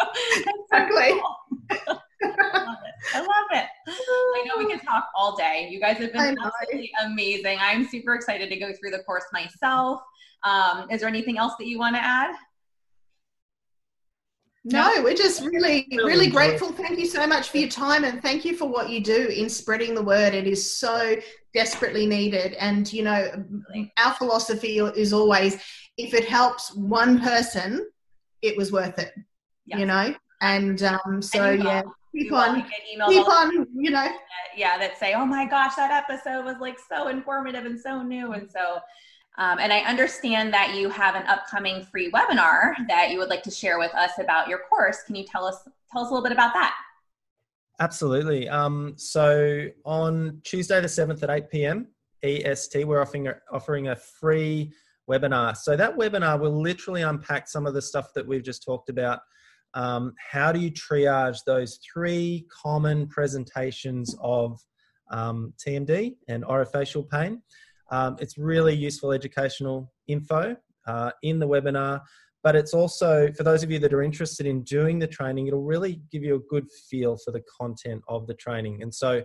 exactly. 0.73 1.21
Cool. 2.23 2.35
I 2.39 2.65
love 2.65 2.77
it. 2.85 2.95
I 3.15 3.21
love 3.21 3.47
it. 3.53 3.69
I 3.87 4.45
know 4.47 4.59
we 4.59 4.67
can 4.67 4.81
talk 4.81 5.09
all 5.15 5.37
day. 5.37 5.69
You 5.71 5.81
guys 5.81 5.99
have 5.99 6.13
been 6.13 6.37
absolutely 6.43 6.91
amazing. 7.05 7.59
I'm 7.61 7.87
super 7.87 8.15
excited 8.15 8.51
to 8.51 8.57
go 8.59 8.73
through 8.73 8.91
the 8.91 9.01
course 9.01 9.25
myself. 9.33 10.01
Um, 10.43 10.91
is 10.91 11.01
there 11.01 11.09
anything 11.09 11.39
else 11.39 11.55
that 11.59 11.67
you 11.67 11.79
want 11.79 11.97
to 11.97 12.03
add? 12.03 12.35
No, 14.65 15.01
we're 15.03 15.15
just 15.15 15.43
really, 15.45 15.87
really 15.91 16.29
grateful. 16.29 16.73
Thank 16.73 16.99
you 16.99 17.07
so 17.07 17.27
much 17.27 17.49
for 17.49 17.59
your 17.59 17.71
time 17.71 18.05
and 18.05 18.21
thank 18.21 18.45
you 18.45 18.57
for 18.57 18.69
what 18.69 18.91
you 18.91 19.01
do 19.01 19.29
in 19.29 19.49
spreading 19.49 19.95
the 19.95 20.03
word. 20.03 20.35
It 20.35 20.47
is 20.47 20.77
so 20.77 21.17
desperately 21.55 22.07
needed. 22.07 22.53
And, 22.55 22.93
you 22.93 23.03
know, 23.03 23.45
our 23.97 24.15
philosophy 24.15 24.79
is 24.79 25.13
always 25.13 25.55
if 25.97 26.13
it 26.13 26.29
helps 26.29 26.75
one 26.75 27.21
person, 27.21 27.89
it 28.43 28.57
was 28.57 28.71
worth 28.71 28.99
it, 28.99 29.13
yes. 29.65 29.81
you 29.81 29.87
know? 29.87 30.15
And 30.43 30.83
um, 30.83 31.23
so, 31.23 31.43
and 31.43 31.63
yeah, 31.63 31.83
keep 32.13 32.33
on, 32.33 32.65
keep 33.09 33.29
on, 33.29 33.67
you 33.75 33.91
know. 33.91 34.09
Yeah, 34.57 34.79
that 34.79 34.99
say, 34.99 35.15
oh 35.15 35.27
my 35.27 35.47
gosh, 35.47 35.75
that 35.77 35.91
episode 35.91 36.45
was 36.45 36.57
like 36.61 36.79
so 36.79 37.09
informative 37.09 37.65
and 37.65 37.79
so 37.79 38.03
new. 38.03 38.33
And 38.33 38.51
so, 38.51 38.79
um, 39.39 39.59
and 39.61 39.73
I 39.73 39.81
understand 39.81 40.53
that 40.53 40.75
you 40.75 40.89
have 40.91 41.15
an 41.15 41.27
upcoming 41.27 41.85
free 41.85 42.11
webinar 42.11 42.75
that 42.89 43.11
you 43.11 43.19
would 43.19 43.29
like 43.29 43.43
to 43.45 43.51
share 43.51 43.79
with 43.79 43.95
us 43.95 44.13
about 44.19 44.49
your 44.49 44.61
course. 44.69 45.03
Can 45.05 45.15
you 45.15 45.25
tell 45.25 45.45
us 45.45 45.63
tell 45.93 46.03
us 46.03 46.11
a 46.11 46.13
little 46.13 46.25
bit 46.25 46.33
about 46.33 46.55
that? 46.55 46.75
Absolutely. 47.81 48.49
Um, 48.49 48.95
so 48.97 49.69
on 49.85 50.41
Tuesday 50.43 50.81
the 50.81 50.89
seventh 50.89 51.23
at 51.23 51.31
eight 51.31 51.49
pm 51.51 51.87
EST, 52.25 52.85
we're 52.85 53.01
offering 53.01 53.29
offering 53.53 53.89
a 53.89 53.97
free 53.97 54.73
webinar. 55.09 55.57
So 55.57 55.77
that 55.77 55.97
webinar 55.97 56.39
will 56.39 56.61
literally 56.61 57.03
unpack 57.03 57.49
some 57.49 57.67
of 57.67 57.75
the 57.75 57.83
stuff 57.83 58.13
that 58.15 58.27
we've 58.27 58.43
just 58.43 58.65
talked 58.65 58.91
about. 58.91 59.21
Um, 59.75 60.15
how 60.31 60.53
do 60.53 60.61
you 60.61 60.71
triage 60.71 61.39
those 61.47 61.79
three 61.93 62.47
common 62.63 63.07
presentations 63.07 64.17
of 64.21 64.61
um, 65.11 65.53
TMD 65.65 66.17
and 66.29 66.45
orofacial 66.45 67.09
pain? 67.09 67.43
Um, 67.91 68.17
it's 68.21 68.37
really 68.37 68.75
useful 68.75 69.13
educational 69.13 69.93
info 70.07 70.57
uh, 70.87 71.11
in 71.23 71.39
the 71.39 71.49
webinar, 71.49 72.01
but 72.43 72.55
it's 72.55 72.75
also, 72.75 73.33
for 73.33 73.43
those 73.43 73.63
of 73.63 73.71
you 73.71 73.79
that 73.81 73.93
are 73.93 74.03
interested 74.03 74.47
in 74.47 74.63
doing 74.63 74.99
the 74.99 75.07
training, 75.07 75.47
it'll 75.47 75.63
really 75.63 76.01
give 76.13 76.23
you 76.23 76.37
a 76.37 76.41
good 76.51 76.67
feel 76.91 77.17
for 77.25 77.31
the 77.31 77.43
content 77.61 78.03
of 78.09 78.27
the 78.27 78.35
training. 78.35 78.83
And 78.83 78.95
so, 78.95 79.23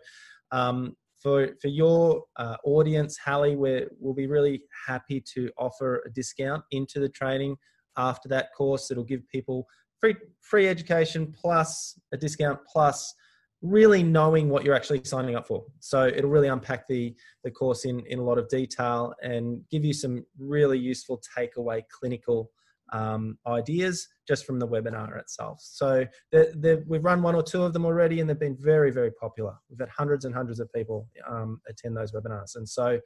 um, 0.51 0.95
for, 1.21 1.49
for 1.61 1.69
your 1.69 2.23
uh, 2.35 2.57
audience, 2.65 3.17
Hallie, 3.17 3.55
we 3.55 3.85
will 3.97 4.13
be 4.13 4.27
really 4.27 4.61
happy 4.85 5.23
to 5.33 5.49
offer 5.57 6.03
a 6.05 6.09
discount 6.11 6.63
into 6.71 6.99
the 6.99 7.07
training 7.07 7.55
after 7.95 8.27
that 8.29 8.49
course. 8.57 8.91
It'll 8.91 9.05
give 9.05 9.27
people 9.29 9.65
free 10.03 10.15
free 10.41 10.67
education 10.67 11.33
plus 11.39 11.97
a 12.11 12.17
discount 12.17 12.59
plus 12.67 13.13
really 13.61 14.03
knowing 14.03 14.49
what 14.49 14.65
you're 14.65 14.75
actually 14.75 15.01
signing 15.05 15.37
up 15.37 15.47
for. 15.47 15.63
So 15.79 16.07
it'll 16.07 16.29
really 16.29 16.49
unpack 16.49 16.85
the, 16.89 17.15
the 17.45 17.51
course 17.51 17.85
in, 17.85 18.01
in 18.07 18.19
a 18.19 18.21
lot 18.21 18.37
of 18.37 18.49
detail 18.49 19.13
and 19.21 19.61
give 19.71 19.85
you 19.85 19.93
some 19.93 20.25
really 20.37 20.77
useful 20.77 21.21
takeaway 21.37 21.81
clinical 21.89 22.51
um, 22.91 23.37
ideas 23.47 24.05
just 24.27 24.45
from 24.45 24.59
the 24.59 24.67
webinar 24.67 25.17
itself. 25.17 25.59
So 25.61 26.05
we've 26.33 27.05
run 27.05 27.21
one 27.21 27.35
or 27.35 27.41
two 27.41 27.63
of 27.63 27.71
them 27.71 27.85
already 27.85 28.19
and 28.19 28.29
they've 28.29 28.37
been 28.37 28.57
very, 28.59 28.91
very 28.91 29.11
popular. 29.11 29.53
We've 29.69 29.79
had 29.79 29.87
hundreds 29.87 30.25
and 30.25 30.35
hundreds 30.35 30.59
of 30.59 30.71
people 30.73 31.07
um, 31.25 31.61
attend 31.69 31.95
those 31.95 32.11
webinars. 32.11 32.57
And 32.57 32.67
so 32.67 32.99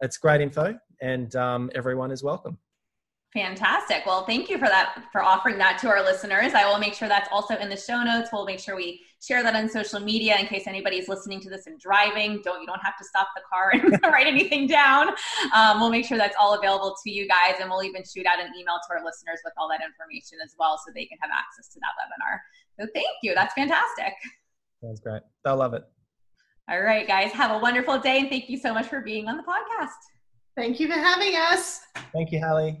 it's 0.00 0.16
great 0.16 0.40
info 0.40 0.78
and 1.02 1.34
um, 1.34 1.72
everyone 1.74 2.12
is 2.12 2.22
welcome. 2.22 2.56
Fantastic. 3.34 4.06
Well, 4.06 4.24
thank 4.24 4.48
you 4.48 4.58
for 4.58 4.68
that, 4.68 5.06
for 5.10 5.20
offering 5.20 5.58
that 5.58 5.78
to 5.80 5.88
our 5.88 6.04
listeners. 6.04 6.54
I 6.54 6.70
will 6.70 6.78
make 6.78 6.94
sure 6.94 7.08
that's 7.08 7.28
also 7.32 7.56
in 7.56 7.68
the 7.68 7.76
show 7.76 8.00
notes. 8.04 8.30
We'll 8.32 8.44
make 8.44 8.60
sure 8.60 8.76
we 8.76 9.00
share 9.20 9.42
that 9.42 9.56
on 9.56 9.68
social 9.68 9.98
media 9.98 10.36
in 10.38 10.46
case 10.46 10.68
anybody's 10.68 11.08
listening 11.08 11.40
to 11.40 11.50
this 11.50 11.66
and 11.66 11.80
driving. 11.80 12.42
Don't, 12.44 12.60
you 12.60 12.66
don't 12.66 12.80
have 12.84 12.96
to 12.96 13.04
stop 13.04 13.30
the 13.34 13.42
car 13.50 13.70
and 13.74 14.00
write 14.12 14.28
anything 14.28 14.68
down. 14.68 15.08
Um, 15.52 15.80
we'll 15.80 15.90
make 15.90 16.06
sure 16.06 16.16
that's 16.16 16.36
all 16.40 16.54
available 16.54 16.94
to 17.02 17.10
you 17.10 17.26
guys. 17.26 17.56
And 17.60 17.68
we'll 17.68 17.82
even 17.82 18.04
shoot 18.04 18.24
out 18.24 18.38
an 18.38 18.52
email 18.56 18.78
to 18.86 18.94
our 18.94 19.04
listeners 19.04 19.40
with 19.44 19.52
all 19.58 19.68
that 19.68 19.80
information 19.84 20.38
as 20.44 20.54
well 20.56 20.78
so 20.78 20.92
they 20.94 21.06
can 21.06 21.18
have 21.20 21.30
access 21.32 21.72
to 21.74 21.80
that 21.80 21.90
webinar. 21.98 22.38
So 22.78 22.86
thank 22.94 23.16
you. 23.24 23.34
That's 23.34 23.52
fantastic. 23.54 24.14
Sounds 24.80 25.00
great. 25.00 25.22
i'll 25.44 25.56
love 25.56 25.74
it. 25.74 25.82
All 26.70 26.80
right, 26.80 27.06
guys. 27.06 27.32
Have 27.32 27.50
a 27.50 27.58
wonderful 27.58 27.98
day. 27.98 28.20
And 28.20 28.28
thank 28.28 28.48
you 28.48 28.58
so 28.58 28.72
much 28.72 28.86
for 28.86 29.00
being 29.00 29.26
on 29.26 29.36
the 29.36 29.42
podcast. 29.42 29.90
Thank 30.56 30.78
you 30.78 30.86
for 30.86 30.94
having 30.94 31.34
us. 31.34 31.80
Thank 32.12 32.30
you, 32.30 32.40
Hallie. 32.40 32.80